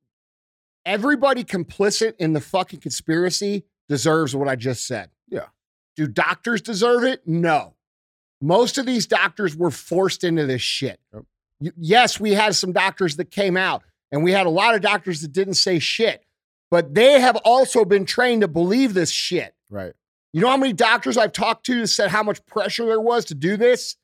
everybody 0.85 1.43
complicit 1.43 2.13
in 2.19 2.33
the 2.33 2.41
fucking 2.41 2.81
conspiracy 2.81 3.65
deserves 3.87 4.35
what 4.35 4.47
I 4.47 4.55
just 4.55 4.85
said. 4.85 5.09
Yeah. 5.27 5.47
Do 5.95 6.07
doctors 6.07 6.61
deserve 6.61 7.03
it? 7.03 7.27
No. 7.27 7.73
Most 8.41 8.77
of 8.77 8.85
these 8.85 9.05
doctors 9.05 9.55
were 9.55 9.71
forced 9.71 10.23
into 10.23 10.45
this 10.45 10.61
shit. 10.61 10.99
Yes, 11.59 12.19
we 12.19 12.33
had 12.33 12.55
some 12.55 12.71
doctors 12.71 13.17
that 13.17 13.31
came 13.31 13.57
out, 13.57 13.83
and 14.11 14.23
we 14.23 14.31
had 14.31 14.45
a 14.45 14.49
lot 14.51 14.75
of 14.75 14.81
doctors 14.81 15.21
that 15.21 15.33
didn't 15.33 15.55
say 15.55 15.79
shit, 15.79 16.23
but 16.71 16.95
they 16.95 17.19
have 17.19 17.35
also 17.43 17.83
been 17.83 18.05
trained 18.05 18.41
to 18.41 18.47
believe 18.47 18.93
this 18.93 19.11
shit. 19.11 19.53
Right. 19.69 19.93
You 20.31 20.41
know 20.41 20.49
how 20.49 20.57
many 20.57 20.73
doctors 20.73 21.17
I've 21.17 21.33
talked 21.33 21.65
to 21.65 21.81
that 21.81 21.87
said 21.87 22.11
how 22.11 22.23
much 22.23 22.45
pressure 22.45 22.85
there 22.85 23.01
was 23.01 23.25
to 23.25 23.35
do 23.35 23.57
this? 23.57 23.97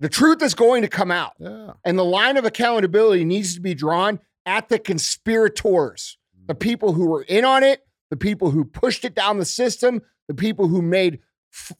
The 0.00 0.08
truth 0.08 0.42
is 0.42 0.54
going 0.54 0.82
to 0.82 0.88
come 0.88 1.10
out. 1.10 1.32
Yeah. 1.38 1.72
And 1.84 1.98
the 1.98 2.04
line 2.04 2.36
of 2.36 2.44
accountability 2.44 3.24
needs 3.24 3.54
to 3.54 3.60
be 3.60 3.74
drawn 3.74 4.20
at 4.46 4.68
the 4.68 4.78
conspirators, 4.78 6.16
the 6.46 6.54
mm. 6.54 6.60
people 6.60 6.92
who 6.94 7.06
were 7.06 7.22
in 7.22 7.44
on 7.44 7.62
it, 7.62 7.84
the 8.10 8.16
people 8.16 8.50
who 8.50 8.64
pushed 8.64 9.04
it 9.04 9.14
down 9.14 9.38
the 9.38 9.44
system, 9.44 10.00
the 10.28 10.34
people 10.34 10.68
who 10.68 10.80
made, 10.80 11.20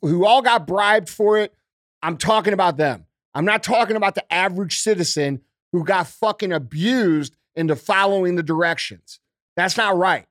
who 0.02 0.24
all 0.26 0.42
got 0.42 0.66
bribed 0.66 1.08
for 1.08 1.38
it. 1.38 1.54
I'm 2.02 2.16
talking 2.16 2.52
about 2.52 2.76
them. 2.76 3.06
I'm 3.34 3.44
not 3.44 3.62
talking 3.62 3.96
about 3.96 4.14
the 4.14 4.32
average 4.32 4.78
citizen 4.78 5.40
who 5.72 5.84
got 5.84 6.06
fucking 6.06 6.52
abused 6.52 7.36
into 7.56 7.76
following 7.76 8.36
the 8.36 8.42
directions. 8.42 9.20
That's 9.56 9.76
not 9.76 9.96
right. 9.96 10.26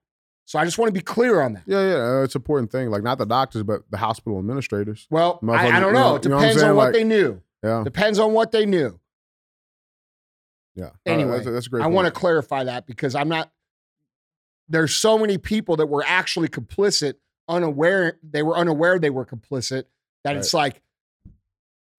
So 0.45 0.57
I 0.57 0.63
just 0.65 0.77
want 0.77 0.87
to 0.89 0.93
be 0.93 1.01
clear 1.03 1.41
on 1.41 1.53
that. 1.53 1.63
Yeah, 1.65 1.81
yeah. 1.89 1.95
uh, 2.19 2.23
It's 2.23 2.35
an 2.35 2.39
important 2.39 2.71
thing. 2.71 2.89
Like 2.89 3.03
not 3.03 3.17
the 3.17 3.25
doctors, 3.25 3.63
but 3.63 3.83
the 3.91 3.97
hospital 3.97 4.39
administrators. 4.39 5.05
Well, 5.09 5.39
I, 5.49 5.67
I 5.67 5.79
don't 5.79 5.89
you 5.89 5.93
know. 5.93 6.09
know- 6.11 6.15
It 6.15 6.23
you 6.23 6.29
know 6.29 6.37
what 6.37 6.41
depends 6.43 6.63
on 6.63 6.75
what 6.75 6.83
Like- 6.85 6.93
they 6.93 7.03
knew. 7.03 7.41
Yeah. 7.63 7.83
Depends 7.83 8.19
on 8.19 8.33
what 8.33 8.51
they 8.51 8.65
knew. 8.65 8.99
Yeah. 10.75 10.85
Uh, 10.85 10.89
Anyway, 11.05 11.31
that's, 11.39 11.45
that's 11.49 11.67
a 11.67 11.69
great. 11.69 11.83
I 11.83 11.87
want 11.87 12.05
to 12.05 12.11
clarify 12.11 12.63
that 12.65 12.85
because 12.85 13.15
I'm 13.15 13.27
not. 13.29 13.51
There's 14.69 14.93
so 14.93 15.17
many 15.17 15.37
people 15.37 15.77
that 15.77 15.87
were 15.87 16.03
actually 16.05 16.49
complicit, 16.49 17.15
unaware. 17.47 18.17
They 18.23 18.43
were 18.43 18.55
unaware 18.57 18.99
they 18.99 19.09
were 19.09 19.25
complicit. 19.25 19.85
That 20.23 20.35
it's 20.37 20.53
like, 20.53 20.81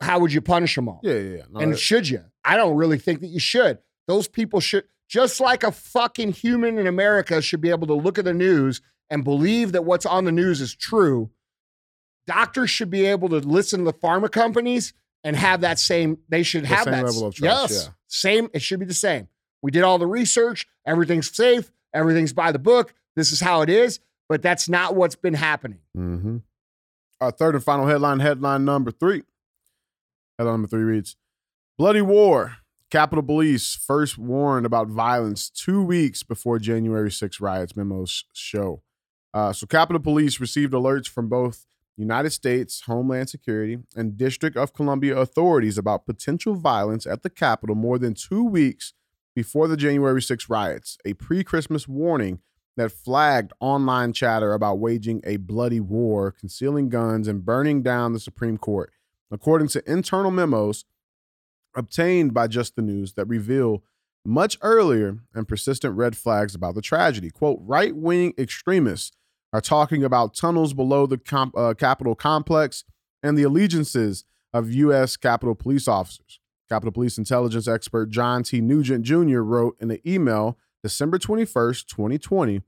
how 0.00 0.18
would 0.20 0.32
you 0.32 0.40
punish 0.40 0.74
them 0.74 0.88
all? 0.88 1.00
Yeah, 1.02 1.14
yeah, 1.14 1.36
yeah. 1.38 1.42
No, 1.50 1.60
and 1.60 1.72
that- 1.72 1.78
should 1.78 2.08
you? 2.08 2.24
I 2.44 2.56
don't 2.56 2.76
really 2.76 2.98
think 2.98 3.20
that 3.20 3.28
you 3.28 3.40
should. 3.40 3.78
Those 4.06 4.28
people 4.28 4.60
should, 4.60 4.84
just 5.08 5.40
like 5.40 5.62
a 5.64 5.72
fucking 5.72 6.32
human 6.32 6.78
in 6.78 6.86
America, 6.86 7.42
should 7.42 7.60
be 7.60 7.70
able 7.70 7.86
to 7.88 7.94
look 7.94 8.18
at 8.18 8.24
the 8.24 8.32
news 8.34 8.80
and 9.10 9.24
believe 9.24 9.72
that 9.72 9.84
what's 9.84 10.06
on 10.06 10.24
the 10.24 10.32
news 10.32 10.60
is 10.60 10.74
true. 10.74 11.30
Doctors 12.26 12.70
should 12.70 12.90
be 12.90 13.06
able 13.06 13.28
to 13.30 13.38
listen 13.38 13.80
to 13.80 13.84
the 13.86 13.92
pharma 13.92 14.30
companies 14.30 14.92
and 15.24 15.34
have 15.34 15.62
that 15.62 15.78
same. 15.78 16.18
They 16.28 16.42
should 16.42 16.64
The 16.64 16.68
have 16.68 16.84
same 16.84 16.92
that 16.92 17.04
level 17.06 17.26
of 17.26 17.34
trust, 17.34 17.70
Yes, 17.72 17.84
yeah. 17.86 17.92
same. 18.06 18.50
It 18.52 18.62
should 18.62 18.78
be 18.80 18.86
the 18.86 18.94
same. 18.94 19.28
We 19.62 19.70
did 19.70 19.82
all 19.82 19.98
the 19.98 20.06
research. 20.06 20.66
Everything's 20.86 21.34
safe. 21.34 21.70
Everything's 21.94 22.32
by 22.32 22.52
the 22.52 22.58
book. 22.58 22.94
This 23.16 23.32
is 23.32 23.40
how 23.40 23.62
it 23.62 23.70
is. 23.70 23.98
But 24.28 24.42
that's 24.42 24.68
not 24.68 24.94
what's 24.94 25.14
been 25.14 25.34
happening. 25.34 25.80
Mm-hmm. 25.96 26.38
Our 27.20 27.30
third 27.30 27.54
and 27.54 27.64
final 27.64 27.86
headline, 27.86 28.20
headline 28.20 28.64
number 28.64 28.90
three. 28.90 29.22
Headline 30.38 30.54
number 30.54 30.68
three 30.68 30.82
reads 30.82 31.16
Bloody 31.76 32.02
War. 32.02 32.58
Capitol 32.90 33.22
Police 33.22 33.74
first 33.74 34.16
warned 34.16 34.64
about 34.64 34.88
violence 34.88 35.50
two 35.50 35.82
weeks 35.82 36.22
before 36.22 36.58
January 36.58 37.10
6 37.10 37.38
riots, 37.38 37.76
memos 37.76 38.24
show. 38.32 38.82
Uh, 39.34 39.52
so, 39.52 39.66
Capitol 39.66 40.00
Police 40.00 40.40
received 40.40 40.72
alerts 40.72 41.06
from 41.06 41.28
both 41.28 41.66
United 41.98 42.30
States 42.30 42.82
Homeland 42.86 43.28
Security 43.28 43.78
and 43.94 44.16
District 44.16 44.56
of 44.56 44.72
Columbia 44.72 45.16
authorities 45.16 45.76
about 45.76 46.06
potential 46.06 46.54
violence 46.54 47.06
at 47.06 47.22
the 47.22 47.28
Capitol 47.28 47.74
more 47.74 47.98
than 47.98 48.14
two 48.14 48.44
weeks 48.44 48.94
before 49.34 49.68
the 49.68 49.76
January 49.76 50.22
6 50.22 50.48
riots, 50.48 50.96
a 51.04 51.12
pre 51.12 51.44
Christmas 51.44 51.86
warning 51.86 52.40
that 52.78 52.92
flagged 52.92 53.52
online 53.60 54.12
chatter 54.12 54.52
about 54.52 54.78
waging 54.78 55.20
a 55.24 55.36
bloody 55.36 55.80
war, 55.80 56.30
concealing 56.30 56.88
guns, 56.88 57.28
and 57.28 57.44
burning 57.44 57.82
down 57.82 58.12
the 58.12 58.20
Supreme 58.20 58.58
Court, 58.58 58.92
according 59.30 59.68
to 59.68 59.90
internal 59.90 60.30
memos 60.30 60.84
obtained 61.74 62.34
by 62.34 62.46
Just 62.46 62.76
the 62.76 62.82
News 62.82 63.14
that 63.14 63.26
reveal 63.26 63.82
much 64.24 64.58
earlier 64.62 65.18
and 65.34 65.48
persistent 65.48 65.96
red 65.96 66.16
flags 66.16 66.54
about 66.54 66.74
the 66.74 66.82
tragedy. 66.82 67.30
Quote, 67.30 67.58
right 67.62 67.94
wing 67.94 68.34
extremists 68.38 69.16
are 69.52 69.60
talking 69.60 70.04
about 70.04 70.34
tunnels 70.34 70.74
below 70.74 71.06
the 71.06 71.18
comp- 71.18 71.56
uh, 71.56 71.74
Capitol 71.74 72.14
complex 72.14 72.84
and 73.22 73.36
the 73.36 73.42
allegiances 73.42 74.24
of 74.52 74.72
U.S. 74.72 75.16
Capitol 75.16 75.54
police 75.54 75.88
officers. 75.88 76.40
Capitol 76.68 76.92
Police 76.92 77.16
intelligence 77.16 77.66
expert 77.66 78.10
John 78.10 78.42
T. 78.42 78.60
Nugent 78.60 79.04
Jr. 79.04 79.38
wrote 79.38 79.76
in 79.80 79.90
an 79.90 80.00
email 80.06 80.58
December 80.82 81.18
21st, 81.18 81.86
2020, 81.86 82.62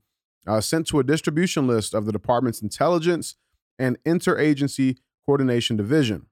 uh, 0.47 0.61
sent 0.61 0.87
to 0.87 0.99
a 0.99 1.03
distribution 1.03 1.67
list 1.67 1.93
of 1.93 2.05
the 2.05 2.11
department's 2.11 2.61
intelligence 2.61 3.35
and 3.77 4.01
interagency 4.03 4.97
coordination 5.25 5.77
division. 5.77 6.27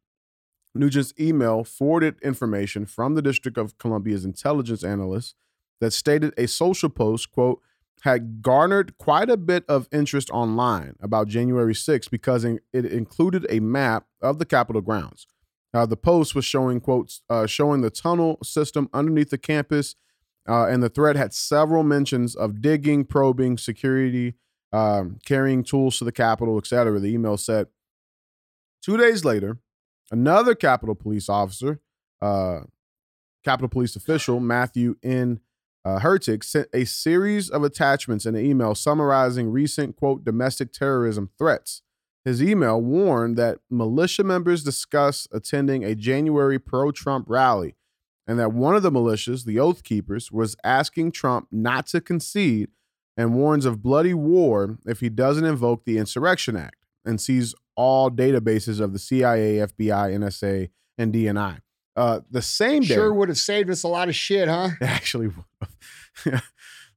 Nugent's 0.76 1.14
email 1.20 1.64
forwarded 1.64 2.20
information 2.22 2.86
from 2.86 3.16
the 3.16 3.22
District 3.22 3.58
of 3.58 3.78
Columbia's 3.78 4.26
intelligence 4.26 4.84
analyst 4.84 5.36
that 5.80 5.92
stated 5.92 6.34
a 6.38 6.48
social 6.48 6.90
post, 6.90 7.32
quote, 7.32 7.62
had 8.04 8.42
garnered 8.42 8.98
quite 8.98 9.30
a 9.30 9.38
bit 9.38 9.66
of 9.68 9.90
interest 9.92 10.30
online 10.30 10.96
about 11.02 11.28
January 11.28 11.74
6th 11.74 12.10
because 12.10 12.46
it 12.46 12.62
included 12.74 13.46
a 13.50 13.60
map 13.60 14.06
of 14.22 14.40
the 14.40 14.46
Capitol 14.46 14.82
grounds. 14.82 15.28
Uh, 15.74 15.86
the 15.86 15.98
post 15.98 16.34
was 16.34 16.46
showing 16.46 16.80
quotes, 16.80 17.22
uh, 17.30 17.46
showing 17.46 17.82
the 17.82 17.90
tunnel 17.90 18.40
system 18.42 18.90
underneath 18.94 19.30
the 19.30 19.38
campus, 19.38 19.96
uh, 20.50 20.66
and 20.66 20.82
the 20.82 20.90
thread 20.90 21.16
had 21.16 21.34
several 21.34 21.84
mentions 21.84 22.36
of 22.36 22.62
digging, 22.62 23.06
probing, 23.06 23.58
security, 23.58 24.34
um, 24.74 25.20
carrying 25.26 25.64
tools 25.64 26.00
to 26.00 26.06
the 26.06 26.12
Capitol, 26.12 26.58
etc. 26.58 27.00
The 27.00 27.14
email 27.14 27.38
said. 27.38 27.68
Two 28.82 28.98
days 28.98 29.24
later, 29.26 29.60
another 30.12 30.56
Capitol 30.56 30.96
Police 30.96 31.30
officer, 31.30 31.82
uh, 32.22 32.62
Capitol 33.44 33.70
Police 33.70 33.96
official 33.96 34.40
Matthew 34.40 34.96
N 35.04 35.42
uh, 35.86 36.00
Hertig 36.00 36.44
sent 36.44 36.68
a 36.74 36.86
series 36.86 37.50
of 37.50 37.64
attachments 37.64 38.26
in 38.26 38.36
an 38.36 38.46
email 38.46 38.76
summarizing 38.76 39.50
recent, 39.50 39.96
quote, 39.96 40.24
domestic 40.24 40.74
terrorism 40.74 41.30
threats. 41.38 41.82
His 42.26 42.44
email 42.44 42.82
warned 42.82 43.38
that 43.38 43.60
militia 43.70 44.24
members 44.24 44.64
discuss 44.64 45.28
attending 45.32 45.84
a 45.84 45.96
January 45.96 46.60
pro 46.60 46.92
Trump 46.92 47.26
rally 47.30 47.76
and 48.30 48.38
that 48.38 48.54
one 48.54 48.76
of 48.76 48.84
the 48.84 48.92
militias, 48.92 49.44
the 49.44 49.60
Oath 49.60 49.84
Keepers, 49.84 50.32
was 50.32 50.56
asking 50.64 51.12
Trump 51.12 51.48
not 51.52 51.88
to 51.88 52.00
concede 52.00 52.70
and 53.18 53.34
warns 53.34 53.66
of 53.66 53.82
bloody 53.82 54.14
war 54.14 54.78
if 54.86 55.00
he 55.00 55.10
doesn't 55.10 55.46
invoke 55.46 55.84
the 55.84 55.98
Insurrection 55.98 56.56
Act 56.56 56.86
and 57.04 57.20
sees 57.20 57.56
all 57.76 58.12
databases 58.12 58.80
of 58.80 58.94
the 58.94 59.00
CIA, 59.00 59.56
FBI, 59.56 60.14
NSA, 60.14 60.70
and 61.00 61.12
DNI. 61.12 61.58
Uh, 61.96 62.20
the 62.30 62.44
same 62.44 62.84
day, 62.84 62.94
Sure 62.94 63.12
would 63.12 63.30
have 63.30 63.40
saved 63.40 63.68
us 63.72 63.82
a 63.82 63.88
lot 63.88 64.10
of 64.10 64.16
shit, 64.16 64.48
huh? 64.48 64.70
actually. 64.82 65.32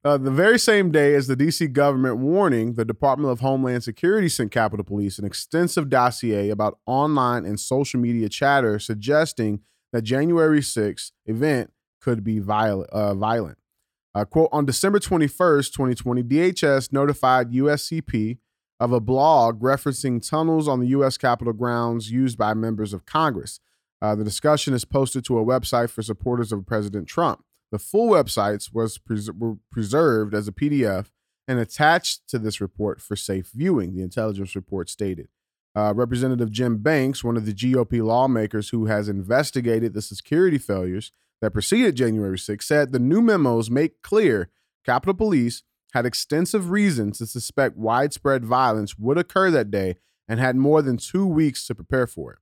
Uh, 0.04 0.18
the 0.18 0.32
very 0.32 0.58
same 0.58 0.90
day 0.90 1.14
as 1.14 1.28
the 1.28 1.36
DC 1.36 1.72
government 1.72 2.16
warning, 2.16 2.74
the 2.74 2.84
Department 2.84 3.30
of 3.30 3.38
Homeland 3.38 3.84
Security 3.84 4.28
sent 4.28 4.50
Capitol 4.50 4.84
Police 4.84 5.16
an 5.16 5.24
extensive 5.24 5.88
dossier 5.88 6.50
about 6.50 6.80
online 6.86 7.46
and 7.46 7.60
social 7.60 8.00
media 8.00 8.28
chatter 8.28 8.80
suggesting 8.80 9.60
that 9.92 10.02
January 10.02 10.60
6th 10.60 11.12
event 11.26 11.72
could 12.00 12.24
be 12.24 12.38
violent. 12.38 12.90
Uh, 12.90 13.14
violent. 13.14 13.58
Uh, 14.14 14.24
quote, 14.24 14.48
on 14.52 14.66
December 14.66 14.98
21st, 14.98 15.72
2020, 15.72 16.22
DHS 16.22 16.92
notified 16.92 17.52
USCP 17.52 18.38
of 18.78 18.92
a 18.92 19.00
blog 19.00 19.60
referencing 19.60 20.26
tunnels 20.26 20.68
on 20.68 20.80
the 20.80 20.88
U.S. 20.88 21.16
Capitol 21.16 21.52
grounds 21.52 22.10
used 22.10 22.36
by 22.36 22.52
members 22.52 22.92
of 22.92 23.06
Congress. 23.06 23.60
Uh, 24.02 24.14
the 24.14 24.24
discussion 24.24 24.74
is 24.74 24.84
posted 24.84 25.24
to 25.24 25.38
a 25.38 25.44
website 25.44 25.88
for 25.88 26.02
supporters 26.02 26.52
of 26.52 26.66
President 26.66 27.06
Trump. 27.06 27.44
The 27.70 27.78
full 27.78 28.10
websites 28.10 28.74
was 28.74 28.98
pres- 28.98 29.30
were 29.30 29.56
preserved 29.70 30.34
as 30.34 30.48
a 30.48 30.52
PDF 30.52 31.06
and 31.48 31.58
attached 31.58 32.28
to 32.28 32.38
this 32.38 32.60
report 32.60 33.00
for 33.00 33.16
safe 33.16 33.50
viewing, 33.54 33.94
the 33.94 34.02
intelligence 34.02 34.54
report 34.54 34.90
stated. 34.90 35.28
Uh, 35.74 35.92
Representative 35.94 36.50
Jim 36.50 36.78
Banks, 36.78 37.24
one 37.24 37.36
of 37.36 37.46
the 37.46 37.54
GOP 37.54 38.04
lawmakers 38.04 38.70
who 38.70 38.86
has 38.86 39.08
investigated 39.08 39.94
the 39.94 40.02
security 40.02 40.58
failures 40.58 41.12
that 41.40 41.52
preceded 41.52 41.96
January 41.96 42.38
6, 42.38 42.66
said 42.66 42.92
the 42.92 42.98
new 42.98 43.22
memos 43.22 43.70
make 43.70 44.02
clear 44.02 44.50
Capitol 44.84 45.14
Police 45.14 45.62
had 45.92 46.06
extensive 46.06 46.70
reason 46.70 47.12
to 47.12 47.26
suspect 47.26 47.76
widespread 47.76 48.44
violence 48.44 48.98
would 48.98 49.18
occur 49.18 49.50
that 49.50 49.70
day 49.70 49.96
and 50.28 50.40
had 50.40 50.56
more 50.56 50.82
than 50.82 50.96
two 50.96 51.26
weeks 51.26 51.66
to 51.66 51.74
prepare 51.74 52.06
for 52.06 52.32
it. 52.32 52.38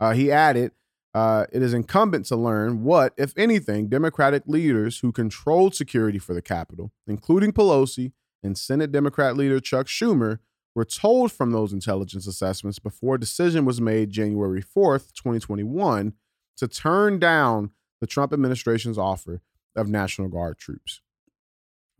Uh, 0.00 0.12
he 0.12 0.30
added, 0.30 0.72
uh, 1.14 1.46
it 1.52 1.62
is 1.62 1.74
incumbent 1.74 2.26
to 2.26 2.36
learn 2.36 2.82
what, 2.82 3.12
if 3.16 3.32
anything, 3.36 3.88
Democratic 3.88 4.44
leaders 4.46 5.00
who 5.00 5.12
controlled 5.12 5.74
security 5.74 6.18
for 6.18 6.34
the 6.34 6.42
Capitol, 6.42 6.92
including 7.06 7.52
Pelosi 7.52 8.12
and 8.42 8.56
Senate 8.56 8.92
Democrat 8.92 9.36
leader 9.36 9.60
Chuck 9.60 9.86
Schumer, 9.86 10.38
were 10.74 10.84
told 10.84 11.32
from 11.32 11.50
those 11.50 11.72
intelligence 11.72 12.26
assessments 12.26 12.78
before 12.78 13.16
a 13.16 13.20
decision 13.20 13.64
was 13.64 13.80
made 13.80 14.10
January 14.10 14.62
4th, 14.62 15.12
2021, 15.12 16.14
to 16.56 16.68
turn 16.68 17.18
down 17.18 17.70
the 18.00 18.06
Trump 18.06 18.32
administration's 18.32 18.98
offer 18.98 19.42
of 19.76 19.88
National 19.88 20.28
Guard 20.28 20.58
troops. 20.58 21.00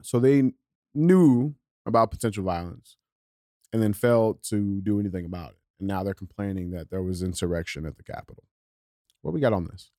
So 0.02 0.18
they 0.18 0.52
knew 0.94 1.54
about 1.86 2.10
potential 2.10 2.44
violence 2.44 2.96
and 3.72 3.82
then 3.82 3.92
failed 3.92 4.42
to 4.44 4.80
do 4.82 5.00
anything 5.00 5.24
about 5.24 5.50
it. 5.50 5.58
And 5.78 5.88
now 5.88 6.02
they're 6.02 6.14
complaining 6.14 6.70
that 6.70 6.90
there 6.90 7.02
was 7.02 7.22
insurrection 7.22 7.86
at 7.86 7.96
the 7.96 8.02
Capitol. 8.02 8.44
What 9.22 9.32
we 9.32 9.40
got 9.40 9.52
on 9.52 9.64
this? 9.66 9.90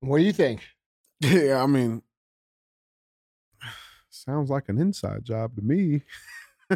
What 0.00 0.18
do 0.18 0.24
you 0.24 0.32
think? 0.32 0.62
Yeah, 1.20 1.60
I 1.60 1.66
mean, 1.66 2.02
sounds 4.22 4.50
like 4.50 4.68
an 4.68 4.78
inside 4.78 5.24
job 5.24 5.56
to 5.56 5.62
me. 5.62 6.02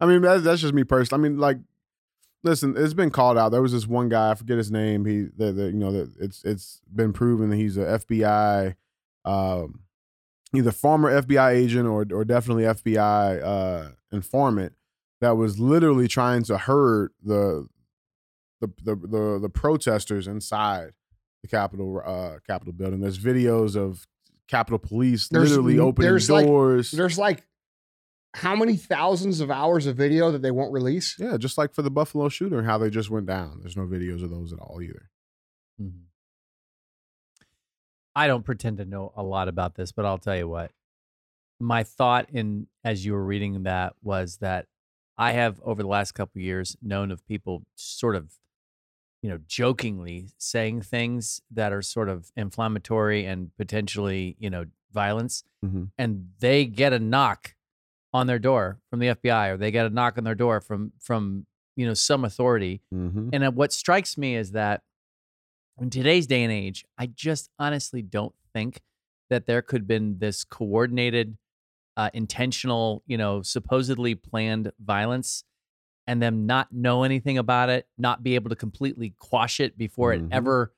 I 0.00 0.06
mean, 0.06 0.22
that's, 0.22 0.42
that's 0.42 0.60
just 0.60 0.74
me 0.74 0.84
personally. 0.84 1.26
I 1.26 1.28
mean, 1.28 1.38
like, 1.38 1.58
listen, 2.42 2.74
it's 2.76 2.94
been 2.94 3.10
called 3.10 3.38
out. 3.38 3.50
There 3.50 3.62
was 3.62 3.72
this 3.72 3.86
one 3.86 4.08
guy, 4.08 4.30
I 4.30 4.34
forget 4.34 4.56
his 4.58 4.70
name. 4.70 5.04
He, 5.04 5.22
that, 5.36 5.56
that 5.56 5.72
you 5.72 5.78
know, 5.78 5.92
that 5.92 6.12
it's 6.20 6.44
it's 6.44 6.80
been 6.94 7.12
proven 7.12 7.50
that 7.50 7.56
he's 7.56 7.76
a 7.76 8.00
FBI, 8.06 8.74
um, 9.24 9.80
either 10.54 10.72
former 10.72 11.22
FBI 11.22 11.54
agent 11.54 11.88
or 11.88 12.06
or 12.12 12.24
definitely 12.24 12.64
FBI 12.64 13.42
uh, 13.42 13.90
informant 14.12 14.74
that 15.20 15.36
was 15.36 15.58
literally 15.58 16.08
trying 16.08 16.42
to 16.44 16.58
hurt 16.58 17.12
the 17.22 17.66
the 18.60 18.68
the 18.82 18.94
the, 18.94 19.38
the 19.42 19.48
protesters 19.48 20.26
inside 20.26 20.92
the 21.42 21.48
Capitol 21.48 22.02
uh, 22.04 22.38
Capitol 22.46 22.72
building. 22.72 23.00
There's 23.00 23.18
videos 23.18 23.76
of 23.76 24.06
Capitol 24.48 24.78
Police 24.78 25.28
There's- 25.28 25.50
literally 25.50 25.78
opening 25.78 26.10
there's 26.10 26.28
like- 26.30 26.46
doors. 26.46 26.90
There's 26.90 27.18
like 27.18 27.44
how 28.34 28.54
many 28.54 28.76
thousands 28.76 29.40
of 29.40 29.50
hours 29.50 29.86
of 29.86 29.96
video 29.96 30.30
that 30.30 30.42
they 30.42 30.50
won't 30.50 30.72
release? 30.72 31.16
yeah, 31.18 31.36
just 31.38 31.56
like 31.58 31.72
for 31.74 31.82
the 31.82 31.90
Buffalo 31.90 32.28
shooter, 32.28 32.62
how 32.62 32.76
they 32.78 32.90
just 32.90 33.10
went 33.10 33.26
down. 33.26 33.60
There's 33.60 33.76
no 33.76 33.86
videos 33.86 34.22
of 34.22 34.30
those 34.30 34.52
at 34.52 34.58
all 34.58 34.80
either. 34.82 35.10
Mhm. 35.80 36.02
I 38.14 38.26
don't 38.26 38.44
pretend 38.44 38.78
to 38.78 38.84
know 38.84 39.12
a 39.16 39.22
lot 39.22 39.48
about 39.48 39.76
this, 39.76 39.92
but 39.92 40.04
I'll 40.04 40.18
tell 40.18 40.36
you 40.36 40.48
what. 40.48 40.72
My 41.60 41.82
thought 41.82 42.30
in 42.30 42.66
as 42.84 43.04
you 43.04 43.12
were 43.12 43.24
reading 43.24 43.62
that 43.64 43.94
was 44.02 44.38
that 44.38 44.66
I 45.16 45.32
have 45.32 45.60
over 45.62 45.82
the 45.82 45.88
last 45.88 46.12
couple 46.12 46.38
of 46.38 46.44
years 46.44 46.76
known 46.82 47.10
of 47.10 47.26
people 47.26 47.64
sort 47.74 48.14
of 48.14 48.32
you 49.22 49.28
know 49.28 49.38
jokingly 49.46 50.28
saying 50.38 50.82
things 50.82 51.40
that 51.50 51.72
are 51.72 51.82
sort 51.82 52.08
of 52.08 52.30
inflammatory 52.36 53.24
and 53.26 53.50
potentially, 53.56 54.36
you 54.38 54.50
know, 54.50 54.64
violence 54.92 55.44
Mhm. 55.64 55.90
and 55.98 56.30
they 56.38 56.64
get 56.64 56.92
a 56.92 56.98
knock 56.98 57.54
on 58.12 58.26
their 58.26 58.38
door 58.38 58.78
from 58.88 59.00
the 59.00 59.08
FBI 59.08 59.48
or 59.48 59.56
they 59.56 59.70
get 59.70 59.86
a 59.86 59.90
knock 59.90 60.16
on 60.18 60.24
their 60.24 60.34
door 60.34 60.60
from 60.60 60.92
from, 61.00 61.46
you 61.76 61.86
know, 61.86 61.94
some 61.94 62.24
authority 62.24 62.80
Mm-hmm. 62.94 63.30
and 63.32 63.44
uh, 63.44 63.50
what 63.50 63.72
strikes 63.72 64.16
me 64.16 64.34
is 64.36 64.52
that 64.52 64.82
in 65.80 65.90
today's 65.90 66.26
day 66.26 66.42
and 66.42 66.52
age, 66.52 66.84
I 66.96 67.06
just 67.06 67.50
honestly 67.58 68.02
don't 68.02 68.34
think 68.52 68.80
that 69.30 69.46
there 69.46 69.62
could 69.62 69.82
have 69.82 69.86
been 69.88 70.18
this 70.18 70.42
coordinated, 70.42 71.36
uh, 71.96 72.10
intentional, 72.14 73.02
you 73.06 73.16
know, 73.16 73.42
supposedly 73.42 74.14
planned 74.14 74.72
violence 74.80 75.44
and 76.08 76.20
them 76.22 76.46
not 76.46 76.72
know 76.72 77.04
anything 77.04 77.36
about 77.38 77.68
it, 77.68 77.86
not 77.98 78.22
be 78.24 78.34
able 78.34 78.48
to 78.50 78.56
completely 78.56 79.14
quash 79.18 79.60
it 79.60 79.76
before 79.78 80.12
Mhm. 80.14 80.24
it 80.24 80.28
ever 80.32 80.72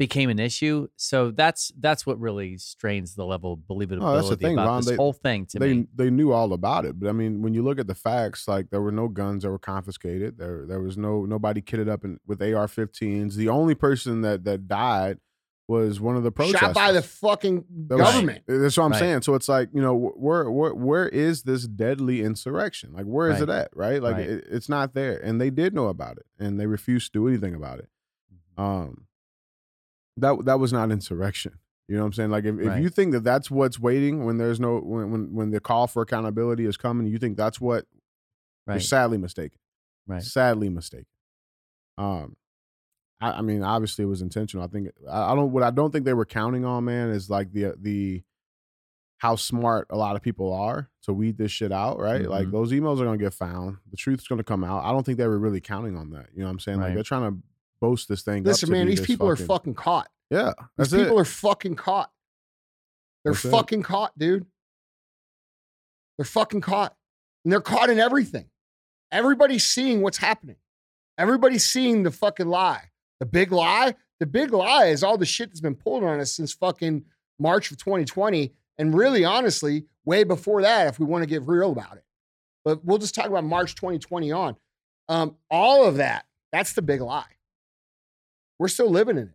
became 0.00 0.30
an 0.30 0.38
issue. 0.38 0.86
So 0.96 1.30
that's 1.30 1.72
that's 1.78 2.04
what 2.06 2.20
really 2.20 2.56
strains 2.58 3.14
the 3.14 3.24
level 3.24 3.52
of 3.54 3.60
believability 3.60 4.02
Oh, 4.02 4.14
that's 4.16 4.28
the 4.28 4.36
thing, 4.36 4.52
about 4.54 4.66
Ron. 4.66 4.76
this 4.80 4.86
They- 4.90 4.96
whole 4.96 5.12
thing 5.12 5.46
to 5.46 5.58
they 5.58 5.74
me. 5.74 5.86
they 5.94 6.10
knew 6.10 6.32
all 6.32 6.52
about 6.52 6.84
it, 6.84 6.98
but 7.00 7.08
I 7.08 7.12
mean, 7.12 7.40
when 7.42 7.54
you 7.54 7.62
look 7.62 7.78
at 7.78 7.86
the 7.86 7.94
facts, 7.96 8.46
like 8.46 8.70
there 8.70 8.82
were 8.82 8.92
no 8.92 9.08
guns 9.08 9.42
that 9.44 9.50
were 9.50 9.58
confiscated. 9.58 10.38
There 10.38 10.66
there 10.66 10.80
was 10.80 10.96
no 10.98 11.24
nobody 11.24 11.60
kitted 11.62 11.88
up 11.88 12.04
in, 12.04 12.18
with 12.26 12.40
AR-15s. 12.42 13.34
The 13.36 13.48
only 13.48 13.74
person 13.74 14.20
that 14.22 14.44
that 14.44 14.68
died 14.68 15.18
was 15.68 16.00
one 16.00 16.16
of 16.16 16.22
the 16.22 16.32
protesters. 16.32 16.60
Shot 16.60 16.74
by 16.74 16.92
the 16.92 17.02
fucking 17.02 17.64
That 17.88 17.98
was- 17.98 18.10
government. 18.12 18.42
That's 18.48 18.76
what 18.76 18.84
I'm 18.84 18.92
Right. 18.92 18.98
saying. 18.98 19.22
So 19.22 19.34
it's 19.34 19.48
like 19.48 19.68
you 19.74 19.82
know 19.82 19.94
where 19.94 20.50
where 20.50 20.74
where 20.74 21.08
is 21.08 21.42
this 21.42 21.66
deadly 21.68 22.22
insurrection? 22.22 22.92
Like 22.94 23.04
where 23.04 23.28
is 23.30 23.34
Right. 23.40 23.42
it 23.42 23.48
at? 23.50 23.76
Right? 23.76 24.02
Like 24.02 24.16
Right. 24.16 24.28
It, 24.30 24.44
it's 24.50 24.68
not 24.68 24.94
there, 24.94 25.18
and 25.22 25.40
they 25.40 25.50
did 25.50 25.74
know 25.74 25.88
about 25.88 26.16
it, 26.16 26.26
and 26.38 26.58
they 26.58 26.66
refused 26.66 27.12
to 27.12 27.18
do 27.20 27.28
anything 27.28 27.54
about 27.54 27.78
it. 27.80 27.88
Mm-hmm. 28.34 28.62
Um, 28.62 29.06
that 30.16 30.44
that 30.46 30.58
was 30.58 30.72
not 30.72 30.90
insurrection. 30.90 31.58
You 31.86 31.96
know 31.96 32.02
what 32.02 32.06
I'm 32.08 32.12
saying? 32.14 32.30
Like 32.30 32.44
if, 32.44 32.58
if 32.58 32.66
Right. 32.66 32.82
you 32.82 32.88
think 32.88 33.12
that 33.12 33.24
that's 33.24 33.50
what's 33.50 33.78
waiting 33.78 34.24
when 34.24 34.36
there's 34.38 34.58
no 34.60 34.78
when 34.80 35.10
when 35.10 35.34
when 35.34 35.50
the 35.50 35.60
call 35.60 35.86
for 35.86 36.02
accountability 36.02 36.64
is 36.66 36.76
coming, 36.76 37.06
you 37.06 37.18
think 37.18 37.36
that's 37.36 37.60
what 37.60 37.86
you're 38.66 38.74
Right. 38.76 38.82
sadly 38.82 39.16
mistaken. 39.18 39.58
Right. 40.06 40.22
Sadly 40.22 40.68
mistaken. 40.70 41.06
Um, 41.98 42.36
I, 43.20 43.32
I 43.32 43.40
mean, 43.42 43.62
obviously 43.62 44.04
it 44.04 44.08
was 44.08 44.22
intentional. 44.22 44.64
I 44.64 44.68
think 44.68 44.90
I, 45.10 45.32
I 45.32 45.34
don't. 45.34 45.50
What 45.52 45.62
I 45.62 45.70
don't 45.70 45.90
think 45.92 46.04
they 46.04 46.14
were 46.14 46.24
counting 46.26 46.64
on, 46.64 46.84
man, 46.84 47.10
is 47.10 47.28
like 47.28 47.52
the 47.52 47.74
the 47.80 48.22
how 49.18 49.34
smart 49.34 49.88
a 49.90 49.96
lot 49.96 50.14
of 50.14 50.22
people 50.22 50.52
are 50.52 50.88
to 51.02 51.12
weed 51.12 51.36
this 51.36 51.50
shit 51.50 51.72
out, 51.72 51.98
right? 51.98 52.22
Like 52.28 52.46
Mhm. 52.46 52.52
those 52.52 52.70
emails 52.70 53.00
are 53.00 53.04
gonna 53.04 53.18
get 53.18 53.34
found. 53.34 53.78
The 53.90 53.96
truth's 53.96 54.28
gonna 54.28 54.44
come 54.44 54.62
out. 54.62 54.84
I 54.84 54.92
don't 54.92 55.04
think 55.04 55.18
they 55.18 55.26
were 55.26 55.38
really 55.38 55.60
counting 55.60 55.96
on 55.96 56.10
that. 56.10 56.28
You 56.32 56.40
know 56.40 56.46
what 56.46 56.52
I'm 56.52 56.58
saying? 56.60 56.78
Like 56.80 56.94
they're 56.94 57.02
trying 57.02 57.30
to 57.32 57.38
boast 57.80 58.08
this 58.08 58.22
thing. 58.22 58.42
up 58.42 58.46
Listen, 58.46 58.70
man, 58.70 58.86
these 58.86 59.00
people 59.00 59.28
are 59.28 59.34
fucking 59.36 59.74
caught. 59.74 60.08
Yeah, 60.30 60.52
These 60.76 60.92
it. 60.92 60.98
people 61.04 61.18
are 61.18 61.24
fucking 61.24 61.74
caught. 61.76 62.12
They're 63.24 63.32
That's 63.32 63.44
it. 63.46 63.50
fucking 63.50 63.82
caught, 63.82 64.16
dude. 64.18 64.46
They're 66.16 66.24
fucking 66.24 66.60
caught. 66.60 66.94
And 67.44 67.52
they're 67.52 67.60
caught 67.60 67.90
in 67.90 67.98
everything. 67.98 68.46
Everybody's 69.10 69.64
seeing 69.66 70.02
what's 70.02 70.18
happening. 70.18 70.56
Everybody's 71.16 71.64
seeing 71.64 72.02
the 72.02 72.10
fucking 72.10 72.46
lie. 72.46 72.90
The 73.20 73.26
big 73.26 73.52
lie, 73.52 73.94
the 74.20 74.26
big 74.26 74.52
lie 74.52 74.86
is 74.86 75.02
all 75.02 75.18
the 75.18 75.26
shit 75.26 75.50
that's 75.50 75.60
been 75.60 75.74
pulled 75.74 76.04
on 76.04 76.20
us 76.20 76.32
since 76.32 76.52
fucking 76.52 77.04
March 77.38 77.70
of 77.70 77.78
2020. 77.78 78.52
And 78.78 78.94
really, 78.94 79.24
honestly, 79.24 79.86
way 80.04 80.24
before 80.24 80.62
that, 80.62 80.86
if 80.86 80.98
we 80.98 81.06
want 81.06 81.22
to 81.22 81.28
get 81.28 81.42
real 81.46 81.72
about 81.72 81.96
it. 81.96 82.04
But 82.64 82.84
we'll 82.84 82.98
just 82.98 83.14
talk 83.14 83.26
about 83.26 83.44
March 83.44 83.74
2020 83.74 84.32
on. 84.32 84.56
Um, 85.08 85.36
all 85.50 85.84
of 85.84 85.96
that, 85.96 86.26
that's 86.52 86.74
the 86.74 86.82
big 86.82 87.00
lie. 87.00 87.24
We're 88.58 88.68
still 88.68 88.90
living 88.90 89.16
in 89.16 89.28
it. 89.28 89.34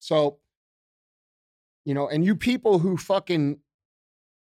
So, 0.00 0.38
you 1.84 1.94
know, 1.94 2.08
and 2.08 2.24
you 2.24 2.36
people 2.36 2.78
who 2.78 2.96
fucking 2.96 3.58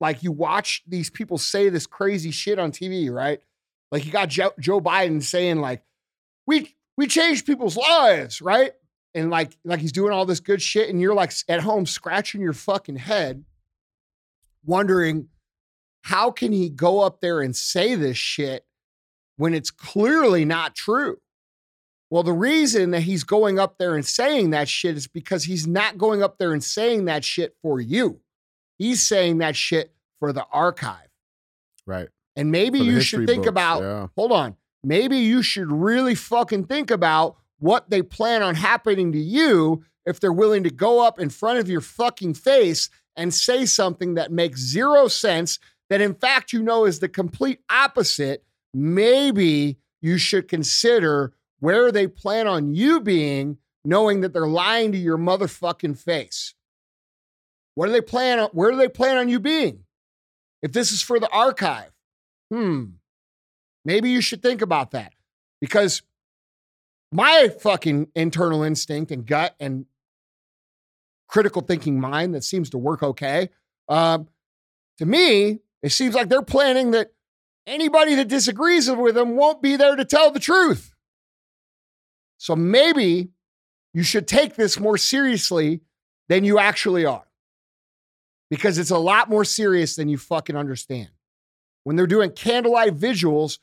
like 0.02 0.24
you 0.24 0.32
watch 0.32 0.84
these 0.88 1.10
people 1.10 1.38
say 1.38 1.70
this 1.70 1.88
crazy 1.88 2.32
shit 2.32 2.60
on 2.60 2.72
TV, 2.72 3.12
right? 3.12 3.40
Like 3.92 4.06
you 4.06 4.12
got 4.12 4.30
Joe, 4.30 4.52
Joe 4.60 4.82
Biden 4.82 5.24
saying 5.24 5.60
like, 5.60 5.84
we 6.48 6.76
we 6.98 7.08
changed 7.08 7.46
people's 7.46 7.78
lives, 7.78 8.42
right? 8.42 8.74
And 9.14 9.30
like 9.30 9.58
like 9.64 9.80
he's 9.80 9.92
doing 9.92 10.12
all 10.12 10.26
this 10.26 10.40
good 10.40 10.62
shit, 10.62 10.90
and 10.90 11.00
you're 11.00 11.14
like 11.14 11.32
at 11.48 11.62
home 11.62 11.86
scratching 11.86 12.42
your 12.42 12.54
fucking 12.54 12.98
head, 12.98 13.44
wondering 14.66 15.30
how 16.04 16.32
can 16.32 16.52
he 16.52 16.70
go 16.70 17.00
up 17.00 17.22
there 17.22 17.42
and 17.42 17.56
say 17.56 17.96
this 17.96 18.18
shit 18.18 18.66
when 19.38 19.54
it's 19.54 19.72
clearly 19.72 20.46
not 20.46 20.76
true. 20.76 21.18
Well, 22.10 22.24
the 22.24 22.34
reason 22.34 22.92
that 22.92 23.02
he's 23.02 23.24
going 23.24 23.58
up 23.58 23.78
there 23.78 23.96
and 23.96 24.06
saying 24.06 24.52
that 24.52 24.70
shit 24.70 24.96
is 24.96 25.08
because 25.08 25.44
he's 25.46 25.66
not 25.66 25.98
going 25.98 26.22
up 26.22 26.38
there 26.38 26.54
and 26.54 26.64
saying 26.64 27.06
that 27.06 27.26
shit 27.26 27.56
for 27.62 27.82
you. 27.82 28.22
He's 28.78 29.02
saying 29.06 29.40
that 29.40 29.56
shit 29.56 29.94
for 30.20 30.32
the 30.32 30.46
archive. 30.52 31.10
right. 31.86 32.10
And 32.38 32.52
maybe 32.52 32.80
you 32.80 33.00
should 33.00 33.26
think 33.28 33.44
books, 33.44 33.50
about, 33.50 33.82
yeah. 33.82 34.08
hold 34.16 34.34
on, 34.34 34.58
maybe 34.86 35.18
you 35.18 35.42
should 35.42 35.72
really 35.72 36.16
fucking 36.16 36.66
think 36.66 36.92
about 36.92 37.36
what 37.60 37.90
they 37.90 38.02
plan 38.02 38.44
on 38.44 38.56
happening 38.56 39.12
to 39.12 39.20
you 39.20 39.84
if 40.06 40.20
they're 40.20 40.32
willing 40.32 40.64
to 40.64 40.70
go 40.70 41.06
up 41.06 41.20
in 41.20 41.30
front 41.30 41.58
of 41.58 41.68
your 41.68 41.82
fucking 41.82 42.36
face 42.36 42.90
and 43.16 43.34
say 43.34 43.66
something 43.66 44.14
that 44.14 44.32
makes 44.32 44.60
zero 44.60 45.08
sense, 45.08 45.58
that 45.90 46.02
in 46.02 46.14
fact 46.14 46.54
you 46.54 46.62
know 46.62 46.86
is 46.86 47.00
the 47.00 47.10
complete 47.10 47.60
opposite. 47.70 48.44
Maybe 48.74 49.78
you 50.02 50.18
should 50.18 50.48
consider 50.48 51.34
where 51.60 51.92
they 51.92 52.08
plan 52.08 52.48
on 52.48 52.76
you 52.76 53.00
being, 53.00 53.58
knowing 53.84 54.22
that 54.22 54.34
they're 54.34 54.48
lying 54.48 54.92
to 54.92 54.98
your 54.98 55.18
motherfucking 55.18 55.98
face. 55.98 56.54
What 57.74 57.88
do 57.88 57.92
they 57.92 58.02
plan 58.02 58.40
on? 58.40 58.50
Where 58.52 58.72
do 58.72 58.78
they 58.78 58.90
plan 58.90 59.18
on 59.18 59.30
you 59.30 59.40
being? 59.40 59.86
If 60.62 60.72
this 60.72 60.92
is 60.92 61.02
for 61.02 61.20
the 61.20 61.30
archive, 61.30 61.92
hmm, 62.52 62.86
maybe 63.86 64.10
you 64.10 64.20
should 64.20 64.42
think 64.42 64.62
about 64.62 64.92
that 64.92 65.14
because 65.62 66.02
my 67.12 67.50
fucking 67.62 68.08
internal 68.16 68.64
instinct 68.64 69.12
and 69.12 69.26
gut 69.26 69.56
and 69.60 69.86
critical 71.28 71.62
thinking 71.62 72.00
mind 72.00 72.34
that 72.34 72.44
seems 72.44 72.70
to 72.72 72.78
work 72.78 73.02
okay. 73.04 73.50
Um, 73.88 74.28
to 74.98 75.06
me, 75.06 75.60
it 75.82 75.92
seems 75.92 76.16
like 76.16 76.30
they're 76.30 76.42
planning 76.42 76.92
that 76.92 77.12
anybody 77.68 78.16
that 78.16 78.28
disagrees 78.28 78.90
with 78.90 79.16
them 79.16 79.36
won't 79.36 79.62
be 79.62 79.76
there 79.76 79.96
to 79.96 80.06
tell 80.06 80.32
the 80.32 80.40
truth. 80.40 80.94
So 82.38 82.56
maybe 82.56 83.30
you 83.94 84.04
should 84.04 84.28
take 84.28 84.56
this 84.56 84.80
more 84.80 84.98
seriously 84.98 85.82
than 86.28 86.44
you 86.44 86.60
actually 86.60 87.06
are 87.06 87.26
because 88.50 88.78
it's 88.78 88.92
a 88.92 88.98
lot 88.98 89.30
more 89.30 89.46
serious 89.46 89.96
than 89.96 90.10
you 90.10 90.18
fucking 90.18 90.56
understand. 90.56 91.10
When 91.84 91.96
they're 91.96 92.08
doing 92.08 92.32
candlelight 92.32 92.96
visuals 92.96 93.60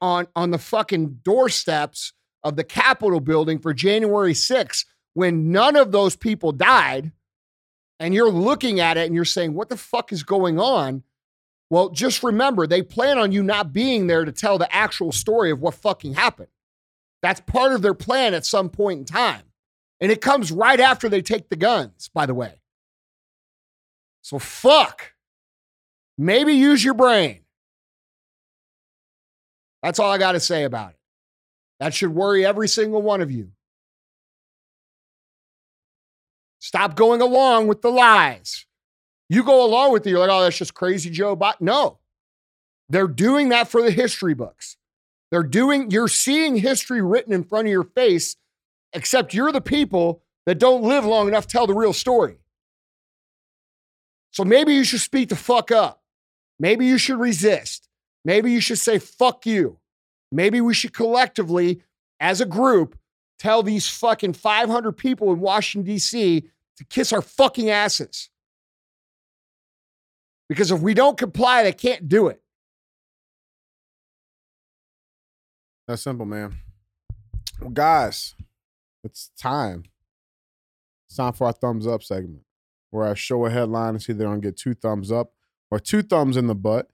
on, 0.00 0.28
on 0.34 0.50
the 0.50 0.58
fucking 0.58 1.20
doorsteps 1.22 2.12
of 2.42 2.56
the 2.56 2.64
Capitol 2.64 3.20
building 3.20 3.58
for 3.58 3.72
January 3.72 4.34
6th, 4.34 4.84
when 5.14 5.50
none 5.50 5.76
of 5.76 5.92
those 5.92 6.16
people 6.16 6.52
died, 6.52 7.12
and 8.00 8.12
you're 8.12 8.30
looking 8.30 8.80
at 8.80 8.96
it 8.96 9.06
and 9.06 9.14
you're 9.14 9.24
saying, 9.24 9.54
what 9.54 9.68
the 9.68 9.76
fuck 9.76 10.12
is 10.12 10.22
going 10.22 10.58
on? 10.58 11.04
Well, 11.70 11.90
just 11.90 12.22
remember, 12.22 12.66
they 12.66 12.82
plan 12.82 13.18
on 13.18 13.32
you 13.32 13.42
not 13.42 13.72
being 13.72 14.06
there 14.06 14.24
to 14.24 14.32
tell 14.32 14.58
the 14.58 14.72
actual 14.74 15.12
story 15.12 15.50
of 15.50 15.60
what 15.60 15.74
fucking 15.74 16.14
happened. 16.14 16.48
That's 17.22 17.40
part 17.40 17.72
of 17.72 17.82
their 17.82 17.94
plan 17.94 18.34
at 18.34 18.44
some 18.44 18.68
point 18.68 18.98
in 18.98 19.04
time. 19.06 19.42
And 20.00 20.12
it 20.12 20.20
comes 20.20 20.52
right 20.52 20.78
after 20.78 21.08
they 21.08 21.22
take 21.22 21.48
the 21.48 21.56
guns, 21.56 22.10
by 22.12 22.26
the 22.26 22.34
way. 22.34 22.60
So 24.22 24.38
fuck. 24.38 25.14
Maybe 26.18 26.52
use 26.52 26.84
your 26.84 26.94
brain. 26.94 27.43
That's 29.84 29.98
all 29.98 30.10
I 30.10 30.16
got 30.16 30.32
to 30.32 30.40
say 30.40 30.64
about 30.64 30.92
it. 30.92 30.98
That 31.78 31.92
should 31.92 32.08
worry 32.08 32.46
every 32.46 32.68
single 32.68 33.02
one 33.02 33.20
of 33.20 33.30
you. 33.30 33.50
Stop 36.58 36.96
going 36.96 37.20
along 37.20 37.66
with 37.66 37.82
the 37.82 37.90
lies. 37.90 38.64
You 39.28 39.44
go 39.44 39.62
along 39.62 39.92
with 39.92 40.06
it, 40.06 40.10
you're 40.10 40.20
like, 40.20 40.30
oh, 40.30 40.40
that's 40.40 40.56
just 40.56 40.72
crazy 40.72 41.10
Joe 41.10 41.36
Biden. 41.36 41.60
No, 41.60 41.98
they're 42.88 43.06
doing 43.06 43.50
that 43.50 43.68
for 43.68 43.82
the 43.82 43.90
history 43.90 44.32
books. 44.32 44.78
They're 45.30 45.42
doing, 45.42 45.90
you're 45.90 46.08
seeing 46.08 46.56
history 46.56 47.02
written 47.02 47.34
in 47.34 47.44
front 47.44 47.66
of 47.66 47.72
your 47.72 47.84
face, 47.84 48.36
except 48.94 49.34
you're 49.34 49.52
the 49.52 49.60
people 49.60 50.22
that 50.46 50.58
don't 50.58 50.82
live 50.82 51.04
long 51.04 51.28
enough 51.28 51.46
to 51.46 51.52
tell 51.52 51.66
the 51.66 51.74
real 51.74 51.92
story. 51.92 52.38
So 54.30 54.44
maybe 54.44 54.72
you 54.72 54.84
should 54.84 55.00
speak 55.00 55.28
the 55.28 55.36
fuck 55.36 55.70
up. 55.70 56.02
Maybe 56.58 56.86
you 56.86 56.96
should 56.96 57.20
resist. 57.20 57.86
Maybe 58.24 58.50
you 58.52 58.60
should 58.60 58.78
say, 58.78 58.98
fuck 58.98 59.46
you. 59.46 59.78
Maybe 60.32 60.60
we 60.60 60.74
should 60.74 60.92
collectively, 60.92 61.82
as 62.20 62.40
a 62.40 62.46
group, 62.46 62.98
tell 63.38 63.62
these 63.62 63.88
fucking 63.88 64.32
500 64.32 64.92
people 64.92 65.32
in 65.32 65.40
Washington, 65.40 65.92
D.C. 65.92 66.48
to 66.76 66.84
kiss 66.84 67.12
our 67.12 67.22
fucking 67.22 67.70
asses. 67.70 68.30
Because 70.48 70.70
if 70.70 70.80
we 70.80 70.94
don't 70.94 71.18
comply, 71.18 71.62
they 71.62 71.72
can't 71.72 72.08
do 72.08 72.28
it. 72.28 72.40
That's 75.86 76.02
simple, 76.02 76.26
man. 76.26 76.56
Well, 77.60 77.70
guys, 77.70 78.34
it's 79.02 79.30
time. 79.38 79.84
It's 81.08 81.16
time 81.16 81.32
for 81.34 81.46
our 81.46 81.52
thumbs 81.52 81.86
up 81.86 82.02
segment 82.02 82.42
where 82.90 83.08
I 83.08 83.14
show 83.14 83.44
a 83.44 83.50
headline 83.50 83.90
and 83.90 84.02
see 84.02 84.12
if 84.12 84.18
they're 84.18 84.28
going 84.28 84.40
to 84.40 84.46
get 84.46 84.56
two 84.56 84.74
thumbs 84.74 85.10
up 85.12 85.32
or 85.70 85.78
two 85.78 86.02
thumbs 86.02 86.36
in 86.36 86.46
the 86.46 86.54
butt. 86.54 86.88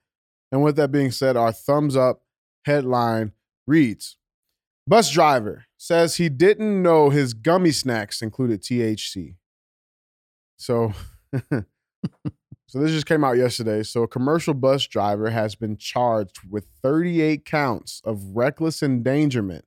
And 0.51 0.63
with 0.63 0.75
that 0.75 0.91
being 0.91 1.11
said, 1.11 1.37
our 1.37 1.51
thumbs 1.51 1.95
up 1.95 2.23
headline 2.65 3.31
reads 3.65 4.17
Bus 4.87 5.11
driver 5.11 5.65
says 5.77 6.15
he 6.15 6.27
didn't 6.27 6.81
know 6.81 7.09
his 7.09 7.33
gummy 7.33 7.71
snacks 7.71 8.21
included 8.21 8.61
THC. 8.61 9.35
So, 10.57 10.93
so 11.51 12.79
this 12.79 12.91
just 12.91 13.05
came 13.05 13.23
out 13.23 13.37
yesterday. 13.37 13.83
So, 13.83 14.03
a 14.03 14.07
commercial 14.07 14.53
bus 14.53 14.85
driver 14.87 15.29
has 15.29 15.55
been 15.55 15.77
charged 15.77 16.39
with 16.49 16.67
38 16.81 17.45
counts 17.45 18.01
of 18.03 18.35
reckless 18.35 18.83
endangerment 18.83 19.65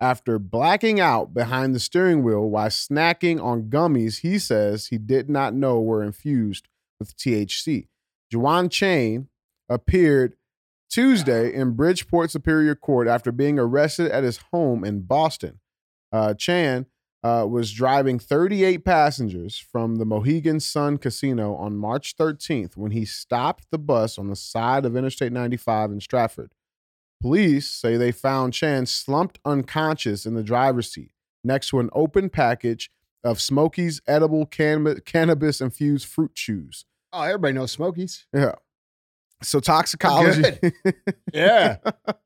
after 0.00 0.38
blacking 0.38 1.00
out 1.00 1.34
behind 1.34 1.74
the 1.74 1.80
steering 1.80 2.22
wheel 2.22 2.48
while 2.48 2.68
snacking 2.68 3.42
on 3.42 3.64
gummies 3.64 4.20
he 4.20 4.38
says 4.38 4.86
he 4.86 4.98
did 4.98 5.28
not 5.28 5.52
know 5.52 5.80
were 5.80 6.02
infused 6.02 6.68
with 6.98 7.16
THC. 7.16 7.88
Juwan 8.32 8.70
Chain 8.70 9.28
appeared 9.70 10.34
Tuesday 10.90 11.54
in 11.54 11.72
Bridgeport 11.72 12.30
Superior 12.30 12.74
Court 12.74 13.08
after 13.08 13.32
being 13.32 13.58
arrested 13.58 14.10
at 14.10 14.24
his 14.24 14.40
home 14.52 14.84
in 14.84 15.02
Boston. 15.02 15.60
Uh, 16.12 16.34
Chan 16.34 16.86
uh, 17.22 17.46
was 17.48 17.72
driving 17.72 18.18
38 18.18 18.84
passengers 18.84 19.56
from 19.56 19.96
the 19.96 20.04
Mohegan 20.04 20.58
Sun 20.58 20.98
Casino 20.98 21.54
on 21.54 21.76
March 21.76 22.16
13th 22.16 22.76
when 22.76 22.90
he 22.90 23.04
stopped 23.04 23.66
the 23.70 23.78
bus 23.78 24.18
on 24.18 24.28
the 24.28 24.36
side 24.36 24.84
of 24.84 24.96
Interstate 24.96 25.32
95 25.32 25.92
in 25.92 26.00
Stratford. 26.00 26.52
Police 27.20 27.70
say 27.70 27.96
they 27.96 28.12
found 28.12 28.54
Chan 28.54 28.86
slumped 28.86 29.38
unconscious 29.44 30.26
in 30.26 30.34
the 30.34 30.42
driver's 30.42 30.90
seat 30.90 31.12
next 31.44 31.68
to 31.68 31.78
an 31.78 31.90
open 31.92 32.30
package 32.30 32.90
of 33.22 33.38
Smokiez 33.38 34.00
edible 34.06 34.46
cannabis 34.46 35.60
infused 35.60 36.06
fruit 36.06 36.34
chews. 36.34 36.86
Oh, 37.12 37.22
everybody 37.22 37.52
knows 37.52 37.76
Smokiez. 37.76 38.24
Yeah. 38.32 38.54
So 39.42 39.60
toxicology. 39.60 40.58
Yeah. 41.32 41.76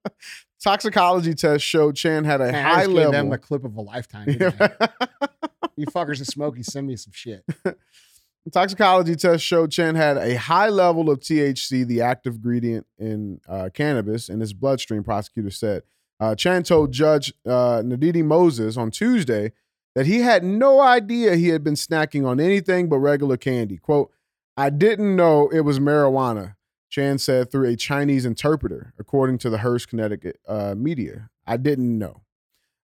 toxicology 0.63 1.35
test 1.35 1.65
showed 1.65 1.97
Chan 1.97 2.25
had 2.25 2.41
a 2.41 2.51
Man, 2.51 2.55
I 2.55 2.69
high 2.75 2.87
gave 2.87 2.95
level. 2.97 3.13
them 3.13 3.29
the 3.31 3.39
clip 3.39 3.65
of 3.65 3.77
a 3.77 3.81
lifetime. 3.81 4.29
you 5.77 5.87
fuckers 5.87 6.21
at 6.21 6.27
Smokiez, 6.29 6.67
send 6.67 6.87
me 6.87 6.97
some 6.97 7.13
shit. 7.13 7.45
Toxicology 8.53 9.17
test 9.17 9.43
showed 9.43 9.71
Chen 9.71 9.95
had 9.95 10.19
a 10.19 10.35
high 10.35 10.69
level 10.69 11.09
of 11.09 11.21
THC, 11.21 11.87
the 11.87 12.03
active 12.03 12.35
ingredient 12.35 12.87
in 12.99 13.41
uh, 13.49 13.71
cannabis, 13.73 14.29
in 14.29 14.41
his 14.41 14.53
bloodstream. 14.53 15.03
Prosecutor 15.03 15.51
said. 15.51 15.83
Uh, 16.21 16.35
Chen 16.35 16.63
told 16.63 16.93
Judge 16.93 17.33
uh, 17.47 17.81
Nadidi 17.83 18.23
Moses 18.25 18.77
on 18.77 18.91
Tuesday 18.91 19.53
that 19.95 20.07
he 20.07 20.21
had 20.21 20.45
no 20.45 20.81
idea 20.81 21.37
he 21.37 21.49
had 21.49 21.65
been 21.65 21.75
snacking 21.75 22.27
on 22.27 22.39
anything 22.39 22.89
but 22.89 22.99
regular 22.99 23.37
candy. 23.39 23.79
"Quote: 23.79 24.11
I 24.59 24.69
didn't 24.69 25.17
know 25.17 25.49
it 25.49 25.61
was 25.61 25.79
marijuana." 25.79 26.57
Chan 26.95 27.19
said 27.19 27.51
through 27.51 27.69
a 27.69 27.75
Chinese 27.75 28.25
interpreter, 28.25 28.95
according 29.01 29.39
to 29.39 29.51
the 29.51 29.59
Hearst, 29.59 29.89
Connecticut 29.89 30.39
uh, 30.47 30.77
media. 30.77 31.29
I 31.45 31.57
didn't 31.57 31.99
know. 31.99 32.23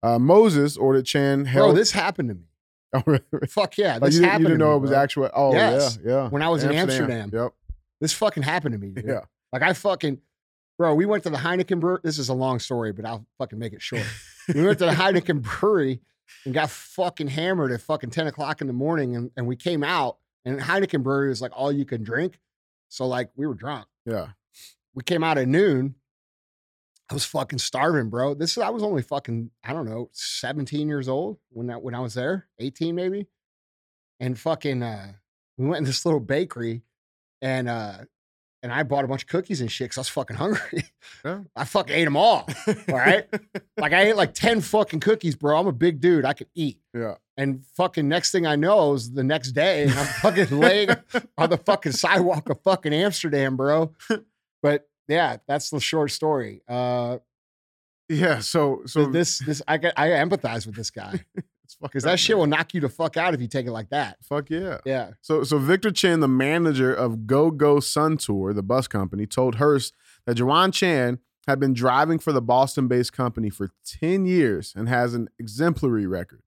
Uh, 0.03 0.19
Moses 0.19 0.79
ordered 0.79 1.05
Chan 1.05 1.45
Bro, 1.53 1.73
this 1.75 1.91
happened 1.93 2.31
to 2.31 2.35
me. 2.35 2.45
Oh, 2.95 3.03
really? 3.05 3.21
Fuck 3.51 3.77
yeah. 3.77 3.99
Oh, 4.01 4.07
This 4.07 4.17
you, 4.17 4.23
happened 4.25 4.45
you 4.45 4.49
didn't 4.49 4.61
to 4.61 4.65
know 4.65 4.71
me, 4.71 4.77
it 4.79 4.81
was 4.81 4.91
bro. 4.93 4.99
actual. 4.99 5.31
Oh 5.35 5.53
Yes. 5.53 5.99
yeah, 6.03 6.11
yeah. 6.11 6.29
When 6.31 6.41
I 6.41 6.49
was 6.49 6.65
in 6.65 6.73
Amsterdam. 6.73 7.29
Yep. 7.31 7.53
This 8.01 8.15
fucking 8.15 8.45
happened 8.45 8.73
to 8.73 8.79
me, 8.79 8.93
dude. 8.93 9.05
Yeah. 9.05 9.21
Like 9.53 9.61
I 9.61 9.75
fucking, 9.75 10.19
bro, 10.79 10.95
we 10.95 11.05
went 11.05 11.25
to 11.25 11.29
the 11.31 11.37
Heineken 11.37 11.81
brewery. 11.81 12.01
This 12.03 12.19
is 12.19 12.31
a 12.31 12.35
long 12.35 12.59
story, 12.61 12.93
but 12.93 13.05
I'll 13.05 13.27
fucking 13.37 13.59
make 13.59 13.75
it 13.75 13.83
short. 13.83 14.05
we 14.55 14.65
went 14.65 14.79
to 14.79 14.87
the 14.87 14.93
Heineken 14.93 15.43
brewery 15.43 16.01
and 16.47 16.55
got 16.55 16.71
fucking 16.71 17.29
hammered 17.29 17.73
at 17.73 17.83
fucking 17.83 18.09
10 18.09 18.27
o'clock 18.29 18.63
in 18.63 18.67
the 18.69 18.73
morning. 18.73 19.15
And, 19.17 19.31
and 19.37 19.47
we 19.47 19.55
came 19.57 19.85
out 19.85 20.17
and 20.47 20.59
Heineken 20.59 21.03
brewery 21.03 21.29
was 21.29 21.43
like 21.43 21.53
all 21.55 21.71
you 21.71 21.85
can 21.85 22.03
drink. 22.03 22.39
So 22.89 23.07
like 23.07 23.29
we 23.37 23.47
were 23.47 23.53
drunk. 23.55 23.87
Yeah. 24.09 24.29
We 24.95 25.03
came 25.03 25.23
out 25.23 25.39
at 25.39 25.49
noon. 25.49 25.95
I 27.11 27.15
was 27.15 27.25
fucking 27.25 27.59
starving, 27.59 28.11
bro. 28.11 28.35
This 28.35 28.57
is 28.57 28.59
I 28.63 28.71
was 28.71 28.83
only 28.83 29.03
fucking, 29.03 29.51
I 29.65 29.73
don't 29.73 29.89
know, 29.89 30.11
17 30.13 30.89
years 30.89 31.09
old 31.09 31.39
when 31.51 31.69
that 31.69 31.83
when 31.83 31.95
I 31.95 32.01
was 32.01 32.15
there, 32.15 32.49
18 32.59 32.95
maybe. 32.95 33.27
And 34.21 34.39
fucking 34.39 34.83
uh 34.83 35.13
we 35.57 35.67
went 35.67 35.79
in 35.79 35.85
this 35.85 36.05
little 36.05 36.21
bakery 36.21 36.83
and 37.41 37.69
uh 37.69 37.99
and 38.63 38.73
I 38.73 38.83
bought 38.83 39.05
a 39.05 39.09
bunch 39.09 39.23
of 39.23 39.29
cookies 39.29 39.61
and 39.61 39.71
shit 39.71 39.87
because 39.87 39.99
I 39.99 40.01
was 40.01 40.09
fucking 40.09 40.37
hungry. 40.37 40.85
Yeah. 41.25 41.41
I 41.57 41.65
fucking 41.65 41.95
ate 41.95 42.05
them 42.05 42.17
all. 42.17 42.49
All 42.89 42.95
right. 42.95 43.27
like 43.77 43.93
I 43.93 44.03
ate 44.09 44.17
like 44.17 44.35
10 44.35 44.61
fucking 44.61 45.01
cookies, 45.01 45.35
bro. 45.35 45.59
I'm 45.59 45.67
a 45.67 45.73
big 45.73 46.01
dude. 46.01 46.25
I 46.25 46.33
could 46.33 46.47
eat. 46.55 46.79
Yeah. 46.95 47.15
And 47.37 47.65
fucking 47.77 48.09
next 48.09 48.31
thing 48.31 48.47
I 48.47 48.55
know 48.57 48.95
is 48.95 49.13
the 49.13 49.25
next 49.25 49.53
day, 49.53 49.83
and 49.85 49.93
I'm 49.93 50.07
fucking 50.07 50.51
laying 50.59 50.91
on 51.37 51.51
the 51.51 51.57
fucking 51.59 51.93
sidewalk 51.93 52.49
of 52.51 52.61
fucking 52.63 52.93
Amsterdam, 52.93 53.57
bro. 53.57 53.95
But 54.63 54.89
yeah, 55.09 55.39
that's 55.49 55.71
the 55.71 55.81
short 55.81 56.11
story. 56.13 56.63
Uh, 56.69 57.19
Yeah. 58.09 58.39
So 58.41 58.83
so 58.87 59.07
this 59.07 59.39
this 59.41 59.61
I 59.67 59.77
get 59.79 59.95
I 59.97 60.09
empathize 60.09 60.67
with 60.67 60.77
this 60.77 60.91
guy 60.91 61.25
because 61.81 62.05
that 62.05 62.19
shit 62.19 62.37
man. 62.37 62.41
will 62.41 62.47
knock 62.47 62.75
you 62.75 62.81
the 62.81 62.89
fuck 62.89 63.17
out 63.17 63.35
if 63.35 63.41
you 63.41 63.49
take 63.49 63.67
it 63.67 63.73
like 63.73 63.91
that. 63.91 64.17
Fuck 64.23 64.51
yeah. 64.51 64.79
Yeah. 64.85 65.13
So 65.21 65.45
so 65.45 65.59
Victor 65.59 65.91
Chen, 65.91 66.21
the 66.21 66.29
manager 66.29 66.93
of 66.93 67.27
Go 67.27 67.51
Go 67.51 67.81
Sun 67.81 68.19
Tour, 68.19 68.53
the 68.53 68.63
bus 68.63 68.89
company, 68.89 69.27
told 69.27 69.57
Hearst 69.57 69.95
that 70.27 70.37
Jawan 70.37 70.73
Chan 70.73 71.19
had 71.49 71.59
been 71.59 71.73
driving 71.73 72.19
for 72.19 72.31
the 72.31 72.43
Boston-based 72.43 73.13
company 73.15 73.49
for 73.49 73.71
10 73.87 74.27
years 74.27 74.75
and 74.77 74.87
has 74.87 75.15
an 75.15 75.29
exemplary 75.39 76.07
record. 76.07 76.43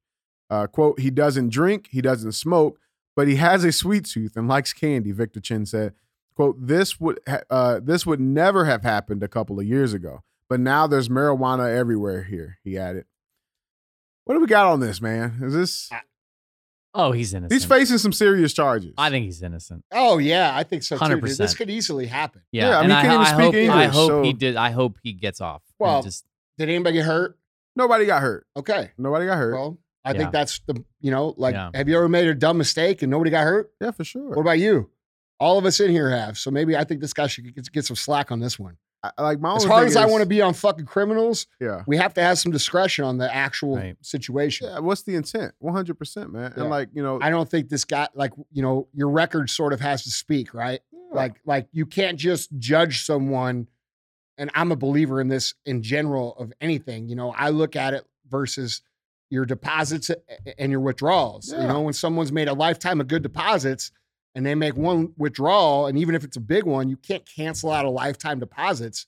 Uh, 0.47 0.67
quote, 0.67 0.99
he 0.99 1.09
doesn't 1.09 1.49
drink, 1.49 1.87
he 1.89 2.01
doesn't 2.01 2.33
smoke, 2.33 2.77
but 3.15 3.27
he 3.27 3.37
has 3.37 3.63
a 3.63 3.71
sweet 3.71 4.05
tooth 4.05 4.35
and 4.35 4.47
likes 4.47 4.73
candy, 4.73 5.11
Victor 5.11 5.39
Chen 5.39 5.65
said. 5.65 5.93
Quote, 6.35 6.55
this 6.59 6.99
would 6.99 7.19
ha- 7.27 7.41
uh, 7.49 7.79
this 7.81 8.05
would 8.05 8.19
never 8.19 8.65
have 8.65 8.83
happened 8.83 9.23
a 9.23 9.27
couple 9.27 9.59
of 9.59 9.65
years 9.65 9.93
ago, 9.93 10.23
but 10.47 10.59
now 10.59 10.87
there's 10.87 11.09
marijuana 11.09 11.75
everywhere 11.75 12.23
here, 12.23 12.59
he 12.63 12.77
added. 12.77 13.05
What 14.31 14.37
do 14.37 14.41
we 14.43 14.47
got 14.47 14.67
on 14.67 14.79
this, 14.79 15.01
man? 15.01 15.39
Is 15.43 15.53
this 15.53 15.89
Oh, 16.93 17.11
he's 17.11 17.33
innocent. 17.33 17.51
he's 17.51 17.65
facing 17.65 17.97
some 17.97 18.13
serious 18.13 18.53
charges? 18.53 18.93
I 18.97 19.09
think 19.09 19.25
he's 19.25 19.43
innocent. 19.43 19.83
Oh 19.91 20.19
yeah, 20.19 20.55
I 20.55 20.63
think 20.63 20.83
so 20.83 20.97
too. 20.97 21.05
dude. 21.19 21.23
This 21.23 21.37
100%. 21.53 21.57
could 21.57 21.69
easily 21.69 22.05
happen. 22.05 22.41
Yeah, 22.49 22.69
Yeah, 22.69 22.77
I 22.77 22.79
and 22.79 22.87
mean, 22.87 22.97
he 22.97 23.03
can't 23.03 23.13
even 23.13 23.25
I 23.25 23.25
speak 23.25 23.43
hope, 23.43 23.55
I 23.75 23.83
English, 23.83 23.93
hope 23.93 24.23
he 24.25 24.31
did. 24.33 24.55
I 24.55 24.69
hope 24.71 24.97
he 25.03 25.11
gets 25.11 25.41
off. 25.41 25.63
and 25.67 25.85
Well, 25.85 26.01
just 26.01 26.25
Did 26.57 26.69
anybody 26.69 26.95
get 26.99 27.05
hurt? 27.07 27.37
Nobody 27.75 28.05
got 28.05 28.21
hurt. 28.21 28.47
Okay. 28.55 28.91
Nobody 28.97 29.25
got 29.25 29.37
hurt. 29.37 29.53
Well, 29.53 29.77
I 30.05 30.11
Yeah. 30.13 30.17
think 30.19 30.31
that's 30.31 30.61
the 30.65 30.81
you 31.01 31.11
know 31.11 31.33
like 31.35 31.53
Yeah. 31.53 31.69
have 31.73 31.89
you 31.89 31.97
ever 31.97 32.07
made 32.07 32.29
a 32.29 32.33
dumb 32.33 32.57
mistake 32.57 33.01
and 33.01 33.11
nobody 33.11 33.31
got 33.31 33.43
hurt? 33.43 33.73
yeah, 33.81 33.91
for 33.91 34.05
sure. 34.05 34.29
What 34.29 34.39
about 34.39 34.59
you? 34.59 34.89
All 35.41 35.57
of 35.57 35.65
us 35.65 35.81
in 35.81 35.91
here 35.91 36.09
have. 36.09 36.37
So 36.37 36.51
maybe 36.51 36.77
I 36.77 36.85
think 36.85 37.01
this 37.01 37.11
guy 37.11 37.27
should 37.27 37.53
get, 37.53 37.69
get 37.73 37.83
some 37.83 37.97
slack 37.97 38.31
on 38.31 38.39
this 38.39 38.57
one. 38.57 38.77
I, 39.03 39.11
like 39.21 39.39
my 39.39 39.55
As 39.55 39.63
hard 39.63 39.81
thing 39.81 39.87
as 39.87 39.95
I 39.95 40.05
want 40.05 40.21
to 40.21 40.27
be 40.27 40.41
on 40.41 40.53
fucking 40.53 40.85
criminals, 40.85 41.47
yeah, 41.59 41.83
we 41.87 41.97
have 41.97 42.13
to 42.15 42.21
have 42.21 42.37
some 42.37 42.51
discretion 42.51 43.03
on 43.03 43.17
the 43.17 43.33
actual 43.33 43.77
Right. 43.77 43.97
situation. 44.01 44.67
yeah. 44.69 44.79
What's 44.79 45.01
the 45.03 45.15
intent? 45.15 45.53
One 45.59 45.73
hundred 45.73 45.95
percent, 45.97 46.31
man. 46.31 46.53
Yeah. 46.55 46.61
And 46.63 46.69
like 46.69 46.89
you 46.93 47.01
know, 47.01 47.17
I 47.21 47.29
don't 47.31 47.49
think 47.49 47.69
this 47.69 47.83
guy, 47.85 48.07
like, 48.13 48.31
you 48.51 48.61
know, 48.61 48.87
your 48.93 49.09
record 49.09 49.49
sort 49.49 49.73
of 49.73 49.79
has 49.81 50.03
to 50.03 50.11
speak, 50.11 50.53
right? 50.53 50.81
yeah, 50.91 50.99
Like, 51.13 51.41
like 51.45 51.67
you 51.71 51.85
can't 51.85 52.17
just 52.19 52.49
judge 52.59 53.03
someone. 53.05 53.67
And 54.37 54.49
I'm 54.55 54.71
a 54.71 54.75
believer 54.75 55.19
in 55.21 55.27
this 55.27 55.53
in 55.65 55.83
general 55.83 56.33
of 56.35 56.51
anything. 56.61 57.09
You 57.09 57.15
know, 57.15 57.31
I 57.31 57.49
look 57.49 57.75
at 57.75 57.93
it 57.93 58.05
versus 58.29 58.81
your 59.29 59.45
deposits 59.45 60.09
eh, 60.09 60.15
eh, 60.47 60.53
and 60.57 60.71
your 60.71 60.81
withdrawals. 60.81 61.51
Yeah. 61.51 61.61
You 61.61 61.67
know, 61.67 61.81
when 61.81 61.93
someone's 61.93 62.31
made 62.31 62.47
a 62.47 62.53
lifetime 62.53 63.01
of 63.01 63.07
good 63.07 63.21
deposits 63.23 63.91
and 64.35 64.45
they 64.45 64.55
make 64.55 64.75
one 64.75 65.13
withdrawal, 65.17 65.87
and 65.87 65.97
even 65.97 66.15
if 66.15 66.23
it's 66.23 66.37
a 66.37 66.41
big 66.41 66.65
one, 66.65 66.89
you 66.89 66.97
can't 66.97 67.25
cancel 67.25 67.71
out 67.71 67.85
a 67.85 67.89
lifetime 67.89 68.39
deposits 68.39 69.05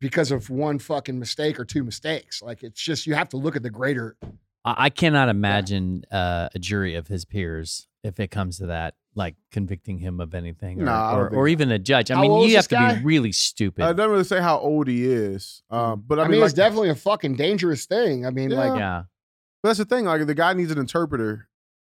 because 0.00 0.30
of 0.32 0.50
one 0.50 0.78
fucking 0.78 1.18
mistake 1.18 1.58
or 1.58 1.64
two 1.64 1.84
mistakes. 1.84 2.42
Like 2.42 2.62
it's 2.62 2.82
just 2.82 3.06
you 3.06 3.14
have 3.14 3.28
to 3.30 3.36
look 3.36 3.56
at 3.56 3.62
the 3.62 3.70
greater. 3.70 4.16
I, 4.64 4.74
I 4.86 4.90
cannot 4.90 5.28
imagine 5.28 6.04
uh, 6.10 6.48
a 6.54 6.58
jury 6.58 6.96
of 6.96 7.08
his 7.08 7.24
peers 7.24 7.86
if 8.02 8.18
it 8.18 8.32
comes 8.32 8.58
to 8.58 8.66
that, 8.66 8.94
like 9.14 9.36
convicting 9.52 9.98
him 9.98 10.18
of 10.18 10.34
anything, 10.34 10.82
or, 10.82 10.86
No, 10.86 11.10
or, 11.14 11.28
or 11.34 11.48
even 11.48 11.70
a 11.70 11.78
judge. 11.78 12.10
I 12.10 12.16
How 12.16 12.22
mean, 12.22 12.48
you 12.48 12.56
have 12.56 12.66
to 12.68 12.74
guy? 12.74 12.96
be 12.96 13.04
really 13.04 13.32
stupid. 13.32 13.84
Uh, 13.84 13.90
it 13.90 13.94
doesn't 13.94 14.10
really 14.10 14.24
say 14.24 14.40
how 14.40 14.58
old 14.58 14.88
he 14.88 15.06
is, 15.06 15.62
um, 15.70 16.02
but 16.06 16.18
I, 16.18 16.22
I, 16.22 16.24
mean, 16.24 16.38
mean, 16.38 16.44
it's 16.44 16.52
definitely 16.52 16.90
a 16.90 16.96
fucking 16.96 17.36
dangerous 17.36 17.86
thing. 17.86 18.26
I 18.26 18.30
mean, 18.30 18.50
like 18.50 18.76
yeah, 18.76 19.04
but 19.62 19.68
that's 19.70 19.78
the 19.78 19.84
thing. 19.84 20.04
Like, 20.04 20.26
the 20.26 20.34
guy 20.34 20.52
needs 20.52 20.72
an 20.72 20.78
interpreter. 20.78 21.48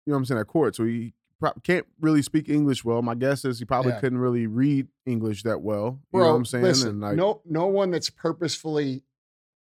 You 0.07 0.12
know 0.12 0.14
what 0.14 0.18
I'm 0.18 0.24
saying 0.26 0.40
at 0.40 0.46
court, 0.46 0.76
so 0.76 0.84
he 0.84 1.12
pro- 1.16 1.25
can't 1.62 1.87
really 2.01 2.22
speak 2.22 2.49
English 2.49 2.84
well. 2.84 3.03
My 3.03 3.14
guess 3.14 3.45
is 3.45 3.59
he 3.59 3.64
probably 3.64 3.93
Yeah. 3.93 4.01
couldn't 4.01 4.18
really 4.18 4.47
read 4.47 4.89
English 5.05 5.43
that 5.45 5.61
well. 5.61 6.01
You 6.12 6.18
bro, 6.18 6.24
know 6.24 6.30
what 6.32 6.37
I'm 6.37 6.45
saying? 6.47 6.64
listen, 6.64 6.89
and 6.91 7.01
like, 7.01 7.16
no, 7.16 7.43
no 7.45 7.66
one 7.66 7.91
that's 7.91 8.11
purposefully 8.11 9.03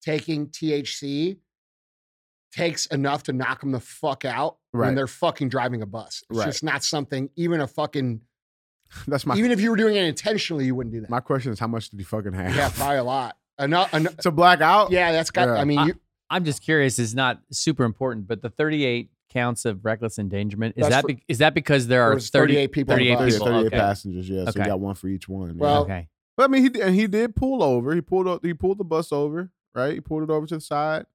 taking 0.02 0.48
THC 0.48 1.38
takes 2.52 2.86
enough 2.86 3.22
to 3.24 3.32
knock 3.32 3.60
them 3.60 3.70
the 3.72 3.80
fuck 3.80 4.24
out 4.24 4.56
Right. 4.72 4.86
when 4.86 4.94
they're 4.96 5.06
fucking 5.06 5.48
driving 5.48 5.82
a 5.82 5.86
bus. 5.86 6.24
It's 6.30 6.38
Right. 6.38 6.46
just 6.46 6.64
not 6.64 6.82
something. 6.82 7.30
Even 7.36 7.60
a 7.60 7.66
fucking, 7.68 8.20
that's 9.06 9.24
my 9.26 9.36
even 9.36 9.52
if 9.52 9.60
you 9.60 9.70
were 9.70 9.76
doing 9.76 9.94
it 9.96 10.04
intentionally, 10.04 10.64
you 10.66 10.74
wouldn't 10.74 10.92
do 10.94 11.00
that. 11.00 11.10
my 11.10 11.20
question 11.20 11.52
is 11.52 11.58
how 11.60 11.68
much 11.68 11.90
did 11.90 12.00
he 12.00 12.04
fucking 12.04 12.32
have? 12.32 12.54
yeah, 12.56 12.68
probably 12.70 12.96
a 12.96 13.04
lot. 13.04 13.36
Enough, 13.58 13.94
eno- 13.94 14.10
to 14.22 14.30
black 14.32 14.60
out. 14.60 14.90
yeah, 14.90 15.12
that's 15.12 15.30
got. 15.30 15.46
Yeah. 15.48 15.54
I 15.60 15.64
mean, 15.64 15.78
I- 15.78 15.86
you, 15.86 15.94
I'm 16.30 16.44
just 16.44 16.62
curious. 16.62 16.98
Is 16.98 17.14
not 17.14 17.40
super 17.52 17.84
important, 17.84 18.26
but 18.26 18.40
the 18.42 18.50
38 18.50 19.10
counts 19.30 19.64
of 19.64 19.84
reckless 19.84 20.18
endangerment 20.18 20.74
is 20.76 20.82
That's 20.82 20.94
that 20.96 21.00
for- 21.02 21.08
be, 21.08 21.22
is 21.28 21.38
that 21.38 21.54
because 21.54 21.86
there 21.86 22.00
there 22.00 22.10
are 22.10 22.14
was 22.14 22.30
30 22.30 22.54
38 22.54 22.72
people 22.72 22.92
on 22.94 22.98
the 22.98 23.14
38 23.14 23.16
bus. 23.24 23.32
people? 23.34 23.46
38 23.46 23.66
okay. 23.66 23.76
passengers. 23.78 24.28
Yeah, 24.28 24.44
so 24.46 24.52
he 24.52 24.60
Okay. 24.60 24.68
got 24.68 24.80
one 24.80 24.94
for 24.94 25.08
each 25.08 25.28
one. 25.28 25.48
yeah. 25.50 25.54
Well, 25.56 25.82
okay. 25.82 26.08
But 26.36 26.44
I 26.44 26.46
mean, 26.48 26.62
he 26.62 26.68
did- 26.68 26.82
and 26.82 26.94
he 26.94 27.06
did 27.06 27.34
pull 27.36 27.62
over. 27.62 27.94
He 27.94 28.00
pulled 28.00 28.26
up. 28.28 28.44
He 28.44 28.54
pulled 28.54 28.78
the 28.78 28.84
bus 28.84 29.12
over. 29.12 29.50
Right. 29.74 29.94
He 29.94 30.00
pulled 30.00 30.22
it 30.24 30.30
over 30.30 30.46
to 30.46 30.54
the 30.56 30.60
side. 30.60 31.06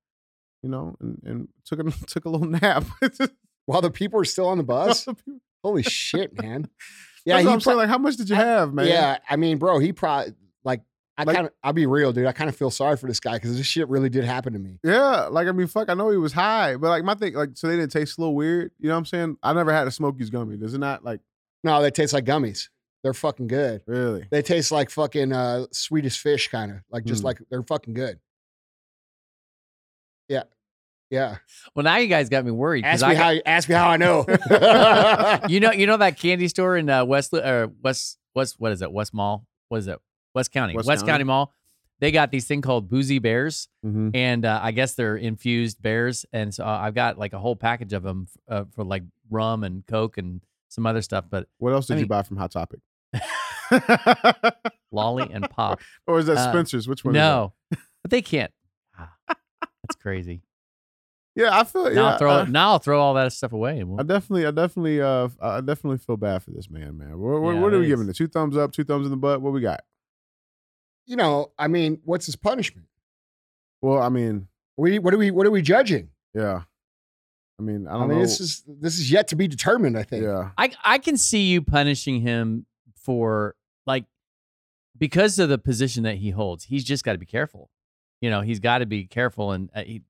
You 0.64 0.70
know, 0.70 0.96
and, 1.00 1.22
and 1.26 1.48
took 1.66 1.80
a 1.80 1.84
took 2.08 2.26
a 2.26 2.30
little 2.30 2.48
nap. 2.48 2.86
while 3.66 3.82
the 3.82 3.92
people 3.92 4.20
are 4.20 4.26
still 4.26 4.48
on 4.48 4.58
the 4.58 4.64
bus. 4.64 5.08
Holy 5.64 5.84
shit, 5.84 6.40
man! 6.42 6.68
Yeah, 7.26 7.38
That's 7.38 7.42
he 7.42 7.48
what 7.48 7.54
I'm 7.54 7.60
saying. 7.62 7.78
Like, 7.78 7.90
how 7.90 7.98
much 7.98 8.18
did 8.18 8.30
you 8.30 8.36
I- 8.36 8.40
have, 8.40 8.72
man? 8.72 8.86
Yeah, 8.88 9.18
I 9.28 9.36
mean, 9.36 9.58
bro, 9.58 9.80
he 9.80 9.92
probably 9.94 10.26
like. 10.28 10.36
I 11.18 11.24
Like- 11.24 11.36
kind 11.36 11.48
of, 11.48 11.54
I'll 11.64 11.72
be 11.74 11.86
real, 11.86 12.12
dude. 12.12 12.26
I 12.26 12.34
kind 12.34 12.50
of 12.50 12.56
feel 12.58 12.70
sorry 12.70 12.98
for 12.98 13.08
this 13.08 13.20
guy 13.22 13.34
because 13.36 13.56
this 13.58 13.66
shit 13.66 13.88
really 13.88 14.10
did 14.10 14.26
happen 14.26 14.52
to 14.54 14.60
me. 14.60 14.80
Yeah, 14.84 15.28
like 15.28 15.48
I 15.48 15.52
mean, 15.54 15.68
fuck. 15.68 15.90
I 15.90 15.94
know 15.94 16.10
he 16.10 16.18
was 16.18 16.34
high, 16.34 16.76
but 16.76 16.90
like 16.90 17.04
my 17.06 17.16
thing, 17.16 17.34
like, 17.36 17.52
so 17.54 17.68
they 17.68 17.78
didn't 17.78 17.92
taste 17.94 18.18
a 18.18 18.22
little 18.22 18.36
weird. 18.36 18.72
You 18.80 18.90
know 18.90 18.96
what 18.96 19.00
I'm 19.00 19.06
saying? 19.06 19.38
I 19.42 19.54
never 19.54 19.72
had 19.72 19.88
a 19.88 19.92
Smokiez 19.92 20.30
gummy. 20.32 20.58
Does 20.58 20.74
it 20.74 20.80
not 20.80 21.04
like 21.06 21.22
No, 21.64 21.82
they 21.82 21.90
taste 21.92 22.12
like 22.14 22.26
gummies. 22.26 22.68
They're 23.02 23.14
fucking 23.14 23.48
good. 23.48 23.82
really? 23.88 24.26
They 24.32 24.42
taste 24.42 24.72
like 24.72 24.90
fucking 24.90 25.32
uh, 25.32 25.68
Swedish 25.72 26.20
fish, 26.20 26.50
kind 26.50 26.72
of 26.72 26.78
like 26.92 27.06
just 27.06 27.22
Mm. 27.22 27.26
like 27.26 27.42
they're 27.50 27.64
fucking 27.64 27.94
good. 27.94 28.20
Yeah, 30.28 30.44
yeah. 31.12 31.38
Well, 31.76 31.84
now 31.84 31.98
you 31.98 32.08
guys 32.08 32.30
got 32.30 32.44
me 32.46 32.52
worried 32.52 32.84
Ask 32.84 33.06
me 33.06 33.12
I 33.12 33.16
how. 33.16 33.34
Ask 33.46 33.70
me 33.70 33.76
how 33.76 33.90
I 33.90 33.98
know. 33.98 34.26
you 35.48 35.60
know 35.60 35.72
you 35.72 35.86
know 35.88 35.98
that 35.98 36.18
candy 36.20 36.48
store 36.48 36.76
in 36.78 36.90
uh, 36.90 37.06
West 37.06 37.34
or 37.34 37.72
West 37.84 38.18
West 38.34 38.56
what 38.58 38.72
is 38.72 38.82
it 38.82 38.92
West 38.92 39.14
Mall? 39.14 39.46
What 39.70 39.78
is 39.78 39.88
it? 39.88 40.00
West 40.36 40.52
County. 40.52 40.76
West 40.76 40.88
West, 40.88 41.02
County. 41.02 41.12
County. 41.14 41.24
Mall. 41.24 41.54
They 42.00 42.12
got 42.12 42.30
these 42.30 42.46
thing 42.46 42.62
called 42.62 42.90
Boozy 42.90 43.20
Bears, 43.20 43.70
Mm-hmm. 43.86 44.10
and 44.14 44.46
uh, 44.46 44.60
I 44.62 44.72
guess 44.72 44.96
they're 44.96 45.16
infused 45.16 45.82
bears. 45.82 46.26
And 46.34 46.54
so 46.54 46.66
uh, 46.66 46.68
I've 46.68 46.94
got 46.94 47.18
like 47.18 47.32
a 47.34 47.40
whole 47.40 47.56
package 47.56 47.94
of 47.94 48.04
them 48.04 48.28
uh, 48.50 48.66
for 48.76 48.84
like 48.84 49.04
rum 49.30 49.64
and 49.64 49.86
coke 49.88 50.18
and 50.18 50.42
some 50.68 50.86
other 50.86 51.02
stuff. 51.02 51.26
But 51.30 51.48
What 51.58 51.72
else 51.72 51.88
did 51.88 51.94
I 51.94 51.98
you 51.98 52.02
mean- 52.02 52.10
buy 52.10 52.24
from 52.24 52.36
Hot 52.38 52.52
Topic? 52.52 52.82
lolly 54.92 55.28
and 55.32 55.50
pop. 55.50 55.80
or 56.08 56.20
is 56.20 56.26
that 56.28 56.38
Uh, 56.38 56.52
Spencer's? 56.52 56.88
Which 56.88 57.04
one? 57.06 57.14
no, 57.14 57.54
but 57.70 58.12
they 58.12 58.22
can't. 58.22 58.52
Ah, 58.98 59.14
That's 59.28 59.96
crazy. 60.02 60.42
Yeah, 61.36 61.58
I 61.58 61.64
feel. 61.66 61.86
Now 61.86 61.90
yeah, 61.92 62.04
I'll 62.12 62.18
throw 62.18 62.32
I, 62.32 62.46
now 62.46 62.70
I'll 62.72 62.80
throw 62.80 63.00
all 63.02 63.14
that 63.16 63.32
stuff 63.34 63.52
away. 63.52 63.80
and 63.80 63.82
I 63.82 63.94
we'll- 63.96 64.04
definitely, 64.06 64.46
I 64.46 64.52
definitely, 64.52 65.02
uh, 65.02 65.28
I 65.42 65.60
definitely 65.62 65.98
feel 65.98 66.18
bad 66.18 66.44
for 66.44 66.52
this 66.52 66.70
man, 66.70 66.98
man. 66.98 67.10
Yeah, 67.10 67.16
what 67.16 67.74
are 67.74 67.80
we 67.80 67.86
it 67.86 67.88
giving 67.88 68.06
is. 68.06 68.12
it? 68.12 68.16
Two 68.18 68.28
thumbs 68.28 68.56
up, 68.58 68.72
two 68.72 68.84
thumbs 68.86 69.06
in 69.06 69.12
the 69.12 69.18
butt. 69.18 69.42
What 69.42 69.52
we 69.54 69.62
got? 69.62 69.82
You 71.06 71.16
know, 71.16 71.52
I 71.58 71.68
mean, 71.68 72.00
what's 72.04 72.26
his 72.26 72.36
punishment? 72.36 72.88
Well, 73.82 74.02
I 74.02 74.10
mean, 74.10 74.48
We 74.78 75.00
what 75.00 75.14
are 75.14 75.18
we 75.18 75.32
what 75.32 75.46
are 75.46 75.52
we 75.52 75.62
judging? 75.62 76.10
yeah. 76.34 76.64
I 77.58 77.64
mean, 77.64 77.88
I 77.88 77.92
I, 77.96 78.00
don't 78.00 78.10
mean, 78.10 78.18
know. 78.18 78.24
this 78.24 78.42
is 78.42 78.64
this 78.68 79.00
is 79.00 79.10
yet 79.10 79.30
to 79.30 79.36
be 79.38 79.48
determined. 79.48 79.98
I 79.98 80.04
think. 80.04 80.24
yeah, 80.26 80.50
I 80.58 80.72
I 80.84 80.98
can 80.98 81.16
see 81.16 81.44
you 81.52 81.62
punishing 81.62 82.20
him 82.20 82.66
for 82.98 83.56
like 83.88 84.04
because 84.98 85.40
of 85.40 85.48
the 85.48 85.58
position 85.58 86.04
that 86.04 86.18
he 86.18 86.32
holds. 86.32 86.66
He's 86.66 86.84
just 86.84 87.06
got 87.06 87.14
to 87.14 87.18
be 87.18 87.26
careful. 87.26 87.70
You 88.22 88.30
know, 88.30 88.42
he's 88.42 88.60
got 88.60 88.80
to 88.80 88.86
be 88.86 89.06
careful, 89.06 89.52
and 89.54 89.70
uh, 89.74 89.84
he, 89.84 90.02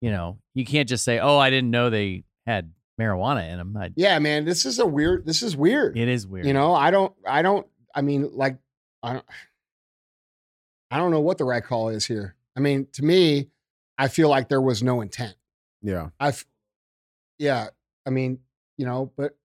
you 0.00 0.10
know, 0.10 0.38
you 0.54 0.64
can't 0.64 0.88
just 0.88 1.04
say, 1.04 1.18
"Oh, 1.18 1.36
I 1.36 1.50
didn't 1.50 1.70
know 1.70 1.90
they 1.90 2.24
had 2.46 2.72
marijuana 2.98 3.50
in 3.50 3.58
them." 3.58 3.76
I, 3.76 3.90
Yeah, 3.94 4.18
man, 4.18 4.46
this 4.46 4.64
is 4.64 4.78
a 4.78 4.86
weird. 4.86 5.26
This 5.26 5.42
is 5.42 5.54
weird. 5.56 5.98
It 5.98 6.08
is 6.08 6.26
weird. 6.26 6.46
You 6.46 6.54
know, 6.54 6.72
I 6.72 6.90
don't. 6.90 7.12
I 7.26 7.42
don't. 7.42 7.66
I 7.94 8.00
mean, 8.00 8.30
like, 8.32 8.56
I 9.02 9.12
don't. 9.14 9.24
I 10.90 10.98
don't 10.98 11.10
know 11.10 11.20
what 11.20 11.38
the 11.38 11.44
right 11.44 11.62
call 11.64 11.88
is 11.90 12.06
here. 12.06 12.34
I 12.56 12.60
mean, 12.60 12.86
to 12.92 13.04
me, 13.04 13.48
I 13.98 14.08
feel 14.08 14.28
like 14.28 14.48
there 14.48 14.60
was 14.60 14.82
no 14.82 15.00
intent. 15.00 15.34
yeah. 15.82 16.08
I've, 16.18 16.44
yeah. 17.38 17.68
I 18.06 18.10
mean, 18.10 18.38
you 18.76 18.86
know, 18.86 19.12
but 19.16 19.36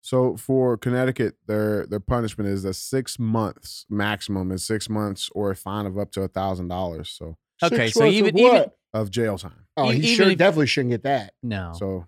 So 0.00 0.36
for 0.36 0.76
Connecticut, 0.78 1.36
their 1.46 1.86
their 1.86 2.00
punishment 2.00 2.48
is 2.48 2.64
a 2.64 2.72
six 2.72 3.18
months 3.18 3.84
maximum 3.90 4.50
is 4.50 4.64
six 4.64 4.88
months 4.88 5.28
or 5.34 5.50
a 5.50 5.56
fine 5.56 5.86
of 5.86 5.98
up 5.98 6.10
to 6.12 6.22
a 6.22 6.28
thousand 6.28 6.68
dollars. 6.68 7.10
So 7.10 7.36
Okay, 7.62 7.86
six 7.88 7.94
so 7.94 8.00
months 8.00 8.18
of 8.20 8.26
even- 8.26 8.38
even- 8.38 8.70
of 8.94 9.10
jail 9.10 9.38
time. 9.38 9.66
oh, 9.76 9.90
he 9.90 10.14
sure 10.16 10.30
if- 10.30 10.38
definitely 10.38 10.66
shouldn't 10.66 10.90
get 10.90 11.02
that. 11.04 11.34
no, 11.42 11.72
So 11.76 12.06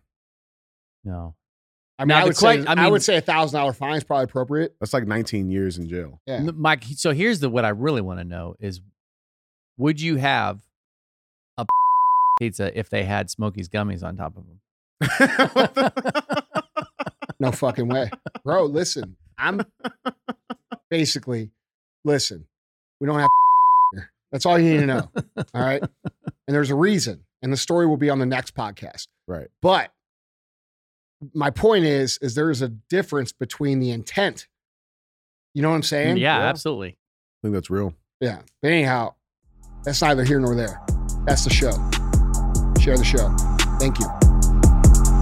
no. 1.05 1.35
I 2.03 2.05
mean, 2.05 2.09
Now, 2.09 2.19
I 2.19 2.21
the 2.23 2.27
would 2.29 2.37
say 2.37 2.57
que- 2.59 2.67
I 2.67 2.85
I, 2.87 2.89
would 2.89 3.03
say 3.03 3.17
a 3.17 3.21
thousand 3.21 3.59
dollar 3.61 3.73
fine 3.73 3.97
is 3.97 4.05
probably 4.05 4.25
appropriate. 4.25 4.75
that's 4.81 4.93
like 4.93 5.07
19 5.07 5.49
years 5.51 5.79
in 5.79 5.89
jail. 5.89 6.21
Yeah. 6.27 6.41
Mike, 6.55 6.85
so 6.97 7.13
here's 7.13 7.41
the 7.41 7.49
what 7.49 7.65
I 7.65 7.69
really 7.71 8.01
want 8.01 8.19
to 8.21 8.25
know 8.25 8.55
is 8.61 8.81
would 9.79 10.01
you 10.01 10.17
have 10.17 10.61
a 11.57 11.65
pizza 12.39 12.77
if 12.79 12.91
they 12.91 13.05
had 13.05 13.29
Smokiez 13.29 13.69
gummies 13.69 14.03
on 14.03 14.17
top 14.17 14.37
of 14.37 14.45
them? 14.47 14.61
No 17.41 17.51
fucking 17.51 17.89
way. 17.89 18.09
Bro, 18.45 18.67
listen. 18.67 19.17
I'm 19.37 19.63
basically 20.91 21.51
listen. 22.05 22.47
We 23.01 23.09
don't 23.09 23.19
have 23.19 23.29
here. 23.95 24.13
That's 24.31 24.47
all 24.47 24.61
you 24.61 24.71
need 24.75 24.81
to 24.81 24.87
know. 24.87 25.11
All 25.53 25.61
right. 25.61 25.83
And 26.47 26.55
there's 26.55 26.71
a 26.71 26.77
reason. 26.77 27.25
And 27.43 27.53
the 27.53 27.57
story 27.57 27.89
will 27.89 27.97
be 27.97 28.11
on 28.11 28.21
the 28.21 28.27
next 28.27 28.55
podcast. 28.55 29.09
right. 29.27 29.49
But 29.61 29.91
my 31.35 31.51
point 31.51 31.85
is, 31.85 32.19
is 32.23 32.35
there 32.35 32.51
is 32.51 32.63
a 32.63 32.69
difference 32.69 33.33
between 33.33 33.81
the 33.81 33.91
intent. 33.91 34.49
You 35.55 35.63
know 35.63 35.71
what 35.71 35.77
I'm 35.77 35.83
saying? 35.83 36.17
yeah, 36.17 36.39
yeah. 36.39 36.45
absolutely. 36.45 36.91
I 36.91 37.39
think 37.43 37.55
that's 37.55 37.71
real. 37.71 37.95
Yeah. 38.21 38.41
But 38.61 38.71
anyhow, 38.71 39.15
that's 39.85 40.01
neither 40.01 40.25
here 40.25 40.41
nor 40.41 40.55
there. 40.55 40.81
That's 41.27 41.45
the 41.45 41.51
show. 41.51 41.73
Share 42.81 42.97
the 42.97 43.05
show. 43.05 43.35
Thank 43.79 43.99
you. 43.99 44.07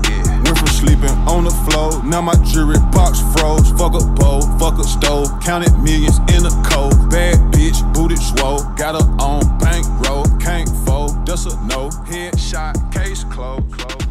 Yeah. 0.09 0.43
Went 0.45 0.59
from 0.59 0.69
sleeping 0.69 1.11
on 1.29 1.45
the 1.45 1.51
floor, 1.51 2.03
now 2.05 2.21
my 2.21 2.35
jewelry 2.45 2.79
box 2.93 3.21
froze. 3.33 3.71
Fuck 3.73 3.95
a 3.95 4.05
bowl, 4.05 4.43
fuck 4.59 4.79
a 4.79 4.85
stove, 4.85 5.29
counted 5.43 5.73
millions 5.79 6.19
in 6.33 6.45
a 6.45 6.53
cold. 6.69 7.11
Bad 7.11 7.39
bitch, 7.53 7.81
booted 7.95 8.19
swole, 8.19 8.63
got 8.77 9.01
her 9.01 9.09
on 9.23 9.59
bankroll, 9.59 10.25
can't 10.39 10.69
fold, 10.87 11.27
that's 11.27 11.47
a 11.47 11.57
no. 11.67 11.89
Headshot, 12.09 12.93
case 12.93 13.25
closed, 13.25 13.71
closed. 13.73 14.10